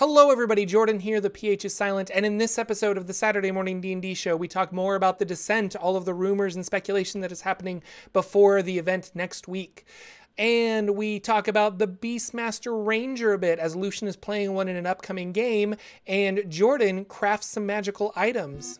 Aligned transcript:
Hello 0.00 0.30
everybody, 0.30 0.64
Jordan 0.64 0.98
here, 0.98 1.20
the 1.20 1.28
PH 1.28 1.66
is 1.66 1.74
silent, 1.74 2.10
and 2.14 2.24
in 2.24 2.38
this 2.38 2.58
episode 2.58 2.96
of 2.96 3.06
the 3.06 3.12
Saturday 3.12 3.50
Morning 3.50 3.82
D&D 3.82 4.14
show, 4.14 4.34
we 4.34 4.48
talk 4.48 4.72
more 4.72 4.94
about 4.94 5.18
the 5.18 5.26
descent, 5.26 5.76
all 5.76 5.94
of 5.94 6.06
the 6.06 6.14
rumors 6.14 6.56
and 6.56 6.64
speculation 6.64 7.20
that 7.20 7.30
is 7.30 7.42
happening 7.42 7.82
before 8.14 8.62
the 8.62 8.78
event 8.78 9.10
next 9.12 9.46
week. 9.46 9.84
And 10.38 10.96
we 10.96 11.20
talk 11.20 11.48
about 11.48 11.76
the 11.76 11.86
Beastmaster 11.86 12.72
Ranger 12.82 13.34
a 13.34 13.38
bit 13.38 13.58
as 13.58 13.76
Lucian 13.76 14.08
is 14.08 14.16
playing 14.16 14.54
one 14.54 14.68
in 14.68 14.76
an 14.76 14.86
upcoming 14.86 15.32
game, 15.32 15.74
and 16.06 16.44
Jordan 16.48 17.04
crafts 17.04 17.48
some 17.48 17.66
magical 17.66 18.14
items. 18.16 18.78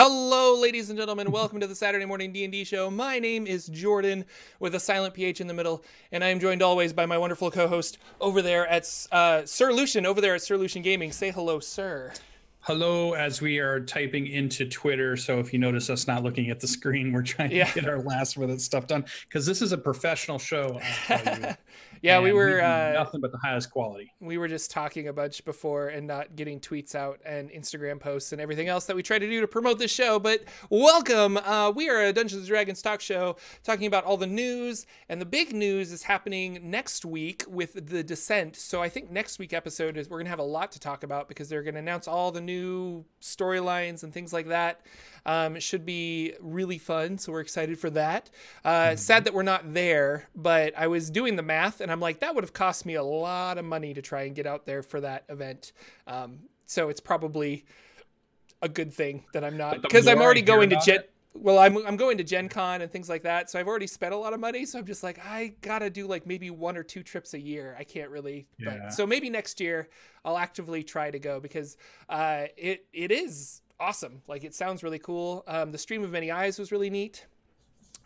Hello, 0.00 0.54
ladies 0.54 0.90
and 0.90 0.96
gentlemen. 0.96 1.32
Welcome 1.32 1.58
to 1.58 1.66
the 1.66 1.74
Saturday 1.74 2.04
Morning 2.04 2.32
D&D 2.32 2.62
show. 2.62 2.88
My 2.88 3.18
name 3.18 3.48
is 3.48 3.66
Jordan 3.66 4.24
with 4.60 4.76
a 4.76 4.78
silent 4.78 5.12
PH 5.12 5.40
in 5.40 5.48
the 5.48 5.54
middle, 5.54 5.82
and 6.12 6.22
I 6.22 6.28
am 6.28 6.38
joined 6.38 6.62
always 6.62 6.92
by 6.92 7.04
my 7.04 7.18
wonderful 7.18 7.50
co-host 7.50 7.98
over 8.20 8.40
there 8.40 8.64
at 8.68 8.88
uh, 9.10 9.44
Sir 9.44 9.72
Lucian, 9.72 10.06
over 10.06 10.20
there 10.20 10.36
at 10.36 10.42
Sir 10.42 10.56
Lucian 10.56 10.82
Gaming. 10.82 11.10
Say 11.10 11.32
hello, 11.32 11.58
sir. 11.58 12.12
Hello, 12.60 13.14
as 13.14 13.40
we 13.40 13.58
are 13.58 13.80
typing 13.80 14.28
into 14.28 14.68
Twitter. 14.68 15.16
So 15.16 15.40
if 15.40 15.52
you 15.52 15.58
notice 15.58 15.90
us 15.90 16.06
not 16.06 16.22
looking 16.22 16.48
at 16.48 16.60
the 16.60 16.68
screen, 16.68 17.12
we're 17.12 17.22
trying 17.22 17.50
Yeah. 17.50 17.64
to 17.64 17.80
get 17.80 17.90
our 17.90 17.98
last 17.98 18.38
minute 18.38 18.60
stuff 18.60 18.86
done 18.86 19.04
because 19.28 19.46
this 19.46 19.60
is 19.60 19.72
a 19.72 19.78
professional 19.78 20.38
show. 20.38 20.80
Yeah, 22.02 22.20
we 22.20 22.32
were 22.32 22.60
uh, 22.60 22.92
nothing 22.92 23.20
but 23.20 23.32
the 23.32 23.38
highest 23.38 23.70
quality. 23.70 24.12
we 24.20 24.38
were 24.38 24.48
just 24.48 24.70
talking 24.70 25.08
a 25.08 25.12
bunch 25.12 25.44
before 25.44 25.88
and 25.88 26.06
not 26.06 26.36
getting 26.36 26.60
tweets 26.60 26.94
out 26.94 27.20
and 27.24 27.50
Instagram 27.50 28.00
posts 28.00 28.32
and 28.32 28.40
everything 28.40 28.68
else 28.68 28.86
that 28.86 28.96
we 28.96 29.02
try 29.02 29.18
to 29.18 29.28
do 29.28 29.40
to 29.40 29.48
promote 29.48 29.78
this 29.78 29.90
show. 29.90 30.18
But 30.18 30.44
welcome. 30.70 31.36
Uh, 31.36 31.70
we 31.74 31.88
are 31.88 32.04
a 32.04 32.12
Dungeons 32.12 32.40
and 32.42 32.48
Dragons 32.48 32.82
talk 32.82 33.00
show 33.00 33.36
talking 33.64 33.86
about 33.86 34.04
all 34.04 34.16
the 34.16 34.26
news, 34.26 34.86
and 35.08 35.20
the 35.20 35.26
big 35.26 35.52
news 35.54 35.92
is 35.92 36.02
happening 36.02 36.58
next 36.70 37.04
week 37.04 37.44
with 37.48 37.88
the 37.88 38.02
Descent. 38.02 38.56
So 38.56 38.82
I 38.82 38.88
think 38.88 39.10
next 39.10 39.38
week 39.38 39.52
episode 39.52 39.96
is 39.96 40.08
we're 40.08 40.18
gonna 40.18 40.30
have 40.30 40.38
a 40.38 40.42
lot 40.42 40.72
to 40.72 40.80
talk 40.80 41.02
about 41.02 41.28
because 41.28 41.48
they're 41.48 41.62
gonna 41.62 41.78
announce 41.78 42.08
all 42.08 42.30
the 42.32 42.40
new 42.40 43.04
storylines 43.20 44.02
and 44.02 44.12
things 44.12 44.32
like 44.32 44.48
that. 44.48 44.80
Um, 45.28 45.56
it 45.56 45.62
should 45.62 45.84
be 45.84 46.32
really 46.40 46.78
fun, 46.78 47.18
so 47.18 47.32
we're 47.32 47.40
excited 47.40 47.78
for 47.78 47.90
that. 47.90 48.30
Uh, 48.64 48.96
Sad 48.96 49.24
that 49.24 49.34
we're 49.34 49.42
not 49.42 49.74
there, 49.74 50.26
but 50.34 50.72
I 50.76 50.86
was 50.86 51.10
doing 51.10 51.36
the 51.36 51.42
math 51.42 51.82
and 51.82 51.92
I'm 51.92 52.00
like, 52.00 52.20
that 52.20 52.34
would 52.34 52.42
have 52.44 52.54
cost 52.54 52.86
me 52.86 52.94
a 52.94 53.02
lot 53.02 53.58
of 53.58 53.64
money 53.66 53.92
to 53.92 54.00
try 54.00 54.22
and 54.22 54.34
get 54.34 54.46
out 54.46 54.64
there 54.64 54.82
for 54.82 55.00
that 55.02 55.24
event. 55.28 55.72
Um, 56.06 56.38
so 56.64 56.88
it's 56.88 57.00
probably 57.00 57.66
a 58.62 58.68
good 58.70 58.92
thing 58.92 59.24
that 59.34 59.44
I'm 59.44 59.56
not 59.58 59.82
because 59.82 60.08
I'm 60.08 60.20
already 60.20 60.42
going 60.42 60.70
to 60.70 60.80
Gen. 60.84 60.96
it- 61.00 61.10
Well, 61.34 61.58
I'm 61.58 61.76
I'm 61.86 61.96
going 61.98 62.16
to 62.18 62.24
Gen 62.24 62.48
Con 62.48 62.80
and 62.82 62.90
things 62.90 63.08
like 63.08 63.22
that, 63.22 63.48
so 63.50 63.60
I've 63.60 63.68
already 63.68 63.86
spent 63.86 64.12
a 64.12 64.16
lot 64.16 64.32
of 64.32 64.40
money. 64.40 64.64
So 64.64 64.78
I'm 64.78 64.86
just 64.86 65.02
like, 65.04 65.20
I 65.24 65.54
gotta 65.60 65.88
do 65.90 66.06
like 66.08 66.26
maybe 66.26 66.50
one 66.50 66.76
or 66.76 66.82
two 66.82 67.02
trips 67.02 67.34
a 67.34 67.38
year. 67.38 67.76
I 67.78 67.84
can't 67.84 68.10
really, 68.10 68.48
Yeah. 68.58 68.78
but 68.82 68.92
so 68.94 69.06
maybe 69.06 69.30
next 69.30 69.60
year 69.60 69.88
I'll 70.24 70.38
actively 70.38 70.82
try 70.82 71.10
to 71.12 71.18
go 71.18 71.38
because 71.38 71.76
uh, 72.08 72.46
it 72.56 72.86
it 72.92 73.12
is 73.12 73.60
awesome. 73.80 74.22
Like 74.26 74.44
it 74.44 74.54
sounds 74.54 74.82
really 74.82 74.98
cool. 74.98 75.44
Um, 75.46 75.72
the 75.72 75.78
stream 75.78 76.04
of 76.04 76.10
many 76.10 76.30
eyes 76.30 76.58
was 76.58 76.72
really 76.72 76.90
neat. 76.90 77.26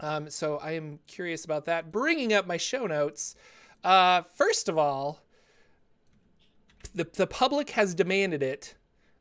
Um, 0.01 0.31
so 0.31 0.59
I 0.59 0.73
am 0.73 0.99
curious 1.07 1.45
about 1.45 1.67
that. 1.67 1.93
Bringing 1.93 2.33
up 2.33 2.47
my 2.47 2.57
show 2.57 2.87
notes. 2.87 3.37
Uh, 3.85 4.23
first 4.23 4.69
of 4.69 4.79
all, 4.79 5.21
the 6.95 7.07
the 7.15 7.27
public 7.27 7.71
has 7.71 7.95
demanded 7.95 8.43
it. 8.43 8.75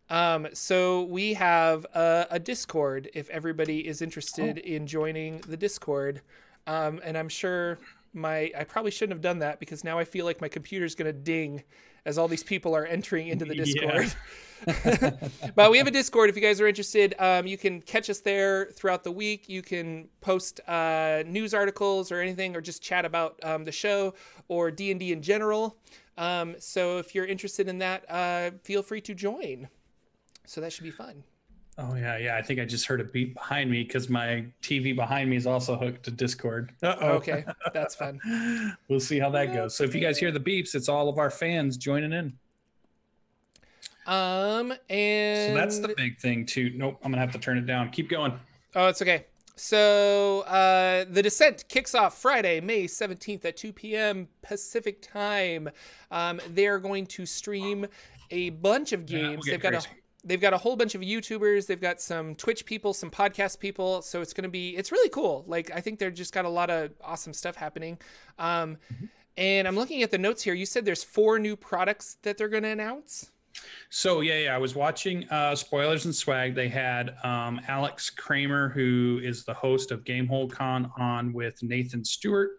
Um, 0.10 0.48
so 0.54 1.04
we 1.04 1.36
have 1.36 1.86
a, 1.94 2.28
a 2.32 2.40
Discord 2.40 3.10
if 3.14 3.30
everybody 3.30 3.88
is 3.88 4.02
interested 4.02 4.58
in 4.58 4.86
joining 4.86 5.40
the 5.48 5.56
Discord. 5.56 6.22
Um, 6.68 7.00
and 7.04 7.18
I'm 7.18 7.30
sure 7.30 7.80
my 8.14 8.52
I 8.58 8.64
probably 8.64 8.92
shouldn't 8.92 9.14
have 9.16 9.22
done 9.22 9.40
that 9.40 9.60
because 9.60 9.84
now 9.84 9.98
I 10.00 10.06
feel 10.06 10.26
like 10.26 10.42
my 10.42 10.48
computer's 10.48 10.96
gonna 10.96 11.14
ding 11.14 11.64
as 12.06 12.18
all 12.18 12.28
these 12.28 12.44
people 12.44 12.76
are 12.76 12.86
entering 12.86 13.28
into 13.28 13.46
the 13.46 13.56
Yeah. 13.56 13.64
Discord. 13.64 14.14
but 15.56 15.72
we 15.72 15.80
have 15.80 15.88
a 15.88 15.92
Discord 15.92 16.30
if 16.30 16.36
you 16.36 16.42
guys 16.42 16.62
are 16.62 16.68
interested. 16.68 17.16
Um, 17.18 17.48
you 17.48 17.58
can 17.58 17.82
catch 17.82 18.10
us 18.10 18.20
there 18.20 18.68
throughout 18.68 19.04
the 19.04 19.12
week. 19.12 19.50
You 19.50 19.64
can 19.64 20.08
post 20.22 20.60
uh, 20.68 21.24
news 21.26 21.54
articles 21.54 22.12
or 22.12 22.22
anything, 22.22 22.56
or 22.56 22.62
just 22.62 22.82
chat 22.82 23.04
about 23.04 23.40
um, 23.44 23.64
the 23.64 23.72
show 23.72 24.14
or 24.48 24.70
D 24.70 24.92
and 24.92 25.00
D 25.00 25.12
in 25.12 25.22
general. 25.22 25.78
Um, 26.18 26.56
so 26.60 27.00
if 27.00 27.16
you're 27.16 27.26
interested 27.26 27.68
in 27.68 27.80
that, 27.80 28.06
uh, 28.10 28.52
feel 28.64 28.84
free 28.84 29.02
to 29.02 29.16
join. 29.16 29.68
So 30.46 30.62
that 30.62 30.72
should 30.74 30.84
be 30.84 30.92
fun. 30.92 31.24
Oh 31.82 31.96
yeah, 31.96 32.18
yeah. 32.18 32.38
I 32.38 32.42
think 32.42 32.60
I 32.60 32.66
just 32.66 32.86
heard 32.86 33.02
a 33.02 33.04
beep 33.04 33.34
behind 33.34 33.72
me 33.72 33.84
because 33.84 34.08
my 34.10 34.46
TV 34.62 34.96
behind 34.96 35.30
me 35.30 35.36
is 35.36 35.48
also 35.48 35.76
hooked 35.76 36.04
to 36.04 36.12
Discord. 36.12 36.72
Uh-oh. 36.84 37.08
Okay, 37.14 37.44
that's 37.74 37.96
fun. 37.96 38.20
we'll 38.88 39.00
see 39.00 39.20
how 39.20 39.30
that 39.32 39.54
goes. 39.54 39.76
So 39.76 39.84
if 39.84 39.96
you 39.96 40.02
guys 40.02 40.18
hear 40.18 40.32
the 40.32 40.40
beeps, 40.40 40.76
it's 40.76 40.90
all 40.90 41.10
of 41.10 41.18
our 41.18 41.30
fans 41.32 41.78
joining 41.78 42.14
in. 42.14 42.34
Um, 44.06 44.74
and 44.90 45.50
So 45.52 45.56
that's 45.56 45.80
the 45.80 45.94
big 45.96 46.20
thing 46.20 46.46
too. 46.46 46.72
Nope, 46.76 47.00
I'm 47.04 47.12
gonna 47.12 47.22
have 47.22 47.32
to 47.32 47.40
turn 47.40 47.58
it 47.58 47.66
down. 47.66 47.90
Keep 47.90 48.10
going. 48.10 48.34
Oh, 48.76 48.88
it's 48.88 49.02
okay. 49.02 49.26
So, 49.58 50.40
uh, 50.48 51.06
the 51.10 51.22
descent 51.22 51.66
kicks 51.68 51.94
off 51.94 52.18
Friday, 52.20 52.62
May 52.62 52.86
17th 52.86 53.46
at 53.46 53.58
2 53.58 53.74
p.m. 53.74 54.28
Pacific 54.42 55.02
time. 55.04 55.70
Um, 56.10 56.42
they're 56.50 56.80
going 56.80 57.06
to 57.08 57.26
stream 57.28 57.86
a 58.32 58.50
bunch 58.52 58.92
of 58.92 59.08
Yeah, 59.08 59.20
we'll 59.20 59.30
games. 59.32 59.46
get 59.46 59.52
they've 59.52 59.62
got 59.62 59.74
a 59.74 59.88
crazy. 59.88 60.01
They've 60.24 60.40
got 60.42 60.54
a 60.54 60.58
whole 60.58 60.76
bunch 60.76 60.94
of 60.94 61.02
YouTubers. 61.02 61.66
They've 61.66 61.82
got 61.82 62.00
some 62.00 62.36
Twitch 62.36 62.66
people, 62.66 62.94
some 62.94 63.10
podcast 63.10 63.60
people. 63.60 64.02
So 64.04 64.22
it's 64.22 64.34
going 64.34 64.44
to 64.44 64.50
be 64.50 64.76
it's 64.78 64.92
really 64.92 65.10
cool. 65.10 65.44
Like 65.48 65.72
I 65.74 65.82
think 65.82 65.98
they're 66.00 66.12
just 66.12 66.34
got 66.34 66.46
a 66.46 66.50
lot 66.50 66.70
of 66.70 66.92
awesome 67.04 67.34
stuff 67.34 67.56
happening. 67.56 67.98
Um, 68.38 68.78
Mm-hmm. 68.94 69.06
and 69.38 69.68
I'm 69.68 69.76
looking 69.76 70.04
at 70.04 70.12
the 70.12 70.18
notes 70.18 70.44
here. 70.44 70.54
You 70.54 70.66
said 70.66 70.86
there's 70.86 71.04
four 71.04 71.40
new 71.40 71.56
products 71.56 72.18
that 72.22 72.38
they're 72.38 72.50
going 72.50 72.64
to 72.64 72.70
announce. 72.70 73.32
So 73.90 74.22
yeah, 74.22 74.38
yeah, 74.40 74.56
I 74.56 74.58
was 74.58 74.76
watching 74.76 75.28
uh, 75.30 75.56
Spoilers 75.56 76.06
and 76.06 76.16
Swag. 76.16 76.56
They 76.56 76.70
had 76.70 77.16
um, 77.24 77.60
Alex 77.68 78.10
Kammer, 78.10 78.72
who 78.72 79.20
is 79.24 79.44
the 79.44 79.54
host 79.54 79.92
of 79.92 80.04
Gamehole 80.04 80.52
Con, 80.52 80.92
on 80.98 81.34
with 81.34 81.62
Nathan 81.64 82.06
Stewart. 82.06 82.52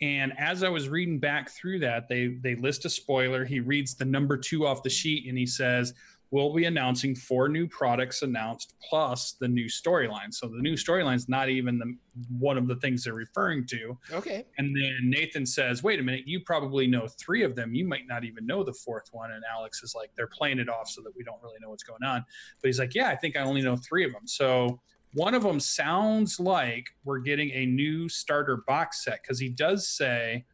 And 0.00 0.32
as 0.38 0.62
I 0.62 0.68
was 0.68 0.88
reading 0.88 1.18
back 1.18 1.50
through 1.50 1.80
that, 1.80 2.08
they 2.08 2.28
they 2.40 2.54
list 2.54 2.84
a 2.84 2.90
spoiler. 2.90 3.44
He 3.44 3.60
reads 3.60 3.94
the 3.94 4.04
number 4.04 4.36
two 4.36 4.66
off 4.66 4.82
the 4.82 4.88
sheet, 4.90 5.26
and 5.28 5.36
he 5.36 5.46
says, 5.46 5.92
"We'll 6.30 6.54
be 6.54 6.64
announcing 6.64 7.14
four 7.14 7.48
new 7.48 7.66
products 7.68 8.22
announced 8.22 8.74
plus 8.88 9.32
the 9.40 9.48
new 9.48 9.66
storyline." 9.66 10.32
So 10.32 10.48
the 10.48 10.60
new 10.60 10.74
storyline 10.74 11.16
is 11.16 11.28
not 11.28 11.48
even 11.48 11.78
the 11.78 11.94
one 12.28 12.58
of 12.58 12.66
the 12.66 12.76
things 12.76 13.04
they're 13.04 13.14
referring 13.14 13.66
to. 13.66 13.96
Okay. 14.12 14.44
And 14.58 14.74
then 14.74 14.98
Nathan 15.02 15.46
says, 15.46 15.82
Wait 15.82 16.00
a 16.00 16.02
minute, 16.02 16.26
you 16.26 16.40
probably 16.40 16.86
know 16.86 17.08
three 17.08 17.42
of 17.42 17.54
them. 17.54 17.74
You 17.74 17.86
might 17.86 18.06
not 18.06 18.24
even 18.24 18.46
know 18.46 18.64
the 18.64 18.72
fourth 18.72 19.08
one. 19.12 19.32
And 19.32 19.42
Alex 19.50 19.82
is 19.82 19.94
like, 19.94 20.10
They're 20.16 20.26
playing 20.26 20.58
it 20.58 20.68
off 20.68 20.88
so 20.88 21.02
that 21.02 21.12
we 21.16 21.24
don't 21.24 21.40
really 21.42 21.58
know 21.60 21.70
what's 21.70 21.82
going 21.82 22.02
on. 22.02 22.24
But 22.60 22.68
he's 22.68 22.78
like, 22.78 22.94
Yeah, 22.94 23.08
I 23.08 23.16
think 23.16 23.36
I 23.36 23.40
only 23.40 23.62
know 23.62 23.76
three 23.76 24.04
of 24.04 24.12
them. 24.12 24.26
So 24.26 24.80
one 25.12 25.34
of 25.34 25.42
them 25.42 25.58
sounds 25.58 26.38
like 26.38 26.86
we're 27.04 27.18
getting 27.18 27.50
a 27.50 27.66
new 27.66 28.08
starter 28.08 28.62
box 28.66 29.04
set 29.04 29.22
because 29.22 29.38
he 29.38 29.48
does 29.48 29.88
say 29.88 30.44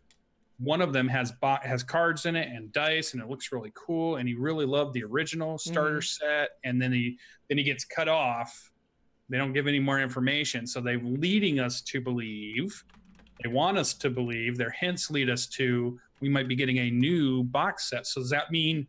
one 0.59 0.81
of 0.81 0.93
them 0.93 1.09
has 1.09 1.33
bo- 1.33 1.59
has 1.63 1.83
cards 1.83 2.27
in 2.27 2.35
it 2.37 2.49
and 2.49 2.73
dice 2.73 3.13
and 3.13 3.23
it 3.23 3.29
looks 3.29 3.53
really 3.53 3.73
cool 3.75 4.17
and 4.17 4.29
he 4.29 4.35
really 4.35 4.65
loved 4.65 4.95
the 4.95 5.05
original 5.05 5.59
starter 5.59 5.99
mm-hmm. 5.99 6.27
set 6.27 6.51
and 6.65 6.81
then 6.81 6.93
he 6.93 7.19
then 7.49 7.59
he 7.59 7.65
gets 7.65 7.85
cut 7.85 8.09
off 8.09 8.73
they 9.29 9.37
don't 9.37 9.53
give 9.53 9.67
any 9.67 9.81
more 9.81 10.01
information 10.01 10.67
so 10.67 10.81
they're 10.81 10.99
leading 11.01 11.61
us 11.61 11.81
to 11.81 12.01
believe 12.01 12.85
they 13.43 13.51
want 13.51 13.77
us 13.77 13.93
to 13.93 14.09
believe 14.09 14.57
their 14.57 14.71
hints 14.71 15.11
lead 15.11 15.29
us 15.29 15.47
to 15.47 15.99
we 16.21 16.29
might 16.29 16.49
be 16.49 16.57
getting 16.57 16.79
a 16.79 16.91
new 16.91 17.43
box 17.45 17.91
set 17.91 18.07
so 18.07 18.21
does 18.21 18.31
that 18.31 18.51
mean 18.51 18.87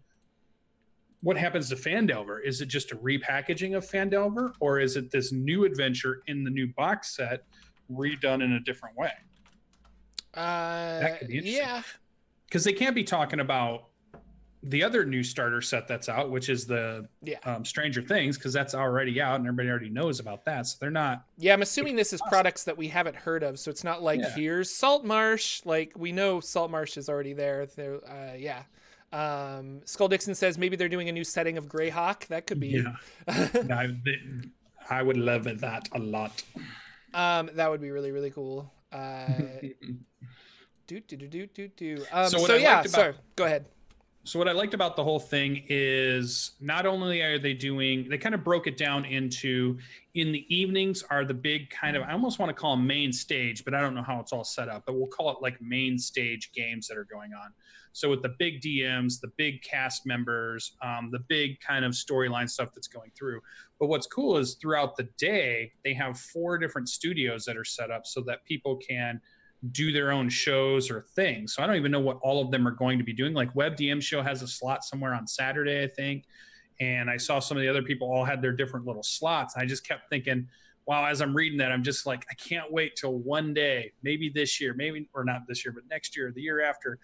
what 1.21 1.37
happens 1.37 1.69
to 1.69 1.75
Phandelver? 1.75 2.43
Is 2.43 2.61
it 2.61 2.67
just 2.67 2.91
a 2.91 2.95
repackaging 2.97 3.75
of 3.75 3.83
Phandelver, 3.83 4.53
or 4.59 4.79
is 4.79 4.95
it 4.95 5.11
this 5.11 5.31
new 5.31 5.65
adventure 5.65 6.21
in 6.27 6.43
the 6.43 6.49
new 6.49 6.67
box 6.67 7.15
set 7.15 7.43
redone 7.91 8.43
in 8.43 8.53
a 8.53 8.59
different 8.59 8.95
way? 8.95 9.11
Uh, 10.37 11.17
could 11.19 11.27
be 11.27 11.37
interesting. 11.37 11.61
yeah. 11.63 11.81
Because 12.47 12.63
they 12.63 12.73
can't 12.73 12.95
be 12.95 13.03
talking 13.03 13.39
about 13.39 13.85
the 14.63 14.83
other 14.83 15.05
new 15.05 15.23
starter 15.23 15.61
set 15.61 15.87
that's 15.87 16.09
out, 16.09 16.31
which 16.31 16.49
is 16.49 16.65
the 16.65 17.07
Yeah. 17.21 17.37
um, 17.43 17.63
Stranger 17.63 18.01
Things, 18.01 18.37
because 18.37 18.53
that's 18.53 18.73
already 18.73 19.21
out 19.21 19.35
and 19.35 19.45
everybody 19.47 19.69
already 19.69 19.89
knows 19.89 20.19
about 20.19 20.43
that. 20.45 20.65
So 20.65 20.77
they're 20.79 20.89
not. 20.89 21.25
Yeah, 21.37 21.53
I'm 21.53 21.61
assuming 21.61 21.95
this 21.95 22.11
is 22.13 22.21
products 22.27 22.63
that 22.65 22.77
we 22.77 22.87
haven't 22.87 23.15
heard 23.15 23.43
of, 23.43 23.59
so 23.59 23.69
it's 23.69 23.83
not 23.83 24.01
like 24.01 24.19
Yeah. 24.19 24.29
here's 24.35 24.69
Salt 24.71 25.05
Marsh. 25.05 25.61
Like 25.65 25.93
we 25.95 26.11
know 26.11 26.39
Salt 26.39 26.71
Marsh 26.71 26.97
is 26.97 27.07
already 27.07 27.33
there. 27.33 27.65
There, 27.67 27.97
uh, 28.09 28.33
yeah. 28.37 28.63
Um, 29.13 29.81
Skull 29.85 30.09
Dixon 30.09 30.35
says 30.35 30.57
maybe 30.57 30.75
they're 30.75 30.89
doing 30.89 31.07
a 31.07 31.13
new 31.13 31.23
setting 31.23 31.57
of 31.57 31.67
Greyhawk. 31.67 32.27
That 32.27 32.45
could 32.47 32.59
be. 32.59 32.69
Yeah, 32.69 32.95
I, 33.27 33.95
I 34.89 35.01
would 35.03 35.17
love 35.17 35.43
that 35.45 35.87
a 35.93 35.99
lot. 35.99 36.43
um, 37.13 37.49
that 37.53 37.69
would 37.69 37.79
be 37.81 37.91
really 37.91 38.11
really 38.11 38.31
cool. 38.31 38.69
Uh, 38.91 39.27
do 40.87 40.99
do 41.01 41.17
do 41.17 41.27
do 41.27 41.47
do 41.47 41.67
do. 41.67 42.05
Um, 42.11 42.29
So 42.29 42.37
so 42.45 42.55
yeah, 42.55 42.79
about- 42.81 42.89
sorry. 42.89 43.13
Go 43.35 43.45
ahead. 43.45 43.65
So 44.23 44.37
what 44.39 44.49
I 44.49 44.51
liked 44.51 44.73
about 44.73 44.97
the 44.97 45.03
whole 45.05 45.21
thing 45.21 45.63
is 45.69 46.51
not 46.59 46.85
only 46.85 47.21
are 47.21 47.39
they 47.39 47.53
doing, 47.53 48.09
they 48.09 48.17
kind 48.17 48.35
of 48.35 48.43
broke 48.43 48.67
it 48.67 48.75
down 48.75 49.05
into 49.05 49.77
in 50.15 50.33
the 50.33 50.45
evenings 50.53 51.01
are 51.09 51.23
the 51.23 51.33
big 51.33 51.69
kind 51.69 51.95
of 51.95 52.03
I 52.03 52.11
almost 52.11 52.37
want 52.37 52.49
to 52.49 52.53
call 52.53 52.75
them 52.75 52.85
main 52.85 53.13
stage, 53.13 53.63
but 53.63 53.73
I 53.73 53.79
don't 53.79 53.95
know 53.95 54.03
how 54.03 54.19
it's 54.19 54.33
all 54.33 54.43
set 54.43 54.67
up, 54.67 54.83
but 54.85 54.95
we'll 54.95 55.07
call 55.07 55.29
it 55.31 55.37
like 55.41 55.61
main 55.61 55.97
stage 55.97 56.51
games 56.53 56.87
that 56.89 56.97
are 56.97 57.05
going 57.05 57.31
on. 57.33 57.53
So 57.93 58.09
with 58.09 58.21
the 58.21 58.35
big 58.37 58.61
DMs, 58.61 59.21
the 59.21 59.31
big 59.37 59.61
cast 59.63 60.05
members, 60.05 60.73
um, 60.81 61.09
the 61.09 61.19
big 61.29 61.61
kind 61.61 61.85
of 61.85 61.93
storyline 61.93 62.49
stuff 62.49 62.69
that's 62.75 62.87
going 62.89 63.11
through. 63.17 63.39
But 63.79 63.87
what's 63.87 64.07
cool 64.07 64.37
is 64.37 64.55
throughout 64.55 64.95
the 64.95 65.07
day 65.17 65.71
they 65.83 65.93
have 65.93 66.19
four 66.19 66.57
different 66.57 66.89
studios 66.89 67.45
that 67.45 67.57
are 67.57 67.65
set 67.65 67.91
up 67.91 68.05
so 68.05 68.21
that 68.21 68.43
people 68.45 68.77
can 68.77 69.21
do 69.71 69.91
their 69.91 70.11
own 70.11 70.29
shows 70.29 70.89
or 70.91 71.05
things. 71.15 71.53
So 71.53 71.63
I 71.63 71.67
don't 71.67 71.75
even 71.75 71.91
know 71.91 71.99
what 71.99 72.19
all 72.21 72.41
of 72.41 72.51
them 72.51 72.67
are 72.67 72.71
going 72.71 72.97
to 72.97 73.03
be 73.03 73.13
doing. 73.13 73.33
Like 73.33 73.55
Web 73.55 73.75
DM 73.75 74.01
show 74.01 74.21
has 74.21 74.41
a 74.41 74.47
slot 74.47 74.83
somewhere 74.83 75.13
on 75.13 75.27
Saturday, 75.27 75.83
I 75.83 75.87
think. 75.87 76.25
And 76.79 77.09
I 77.09 77.17
saw 77.17 77.39
some 77.39 77.57
of 77.57 77.63
the 77.63 77.69
other 77.69 77.81
people 77.81 78.11
all 78.11 78.23
had 78.23 78.41
their 78.41 78.51
different 78.51 78.85
little 78.85 79.03
slots. 79.03 79.55
I 79.57 79.65
just 79.65 79.87
kept 79.87 80.09
thinking, 80.09 80.47
wow, 80.85 81.05
as 81.05 81.21
I'm 81.21 81.35
reading 81.35 81.57
that, 81.57 81.71
I'm 81.71 81.83
just 81.83 82.05
like, 82.05 82.25
I 82.31 82.35
can't 82.35 82.71
wait 82.71 82.95
till 82.95 83.15
one 83.17 83.53
day, 83.53 83.91
maybe 84.03 84.29
this 84.29 84.61
year, 84.61 84.73
maybe 84.73 85.09
or 85.13 85.25
not 85.25 85.41
this 85.47 85.65
year, 85.65 85.73
but 85.73 85.83
next 85.89 86.15
year, 86.15 86.31
the 86.33 86.41
year 86.41 86.61
after, 86.61 86.99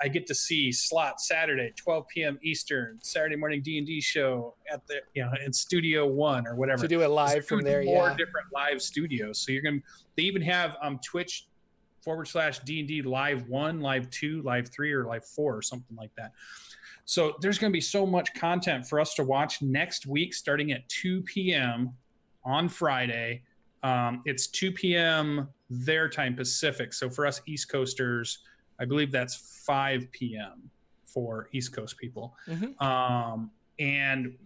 I 0.00 0.08
get 0.08 0.26
to 0.26 0.34
see 0.34 0.72
slot 0.72 1.20
Saturday, 1.20 1.72
12 1.76 2.08
p.m. 2.08 2.38
Eastern, 2.42 2.98
Saturday 3.02 3.36
morning 3.36 3.62
D 3.62 3.78
and 3.78 3.86
D 3.86 4.00
show 4.00 4.54
at 4.70 4.86
the 4.86 5.00
you 5.14 5.24
know 5.24 5.32
in 5.44 5.52
Studio 5.52 6.06
One 6.06 6.46
or 6.46 6.54
whatever. 6.54 6.82
To 6.82 6.88
do 6.88 7.02
it 7.02 7.08
live 7.08 7.46
from 7.46 7.62
there, 7.62 7.82
more 7.82 8.08
yeah. 8.08 8.16
different 8.16 8.48
live 8.52 8.82
studios. 8.82 9.38
So 9.38 9.52
you're 9.52 9.62
gonna. 9.62 9.80
They 10.16 10.24
even 10.24 10.42
have 10.42 10.76
um 10.82 10.98
Twitch 11.04 11.48
forward 12.02 12.28
slash 12.28 12.60
D 12.60 12.80
and 12.80 12.88
D 12.88 13.02
live 13.02 13.48
one, 13.48 13.80
live 13.80 14.08
two, 14.10 14.42
live 14.42 14.68
three, 14.68 14.92
or 14.92 15.06
live 15.06 15.24
four, 15.24 15.56
or 15.56 15.62
something 15.62 15.96
like 15.96 16.14
that. 16.16 16.32
So 17.06 17.36
there's 17.40 17.56
going 17.56 17.72
to 17.72 17.76
be 17.76 17.80
so 17.80 18.04
much 18.04 18.34
content 18.34 18.86
for 18.86 19.00
us 19.00 19.14
to 19.14 19.24
watch 19.24 19.62
next 19.62 20.06
week, 20.06 20.34
starting 20.34 20.72
at 20.72 20.88
2 20.88 21.22
p.m. 21.22 21.92
on 22.44 22.68
Friday. 22.68 23.42
Um, 23.84 24.22
it's 24.24 24.48
2 24.48 24.72
p.m. 24.72 25.48
their 25.70 26.08
time 26.08 26.34
Pacific. 26.34 26.92
So 26.92 27.08
for 27.08 27.24
us 27.24 27.40
East 27.46 27.68
Coasters, 27.70 28.40
I 28.78 28.84
believe 28.84 29.12
that's 29.12 29.62
5 29.66 30.10
p.m. 30.12 30.70
for 31.04 31.48
East 31.52 31.72
Coast 31.72 31.96
people. 31.98 32.34
Mhm. 32.46 32.80
Um, 32.80 33.50
and 33.78 34.36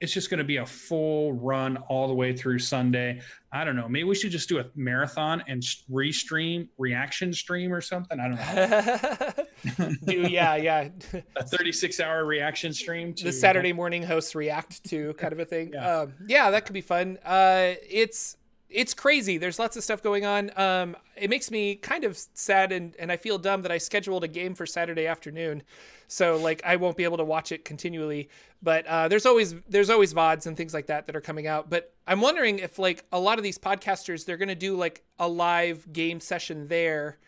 it's 0.00 0.12
just 0.12 0.30
going 0.30 0.38
to 0.38 0.44
be 0.44 0.58
a 0.58 0.66
full 0.66 1.32
run 1.32 1.76
all 1.88 2.06
the 2.06 2.14
way 2.14 2.36
through 2.36 2.58
Sunday. 2.60 3.20
I 3.50 3.64
don't 3.64 3.74
know. 3.74 3.88
Maybe 3.88 4.04
we 4.04 4.14
should 4.14 4.30
just 4.30 4.48
do 4.48 4.60
a 4.60 4.66
marathon 4.76 5.42
and 5.48 5.60
restream, 5.90 6.68
reaction 6.78 7.32
stream 7.32 7.72
or 7.72 7.80
something. 7.80 8.20
I 8.20 8.28
don't 8.28 9.76
know. 9.76 9.94
do 10.06 10.20
yeah, 10.30 10.54
yeah. 10.56 10.88
A 11.36 11.44
36 11.44 11.98
hour 11.98 12.24
reaction 12.24 12.72
stream. 12.72 13.12
To, 13.14 13.24
the 13.24 13.32
Saturday 13.32 13.72
morning 13.72 14.02
hosts 14.04 14.34
react 14.34 14.84
to 14.90 15.14
kind 15.14 15.32
of 15.32 15.40
a 15.40 15.44
thing. 15.44 15.72
Yeah. 15.72 16.00
Um, 16.00 16.14
yeah, 16.26 16.50
that 16.52 16.64
could 16.64 16.74
be 16.74 16.80
fun. 16.80 17.18
Uh, 17.24 17.74
it's 17.88 18.36
it's 18.70 18.92
crazy. 18.92 19.38
There's 19.38 19.58
lots 19.58 19.76
of 19.76 19.84
stuff 19.84 20.02
going 20.02 20.26
on. 20.26 20.50
Um, 20.56 20.96
it 21.16 21.30
makes 21.30 21.50
me 21.50 21.76
kind 21.76 22.04
of 22.04 22.18
sad 22.34 22.70
and, 22.70 22.94
and 22.98 23.10
I 23.10 23.16
feel 23.16 23.38
dumb 23.38 23.62
that 23.62 23.72
I 23.72 23.78
scheduled 23.78 24.24
a 24.24 24.28
game 24.28 24.54
for 24.54 24.66
Saturday 24.66 25.06
afternoon. 25.06 25.62
So 26.06 26.36
like 26.36 26.60
I 26.64 26.76
won't 26.76 26.96
be 26.96 27.04
able 27.04 27.16
to 27.16 27.24
watch 27.24 27.50
it 27.50 27.64
continually. 27.64 28.28
But 28.62 28.86
uh, 28.86 29.08
there's 29.08 29.24
always 29.24 29.54
there's 29.68 29.90
always 29.90 30.12
VODs 30.12 30.46
and 30.46 30.56
things 30.56 30.74
like 30.74 30.86
that 30.86 31.06
that 31.06 31.16
are 31.16 31.20
coming 31.20 31.46
out. 31.46 31.70
But 31.70 31.94
I'm 32.06 32.20
wondering 32.20 32.58
if 32.58 32.78
like 32.78 33.04
a 33.10 33.18
lot 33.20 33.38
of 33.38 33.44
these 33.44 33.58
podcasters 33.58 34.24
they're 34.24 34.36
gonna 34.36 34.54
do 34.54 34.76
like 34.76 35.02
a 35.18 35.28
live 35.28 35.90
game 35.92 36.20
session 36.20 36.68
there, 36.68 37.18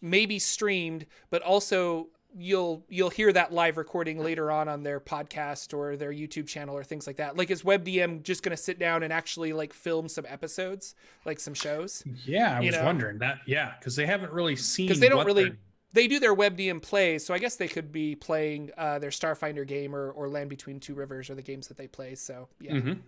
maybe 0.00 0.38
streamed, 0.38 1.06
but 1.28 1.42
also 1.42 2.08
you'll 2.36 2.84
you'll 2.88 3.10
hear 3.10 3.32
that 3.32 3.52
live 3.52 3.76
recording 3.76 4.18
later 4.18 4.50
on 4.50 4.68
on 4.68 4.82
their 4.82 5.00
podcast 5.00 5.76
or 5.76 5.96
their 5.96 6.12
YouTube 6.12 6.46
channel 6.46 6.76
or 6.76 6.84
things 6.84 7.06
like 7.06 7.16
that. 7.16 7.36
Like 7.36 7.50
is 7.50 7.62
WebDM 7.62 8.22
just 8.22 8.42
going 8.42 8.56
to 8.56 8.62
sit 8.62 8.78
down 8.78 9.02
and 9.02 9.12
actually 9.12 9.52
like 9.52 9.72
film 9.72 10.08
some 10.08 10.26
episodes, 10.28 10.94
like 11.24 11.40
some 11.40 11.54
shows? 11.54 12.04
Yeah, 12.24 12.58
I 12.58 12.60
you 12.60 12.66
was 12.66 12.76
know? 12.76 12.84
wondering 12.84 13.18
that. 13.18 13.38
Yeah, 13.46 13.74
because 13.78 13.96
they 13.96 14.06
haven't 14.06 14.32
really 14.32 14.56
seen. 14.56 14.86
Because 14.86 15.00
they 15.00 15.08
don't 15.08 15.26
really 15.26 15.52
they 15.92 16.06
do 16.06 16.20
their 16.20 16.34
WebDM 16.36 16.82
plays, 16.82 17.26
so 17.26 17.34
I 17.34 17.38
guess 17.38 17.56
they 17.56 17.68
could 17.68 17.90
be 17.90 18.14
playing 18.14 18.70
uh, 18.78 19.00
their 19.00 19.10
Starfinder 19.10 19.66
game 19.66 19.94
or, 19.94 20.10
or 20.12 20.28
Land 20.28 20.48
Between 20.48 20.78
Two 20.78 20.94
Rivers 20.94 21.30
or 21.30 21.34
the 21.34 21.42
games 21.42 21.68
that 21.68 21.76
they 21.76 21.88
play. 21.88 22.14
So 22.14 22.48
yeah. 22.60 22.72
Mhm. 22.72 22.98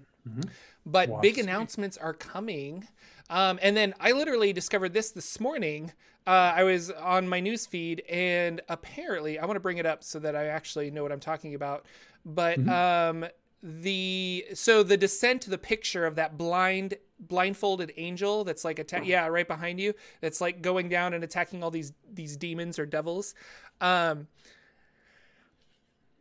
But 0.87 1.09
We'll 1.09 1.17
have 1.19 1.23
big 1.23 1.39
announcements 1.39 1.97
are 1.97 2.13
coming. 2.15 2.87
Um, 3.31 3.59
and 3.63 3.77
then 3.77 3.95
I 4.01 4.13
literally 4.13 4.53
discovered 4.53 4.93
this 4.93 5.11
this 5.11 5.41
morning. 5.41 5.93
Uh, 6.27 6.53
I 6.57 6.63
was 6.63 6.91
on 6.91 7.27
my 7.29 7.41
news 7.41 7.67
feed, 7.67 8.03
and 8.09 8.61
apparently, 8.69 9.39
I 9.39 9.47
want 9.47 9.57
to 9.57 9.61
bring 9.61 9.79
it 9.79 9.87
up 9.87 10.05
so 10.05 10.19
that 10.21 10.37
I 10.37 10.47
actually 10.47 10.91
know 10.91 11.03
what 11.03 11.13
I'm 11.13 11.21
talking 11.21 11.55
about. 11.55 11.87
But 12.25 12.59
Mm-hmm. 12.61 13.23
um, 13.25 13.31
the 13.65 14.45
so 14.55 14.83
the 14.83 14.97
descent, 14.97 15.47
the 15.49 15.59
picture 15.59 16.05
of 16.05 16.17
that 16.17 16.37
blind 16.37 16.95
blindfolded 17.21 17.93
angel 17.97 18.43
that's 18.43 18.65
like 18.65 18.81
atta- 18.81 19.05
yeah 19.05 19.29
right 19.29 19.47
behind 19.47 19.79
you 19.79 19.95
that's 20.21 20.41
like 20.41 20.61
going 20.61 20.89
down 20.89 21.15
and 21.15 21.23
attacking 21.23 21.63
all 21.63 21.71
these 21.71 21.93
these 22.13 22.37
demons 22.37 22.81
or 22.81 22.85
devils 22.87 23.37
um 23.81 24.27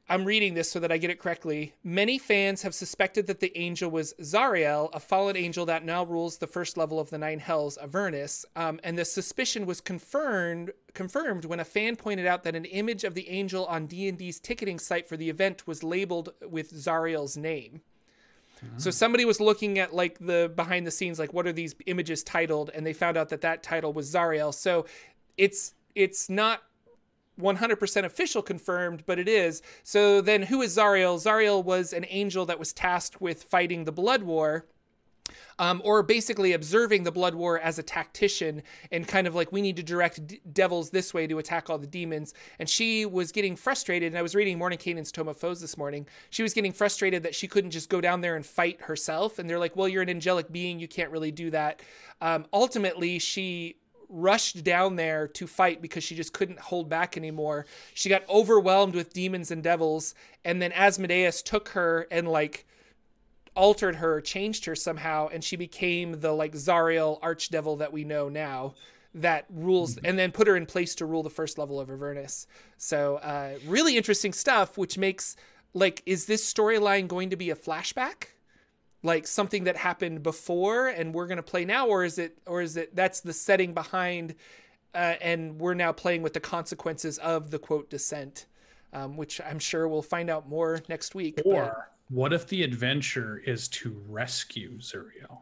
I'm 0.09 0.25
reading 0.25 0.55
this 0.55 0.69
so 0.69 0.79
that 0.79 0.91
I 0.91 0.97
get 0.97 1.09
it 1.09 1.19
correctly. 1.19 1.73
Many 1.83 2.17
fans 2.17 2.63
have 2.63 2.75
suspected 2.75 3.27
that 3.27 3.39
the 3.39 3.57
angel 3.57 3.89
was 3.89 4.13
Zariel, 4.21 4.89
a 4.93 4.99
fallen 4.99 5.37
angel 5.37 5.65
that 5.67 5.85
now 5.85 6.03
rules 6.03 6.37
the 6.37 6.47
first 6.47 6.75
level 6.75 6.99
of 6.99 7.09
the 7.09 7.17
nine 7.17 7.39
hells, 7.39 7.77
Avernus. 7.77 8.45
Um, 8.55 8.79
and 8.83 8.97
the 8.99 9.05
suspicion 9.05 9.65
was 9.65 9.79
confirmed 9.79 10.71
confirmed 10.93 11.45
when 11.45 11.61
a 11.61 11.65
fan 11.65 11.95
pointed 11.95 12.25
out 12.25 12.43
that 12.43 12.55
an 12.55 12.65
image 12.65 13.05
of 13.05 13.13
the 13.13 13.29
angel 13.29 13.65
on 13.67 13.85
D&D's 13.85 14.41
ticketing 14.41 14.77
site 14.79 15.07
for 15.07 15.15
the 15.15 15.29
event 15.29 15.65
was 15.65 15.83
labeled 15.83 16.33
with 16.49 16.73
Zariel's 16.73 17.37
name. 17.37 17.81
So 18.77 18.91
somebody 18.91 19.25
was 19.25 19.39
looking 19.39 19.79
at 19.79 19.93
like 19.93 20.19
the 20.19 20.51
behind 20.55 20.85
the 20.85 20.91
scenes, 20.91 21.17
like 21.17 21.33
what 21.33 21.47
are 21.47 21.53
these 21.53 21.75
images 21.87 22.23
titled, 22.23 22.69
and 22.73 22.85
they 22.85 22.93
found 22.93 23.17
out 23.17 23.29
that 23.29 23.41
that 23.41 23.63
title 23.63 23.91
was 23.91 24.13
Zariel. 24.13 24.53
So 24.53 24.85
it's 25.37 25.73
it's 25.95 26.29
not 26.29 26.61
100% 27.39 28.05
official 28.05 28.41
confirmed, 28.41 29.03
but 29.05 29.19
it 29.19 29.27
is. 29.27 29.61
So 29.83 30.21
then 30.21 30.43
who 30.43 30.61
is 30.61 30.75
Zariel? 30.75 31.17
Zariel 31.17 31.63
was 31.63 31.93
an 31.93 32.05
angel 32.09 32.45
that 32.45 32.59
was 32.59 32.73
tasked 32.73 33.21
with 33.21 33.43
fighting 33.43 33.85
the 33.85 33.91
Blood 33.91 34.23
War. 34.23 34.65
Um, 35.59 35.81
or 35.85 36.03
basically 36.03 36.51
observing 36.51 37.03
the 37.03 37.11
blood 37.11 37.35
war 37.35 37.57
as 37.59 37.79
a 37.79 37.83
tactician 37.83 38.63
and 38.91 39.07
kind 39.07 39.27
of 39.27 39.35
like 39.35 39.51
we 39.51 39.61
need 39.61 39.77
to 39.77 39.83
direct 39.83 40.27
d- 40.27 40.41
devils 40.51 40.89
this 40.89 41.13
way 41.13 41.25
to 41.27 41.37
attack 41.37 41.69
all 41.69 41.77
the 41.77 41.87
demons 41.87 42.33
and 42.59 42.67
she 42.67 43.05
was 43.05 43.31
getting 43.31 43.55
frustrated 43.55 44.07
and 44.07 44.17
i 44.17 44.21
was 44.21 44.35
reading 44.35 44.59
mordenkainen's 44.59 45.11
tome 45.11 45.29
of 45.29 45.37
foes 45.37 45.61
this 45.61 45.77
morning 45.77 46.05
she 46.31 46.43
was 46.43 46.53
getting 46.53 46.73
frustrated 46.73 47.23
that 47.23 47.35
she 47.35 47.47
couldn't 47.47 47.71
just 47.71 47.89
go 47.89 48.01
down 48.01 48.19
there 48.19 48.35
and 48.35 48.45
fight 48.45 48.81
herself 48.81 49.39
and 49.39 49.49
they're 49.49 49.59
like 49.59 49.75
well 49.75 49.87
you're 49.87 50.01
an 50.01 50.09
angelic 50.09 50.51
being 50.51 50.79
you 50.79 50.87
can't 50.87 51.11
really 51.11 51.31
do 51.31 51.49
that 51.49 51.81
um, 52.19 52.45
ultimately 52.51 53.19
she 53.19 53.77
rushed 54.11 54.63
down 54.63 54.95
there 54.95 55.27
to 55.29 55.47
fight 55.47 55.81
because 55.81 56.03
she 56.03 56.15
just 56.15 56.33
couldn't 56.33 56.59
hold 56.59 56.89
back 56.89 57.17
anymore. 57.17 57.65
She 57.93 58.09
got 58.09 58.27
overwhelmed 58.29 58.93
with 58.93 59.13
demons 59.13 59.51
and 59.51 59.63
devils, 59.63 60.13
and 60.45 60.61
then 60.61 60.71
Asmodeus 60.73 61.41
took 61.41 61.69
her 61.69 62.07
and 62.11 62.27
like 62.27 62.65
altered 63.55 63.95
her, 63.95 64.21
changed 64.21 64.65
her 64.65 64.75
somehow, 64.75 65.27
and 65.27 65.43
she 65.43 65.55
became 65.55 66.19
the 66.19 66.31
like 66.31 66.53
Zariel 66.53 67.19
archdevil 67.21 67.79
that 67.79 67.93
we 67.93 68.03
know 68.03 68.29
now 68.29 68.75
that 69.13 69.45
rules 69.49 69.97
and 69.97 70.17
then 70.17 70.31
put 70.31 70.47
her 70.47 70.55
in 70.55 70.65
place 70.65 70.95
to 70.95 71.05
rule 71.05 71.23
the 71.23 71.29
first 71.29 71.57
level 71.57 71.79
of 71.79 71.89
Avernus. 71.89 72.47
So 72.77 73.17
uh 73.17 73.55
really 73.67 73.97
interesting 73.97 74.31
stuff 74.31 74.77
which 74.77 74.97
makes 74.97 75.35
like 75.73 76.01
is 76.05 76.25
this 76.25 76.51
storyline 76.51 77.07
going 77.07 77.29
to 77.29 77.35
be 77.35 77.49
a 77.49 77.55
flashback? 77.55 78.27
Like 79.03 79.25
something 79.25 79.63
that 79.63 79.77
happened 79.77 80.21
before 80.23 80.87
and 80.87 81.13
we're 81.13 81.25
going 81.27 81.37
to 81.37 81.43
play 81.43 81.65
now 81.65 81.87
or 81.87 82.03
is 82.03 82.17
it 82.19 82.37
or 82.45 82.61
is 82.61 82.77
it 82.77 82.95
that's 82.95 83.19
the 83.21 83.33
setting 83.33 83.73
behind 83.73 84.35
uh, 84.93 85.15
and 85.21 85.59
we're 85.59 85.73
now 85.73 85.91
playing 85.91 86.21
with 86.21 86.33
the 86.33 86.39
consequences 86.39 87.17
of 87.17 87.49
the 87.49 87.57
quote 87.57 87.89
descent 87.89 88.45
um, 88.93 89.17
which 89.17 89.41
i'm 89.41 89.57
sure 89.57 89.87
we'll 89.87 90.01
find 90.03 90.29
out 90.29 90.47
more 90.47 90.81
next 90.87 91.15
week 91.15 91.37
but- 91.37 91.45
Or 91.47 91.89
what 92.09 92.31
if 92.33 92.45
the 92.47 92.61
adventure 92.61 93.41
is 93.45 93.67
to 93.69 93.99
rescue 94.09 94.77
Zariel? 94.79 95.39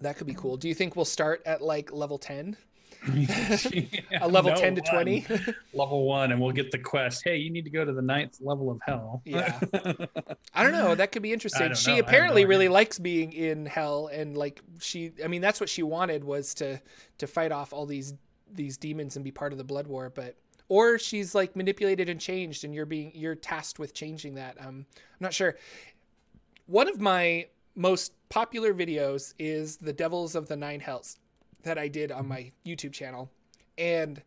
that 0.00 0.16
could 0.16 0.26
be 0.26 0.34
cool. 0.34 0.56
Do 0.56 0.66
you 0.68 0.74
think 0.74 0.96
we'll 0.96 1.04
start 1.04 1.42
at 1.46 1.60
like 1.62 1.92
level 1.92 2.18
10 2.18 2.46
Yeah, 2.48 2.77
a 4.20 4.28
level 4.28 4.50
no 4.50 4.56
10 4.56 4.74
to 4.76 4.80
20 4.80 5.26
level 5.72 6.04
one, 6.04 6.32
and 6.32 6.40
we'll 6.40 6.52
get 6.52 6.70
the 6.70 6.78
quest. 6.78 7.22
Hey, 7.24 7.36
you 7.36 7.50
need 7.50 7.64
to 7.64 7.70
go 7.70 7.84
to 7.84 7.92
the 7.92 8.02
ninth 8.02 8.38
level 8.40 8.70
of 8.70 8.80
hell. 8.84 9.22
yeah 9.24 9.58
i 10.54 10.62
don't 10.62 10.72
know 10.72 10.94
that 10.94 11.12
could 11.12 11.22
be 11.22 11.32
interesting 11.32 11.74
she 11.74 11.94
know. 11.94 11.98
Apparently 12.00 12.44
really 12.44 12.66
idea. 12.66 12.72
likes 12.72 12.98
being 12.98 13.32
in 13.32 13.66
hell 13.66 14.08
and 14.08 14.36
like 14.36 14.60
she 14.80 15.12
i 15.24 15.28
mean 15.28 15.40
that's 15.40 15.60
what 15.60 15.68
she 15.68 15.82
wanted 15.82 16.24
was 16.24 16.54
to 16.54 16.80
to 17.18 17.26
fight 17.26 17.52
off 17.52 17.72
all 17.72 17.86
these 17.86 18.14
these 18.52 18.76
demons 18.76 19.16
and 19.16 19.24
be 19.24 19.30
part 19.30 19.52
of 19.52 19.58
the 19.58 19.64
blood 19.64 19.86
war 19.86 20.10
but 20.14 20.36
or 20.68 20.98
she's 20.98 21.34
like 21.34 21.56
manipulated 21.56 22.08
and 22.08 22.20
changed 22.20 22.64
and 22.64 22.74
you're 22.74 22.86
being 22.86 23.12
you're 23.14 23.34
tasked 23.34 23.78
with 23.78 23.94
changing 23.94 24.34
that 24.34 24.56
um 24.60 24.86
i'm 24.90 25.20
not 25.20 25.32
sure 25.34 25.56
one 26.66 26.88
of 26.88 27.00
my 27.00 27.46
most 27.74 28.12
popular 28.28 28.74
videos 28.74 29.34
is 29.38 29.76
the 29.76 29.92
devils 29.92 30.34
of 30.34 30.48
the 30.48 30.56
nine 30.56 30.80
hells 30.80 31.18
that 31.62 31.78
i 31.78 31.88
did 31.88 32.12
on 32.12 32.26
my 32.26 32.50
youtube 32.66 32.92
channel 32.92 33.30
and 33.76 34.22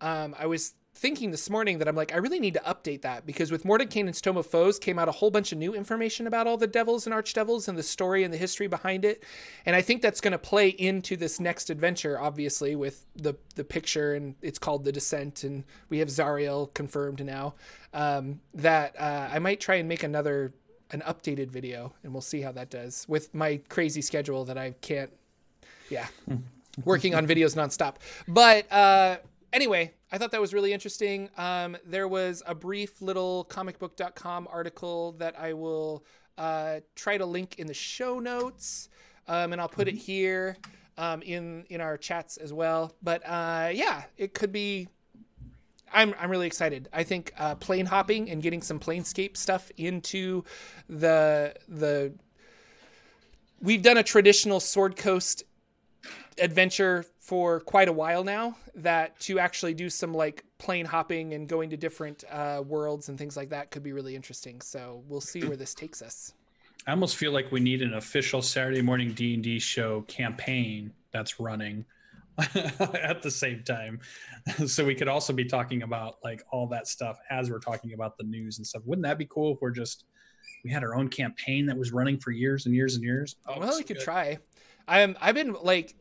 um, 0.00 0.34
i 0.38 0.46
was 0.46 0.74
thinking 0.98 1.30
this 1.30 1.48
morning 1.48 1.78
that 1.78 1.86
I'm 1.86 1.94
like, 1.94 2.12
I 2.12 2.16
really 2.16 2.40
need 2.40 2.54
to 2.54 2.60
update 2.60 3.02
that 3.02 3.24
because 3.24 3.52
with 3.52 3.62
Mordenkainen's 3.62 4.20
Tome 4.20 4.36
of 4.36 4.46
Foes 4.46 4.80
came 4.80 4.98
out 4.98 5.08
a 5.08 5.12
whole 5.12 5.30
bunch 5.30 5.52
of 5.52 5.58
new 5.58 5.72
information 5.72 6.26
about 6.26 6.48
all 6.48 6.56
the 6.56 6.66
devils 6.66 7.06
and 7.06 7.14
archdevils 7.14 7.68
and 7.68 7.78
the 7.78 7.84
story 7.84 8.24
and 8.24 8.34
the 8.34 8.36
history 8.38 8.66
behind 8.66 9.04
it. 9.04 9.22
And 9.64 9.76
I 9.76 9.80
think 9.80 10.02
that's 10.02 10.20
going 10.20 10.32
to 10.32 10.38
play 10.38 10.68
into 10.70 11.16
this 11.16 11.38
next 11.38 11.70
adventure, 11.70 12.18
obviously, 12.18 12.74
with 12.74 13.06
the, 13.14 13.34
the 13.54 13.62
picture 13.62 14.14
and 14.14 14.34
it's 14.42 14.58
called 14.58 14.84
The 14.84 14.90
Descent. 14.90 15.44
And 15.44 15.62
we 15.88 16.00
have 16.00 16.08
Zariel 16.08 16.74
confirmed 16.74 17.24
now. 17.24 17.54
Um, 17.94 18.40
that 18.54 19.00
uh, 19.00 19.28
I 19.32 19.38
might 19.38 19.60
try 19.60 19.76
and 19.76 19.88
make 19.88 20.02
another, 20.02 20.52
an 20.90 21.02
updated 21.06 21.48
video 21.48 21.94
and 22.02 22.12
we'll 22.12 22.22
see 22.22 22.40
how 22.40 22.52
that 22.52 22.70
does 22.70 23.06
with 23.08 23.32
my 23.32 23.60
crazy 23.68 24.02
schedule 24.02 24.44
that 24.46 24.58
I 24.58 24.72
can't, 24.80 25.12
yeah, 25.90 26.08
working 26.84 27.14
on 27.14 27.26
videos 27.26 27.56
nonstop. 27.56 27.96
But, 28.26 28.70
uh, 28.72 29.18
anyway, 29.52 29.92
I 30.10 30.18
thought 30.18 30.30
that 30.32 30.40
was 30.40 30.54
really 30.54 30.72
interesting. 30.72 31.28
Um, 31.36 31.76
there 31.84 32.08
was 32.08 32.42
a 32.46 32.54
brief 32.54 33.02
little 33.02 33.46
comicbook.com 33.50 34.48
article 34.50 35.12
that 35.18 35.38
I 35.38 35.52
will 35.52 36.04
uh, 36.38 36.80
try 36.94 37.18
to 37.18 37.26
link 37.26 37.58
in 37.58 37.66
the 37.66 37.74
show 37.74 38.18
notes, 38.18 38.88
um, 39.26 39.52
and 39.52 39.60
I'll 39.60 39.68
put 39.68 39.88
it 39.88 39.94
Mm-hmm. 39.96 40.00
here 40.00 40.56
um, 40.96 41.22
in 41.22 41.64
in 41.68 41.80
our 41.80 41.96
chats 41.96 42.36
as 42.38 42.52
well. 42.52 42.92
But 43.02 43.22
uh, 43.26 43.70
yeah, 43.72 44.04
it 44.16 44.34
could 44.34 44.52
be. 44.52 44.88
I'm 45.92 46.14
I'm 46.20 46.30
really 46.30 46.46
excited. 46.46 46.88
I 46.92 47.02
think 47.02 47.32
uh, 47.38 47.54
plane 47.54 47.86
hopping 47.86 48.30
and 48.30 48.42
getting 48.42 48.62
some 48.62 48.78
planescape 48.78 49.36
stuff 49.36 49.70
into 49.76 50.44
the 50.88 51.54
the. 51.68 52.12
We've 53.60 53.82
done 53.82 53.96
a 53.96 54.02
traditional 54.04 54.60
Sword 54.60 54.96
Coast 54.96 55.42
adventure 56.38 57.04
for 57.20 57.60
quite 57.60 57.88
a 57.88 57.92
while 57.92 58.24
now 58.24 58.56
that 58.74 59.18
to 59.20 59.38
actually 59.38 59.74
do 59.74 59.90
some 59.90 60.14
like 60.14 60.44
plane 60.58 60.86
hopping 60.86 61.34
and 61.34 61.48
going 61.48 61.70
to 61.70 61.76
different 61.76 62.24
uh, 62.30 62.62
worlds 62.66 63.08
and 63.08 63.18
things 63.18 63.36
like 63.36 63.50
that 63.50 63.70
could 63.70 63.82
be 63.82 63.92
really 63.92 64.16
interesting 64.16 64.60
so 64.60 65.02
we'll 65.06 65.20
see 65.20 65.44
where 65.44 65.56
this 65.56 65.74
takes 65.74 66.02
us 66.02 66.32
I 66.86 66.92
almost 66.92 67.16
feel 67.16 67.32
like 67.32 67.52
we 67.52 67.60
need 67.60 67.82
an 67.82 67.94
official 67.94 68.40
Saturday 68.40 68.80
morning 68.80 69.12
D 69.12 69.34
and 69.34 69.42
D 69.42 69.58
show 69.58 70.02
campaign 70.02 70.90
that's 71.12 71.38
running 71.38 71.84
at 72.54 73.20
the 73.20 73.30
same 73.30 73.62
time, 73.64 74.00
so 74.66 74.86
we 74.86 74.94
could 74.94 75.08
also 75.08 75.32
be 75.34 75.44
talking 75.44 75.82
about 75.82 76.16
like 76.24 76.42
all 76.50 76.66
that 76.68 76.86
stuff 76.86 77.18
as 77.30 77.50
we're 77.50 77.58
talking 77.58 77.92
about 77.92 78.16
the 78.16 78.24
news 78.24 78.56
and 78.56 78.66
stuff. 78.66 78.80
Wouldn't 78.86 79.04
that 79.04 79.18
be 79.18 79.26
cool 79.26 79.54
if 79.54 79.58
we're 79.60 79.70
just 79.70 80.04
we 80.64 80.70
had 80.70 80.82
our 80.82 80.94
own 80.94 81.08
campaign 81.08 81.66
that 81.66 81.76
was 81.76 81.92
running 81.92 82.16
for 82.16 82.30
years 82.30 82.64
and 82.64 82.74
years 82.74 82.94
and 82.94 83.04
years? 83.04 83.36
Oh, 83.46 83.58
well 83.58 83.76
we 83.76 83.82
could 83.82 83.96
good. 83.96 84.04
try 84.04 84.38
i'm 84.88 85.16
i've 85.20 85.34
been 85.34 85.54
like 85.62 85.94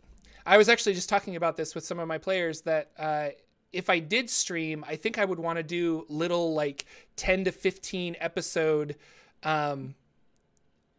i 0.48 0.58
was 0.58 0.70
actually 0.70 0.94
just 0.94 1.10
talking 1.10 1.36
about 1.36 1.56
this 1.56 1.76
with 1.76 1.86
some 1.86 2.00
of 2.00 2.08
my 2.08 2.18
players 2.18 2.62
that 2.62 2.92
uh 2.98 3.30
if 3.72 3.90
i 3.90 4.00
did 4.00 4.30
stream 4.30 4.84
i 4.88 4.96
think 4.96 5.20
i 5.20 5.26
would 5.26 5.40
want 5.40 5.58
to 5.58 5.64
do 5.64 6.06
little 6.10 6.54
like 6.56 6.86
10 7.18 7.44
to 7.46 7.52
15 7.52 8.16
episode 8.20 8.96
um 9.44 9.94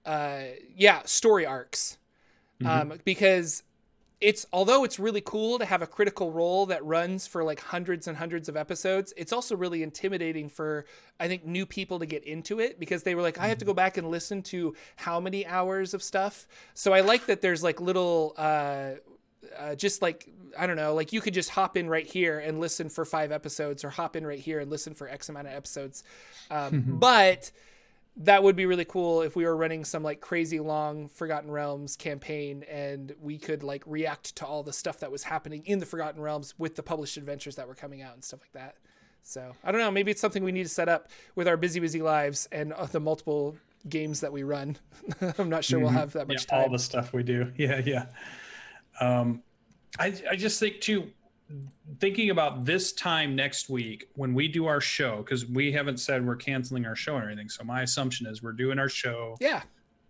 uh 0.07 0.43
yeah 0.76 1.02
story 1.05 1.45
arcs. 1.45 1.99
Um 2.64 2.95
because 3.05 3.62
it's 4.21 4.47
although 4.52 4.83
it's 4.83 4.99
really 4.99 5.21
cool 5.21 5.59
to 5.59 5.64
have 5.64 5.81
a 5.81 5.87
critical 5.87 6.33
role 6.33 6.67
that 6.67 6.85
runs 6.85 7.26
for 7.26 7.45
like 7.45 7.61
hundreds 7.61 8.09
and 8.09 8.17
hundreds 8.17 8.49
of 8.49 8.57
episodes 8.57 9.12
it's 9.17 9.33
also 9.33 9.57
really 9.57 9.83
intimidating 9.83 10.49
for 10.49 10.85
i 11.21 11.28
think 11.28 11.47
new 11.47 11.64
people 11.64 12.00
to 12.00 12.07
get 12.07 12.25
into 12.25 12.59
it 12.59 12.81
because 12.81 13.05
they 13.05 13.14
were 13.14 13.23
like 13.23 13.38
i 13.38 13.47
have 13.47 13.59
to 13.59 13.64
go 13.64 13.73
back 13.73 13.97
and 13.97 14.11
listen 14.11 14.43
to 14.43 14.75
how 14.97 15.21
many 15.21 15.47
hours 15.47 15.95
of 15.95 16.02
stuff? 16.02 16.49
So 16.75 16.93
i 16.93 17.00
like 17.00 17.26
that 17.26 17.40
there's 17.40 17.62
like 17.62 17.81
little 17.81 18.35
uh 18.37 18.93
uh, 19.57 19.75
just 19.75 20.02
like 20.02 20.28
I 20.59 20.66
don't 20.66 20.76
know, 20.76 20.95
like 20.95 21.12
you 21.12 21.21
could 21.21 21.35
just 21.35 21.50
hop 21.50 21.76
in 21.76 21.88
right 21.88 22.07
here 22.07 22.38
and 22.38 22.61
listen 22.61 22.88
for 22.88 23.04
five 23.04 23.33
episodes, 23.33 23.85
or 23.85 23.90
hop 23.90 24.16
in 24.16 24.26
right 24.26 24.38
here 24.38 24.61
and 24.61 24.71
listen 24.71 24.95
for 24.95 25.09
X 25.09 25.28
amount 25.28 25.47
of 25.47 25.52
episodes. 25.52 26.02
Um, 26.50 26.85
but 26.87 27.50
that 28.18 28.42
would 28.42 28.57
be 28.57 28.66
really 28.66 28.85
cool 28.85 29.23
if 29.23 29.37
we 29.37 29.45
were 29.45 29.57
running 29.57 29.85
some 29.85 30.02
like 30.02 30.21
crazy 30.21 30.59
long 30.59 31.09
Forgotten 31.09 31.50
Realms 31.50 31.97
campaign 31.97 32.64
and 32.68 33.14
we 33.21 33.38
could 33.38 33.62
like 33.62 33.85
react 33.87 34.35
to 34.37 34.47
all 34.47 34.64
the 34.64 34.73
stuff 34.73 34.99
that 35.00 35.11
was 35.11 35.23
happening 35.23 35.62
in 35.66 35.78
the 35.78 35.87
Forgotten 35.87 36.21
Realms 36.21 36.54
with 36.59 36.75
the 36.75 36.83
published 36.83 37.16
adventures 37.16 37.57
that 37.57 37.68
were 37.68 37.76
coming 37.76 38.02
out 38.02 38.14
and 38.14 38.25
stuff 38.25 38.40
like 38.40 38.52
that. 38.52 38.75
So 39.23 39.54
I 39.62 39.71
don't 39.71 39.80
know, 39.80 39.90
maybe 39.90 40.11
it's 40.11 40.21
something 40.21 40.42
we 40.42 40.52
need 40.52 40.64
to 40.64 40.68
set 40.68 40.88
up 40.88 41.11
with 41.37 41.47
our 41.47 41.57
busy, 41.57 41.78
busy 41.78 42.02
lives 42.02 42.49
and 42.50 42.73
uh, 42.73 42.87
the 42.87 42.99
multiple 42.99 43.57
games 43.88 44.21
that 44.21 44.33
we 44.33 44.42
run. 44.42 44.76
I'm 45.38 45.49
not 45.49 45.64
sure 45.64 45.78
we'll 45.78 45.90
have 45.90 46.12
that 46.14 46.28
yeah, 46.28 46.38
time. 46.38 46.62
all 46.62 46.71
the 46.71 46.78
stuff 46.78 47.12
we 47.12 47.23
do. 47.23 47.52
Yeah, 47.57 47.80
yeah. 47.85 48.07
Um, 49.00 49.43
I 49.99 50.14
I 50.31 50.37
just 50.37 50.61
think 50.61 50.81
too, 50.81 51.11
thinking 52.00 52.31
about 52.31 52.64
this 52.64 52.93
time 52.93 53.35
next 53.35 53.69
week 53.71 54.09
when 54.14 54.35
we 54.35 54.49
do 54.49 54.67
our 54.67 54.81
show 54.81 55.19
because 55.19 55.47
we 55.47 55.73
haven't 55.73 55.99
said 55.99 56.26
we're 56.26 56.37
canceling 56.37 56.85
our 56.87 56.97
show 56.97 57.14
or 57.14 57.25
anything. 57.25 57.49
So 57.49 57.64
my 57.64 57.83
assumption 57.83 58.26
is 58.26 58.43
we're 58.43 58.52
doing 58.52 58.78
our 58.78 58.88
show. 58.88 59.37
Yeah, 59.40 59.62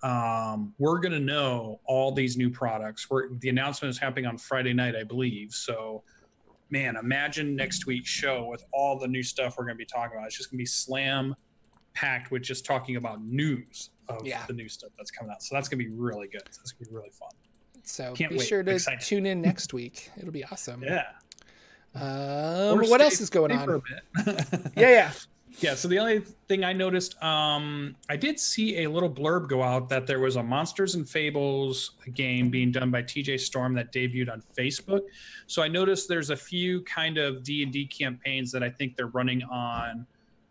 Um, 0.02 0.74
we're 0.78 0.98
gonna 1.00 1.20
know 1.20 1.80
all 1.84 2.12
these 2.12 2.36
new 2.36 2.50
products. 2.50 3.08
We're 3.10 3.34
the 3.34 3.48
announcement 3.48 3.90
is 3.90 3.98
happening 3.98 4.26
on 4.26 4.38
Friday 4.38 4.72
night, 4.72 4.96
I 4.96 5.04
believe. 5.04 5.52
So. 5.52 6.02
Man, 6.70 6.96
imagine 6.96 7.56
next 7.56 7.86
week's 7.86 8.10
show 8.10 8.44
with 8.44 8.62
all 8.74 8.98
the 8.98 9.08
new 9.08 9.22
stuff 9.22 9.54
we're 9.56 9.64
going 9.64 9.76
to 9.76 9.78
be 9.78 9.86
talking 9.86 10.18
about. 10.18 10.26
It's 10.26 10.36
just 10.36 10.50
going 10.50 10.58
to 10.58 10.62
be 10.64 10.66
slam 10.66 11.34
packed 11.94 12.30
with 12.30 12.42
just 12.42 12.66
talking 12.66 12.96
about 12.96 13.24
news 13.24 13.88
of 14.10 14.26
Yeah. 14.26 14.44
the 14.44 14.52
new 14.52 14.68
stuff 14.68 14.90
that's 14.98 15.10
coming 15.10 15.32
out. 15.32 15.42
So 15.42 15.54
that's 15.54 15.66
going 15.66 15.78
to 15.78 15.84
be 15.86 15.90
really 15.90 16.28
good. 16.28 16.42
That's 16.44 16.72
going 16.72 16.84
to 16.84 16.90
be 16.90 16.94
really 16.94 17.08
fun. 17.08 17.30
So 17.88 18.12
Can't 18.14 18.30
be 18.30 18.38
wait. 18.38 18.46
sure 18.46 18.62
to 18.62 18.72
Excited. 18.72 19.00
tune 19.00 19.26
in 19.26 19.40
next 19.50 19.72
week. 19.72 20.10
It'll 20.18 20.30
be 20.32 20.44
awesome. 20.44 20.82
Yeah. 20.82 21.04
Um, 21.94 22.78
what 22.78 22.86
stay- 22.86 23.04
else 23.04 23.20
is 23.20 23.30
going 23.30 23.50
on? 23.52 23.82
Yeah, 24.76 24.90
yeah. 24.90 25.12
yeah. 25.60 25.74
So 25.74 25.88
the 25.88 25.98
only 25.98 26.20
thing 26.46 26.62
I 26.64 26.72
noticed, 26.72 27.20
um, 27.22 27.96
I 28.08 28.16
did 28.16 28.38
see 28.38 28.84
a 28.84 28.90
little 28.90 29.10
blurb 29.10 29.48
go 29.48 29.62
out 29.62 29.88
that 29.88 30.06
there 30.06 30.20
was 30.20 30.36
a 30.36 30.42
Monsters 30.42 30.94
and 30.94 31.08
Fables 31.08 31.92
game 32.14 32.50
being 32.50 32.70
done 32.70 32.90
by 32.90 33.02
TJ 33.02 33.40
Storm 33.40 33.74
that 33.74 33.92
debuted 33.92 34.30
on 34.30 34.42
Facebook. 34.56 35.00
So 35.46 35.62
I 35.62 35.68
noticed 35.68 36.08
there's 36.08 36.30
a 36.30 36.36
few 36.36 36.82
kind 36.82 37.16
of 37.18 37.42
D 37.42 37.62
and 37.62 37.72
D 37.72 37.86
campaigns 37.86 38.52
that 38.52 38.62
I 38.62 38.68
think 38.70 38.94
they're 38.96 39.06
running 39.08 39.42
on 39.44 40.06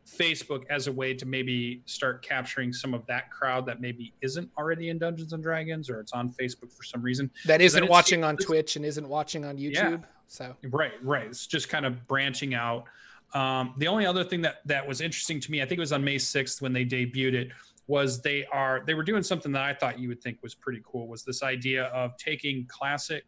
Facebook 0.08 0.64
as 0.70 0.88
a 0.88 0.92
way 0.92 1.14
to 1.14 1.26
maybe 1.26 1.82
start 1.86 2.22
capturing 2.22 2.72
some 2.72 2.94
of 2.94 3.06
that 3.08 3.30
crowd 3.30 3.66
that 3.66 3.82
maybe 3.82 4.14
isn't 4.22 4.50
already 4.58 4.90
in 4.90 4.98
Dungeons 4.98 5.34
and 5.34 5.44
Dragons 5.44 5.90
or 5.90 6.00
it's 6.00 6.14
on 6.14 6.32
Facebook 6.32 6.72
for 6.72 6.84
some 6.84 7.02
reason. 7.02 7.30
That 7.46 7.62
isn't 7.62 7.88
watching 7.90 8.24
on 8.24 8.38
Twitch 8.38 8.76
and 8.78 8.86
isn't 8.86 9.08
watching 9.08 9.44
on 9.46 9.58
YouTube. 9.58 9.74
Yeah. 9.74 9.98
So 10.28 10.56
Right, 10.64 10.94
right. 11.04 11.28
It's 11.28 11.48
just 11.48 11.70
kind 11.70 11.86
of 11.86 12.08
branching 12.08 12.54
out. 12.54 12.86
Um, 13.34 13.74
the 13.78 13.88
only 13.88 14.06
other 14.06 14.24
thing 14.24 14.42
that 14.44 14.58
that 14.66 14.88
was 14.88 15.02
interesting 15.02 15.40
to 15.42 15.52
me, 15.52 15.62
I 15.62 15.66
think 15.66 15.78
it 15.78 15.82
was 15.82 15.92
on 15.92 16.04
May 16.04 16.16
6th 16.16 16.62
when 16.62 16.72
they 16.72 16.86
debuted 16.86 17.34
it, 17.34 17.50
was 17.88 18.22
they 18.22 18.46
are 18.46 18.84
they 18.86 18.94
were 18.94 19.04
doing 19.04 19.24
something 19.24 19.52
that 19.54 19.64
I 19.64 19.74
thought 19.74 20.00
you 20.00 20.08
would 20.10 20.22
think 20.22 20.40
was 20.42 20.56
pretty 20.56 20.82
cool. 20.86 21.08
Was 21.08 21.24
this 21.24 21.44
idea 21.44 21.86
of 21.86 22.16
taking 22.18 22.66
classic 22.68 23.26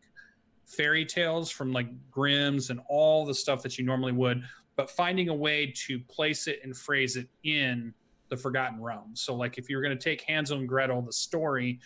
fairy 0.66 1.06
tales 1.06 1.50
from 1.50 1.74
like 1.74 1.88
Grimm's 2.12 2.70
and 2.70 2.80
all 2.88 3.26
the 3.26 3.34
stuff 3.34 3.64
that 3.64 3.78
you 3.78 3.86
normally 3.86 4.12
would, 4.12 4.44
but 4.80 4.90
finding 4.90 5.28
a 5.28 5.36
way 5.36 5.74
to 5.76 6.00
place 6.00 6.48
it 6.48 6.62
and 6.64 6.74
phrase 6.74 7.18
it 7.18 7.28
in 7.44 7.94
the 8.30 8.38
Forgotten 8.38 8.82
Realms. 8.82 9.20
So, 9.20 9.36
like 9.36 9.58
if 9.58 9.70
you 9.70 9.76
were 9.76 9.84
going 9.84 9.98
to 9.98 10.02
take 10.02 10.22
Hansel 10.22 10.58
and 10.58 10.70
Gretel, 10.70 11.02
the 11.02 11.12
story, 11.12 11.82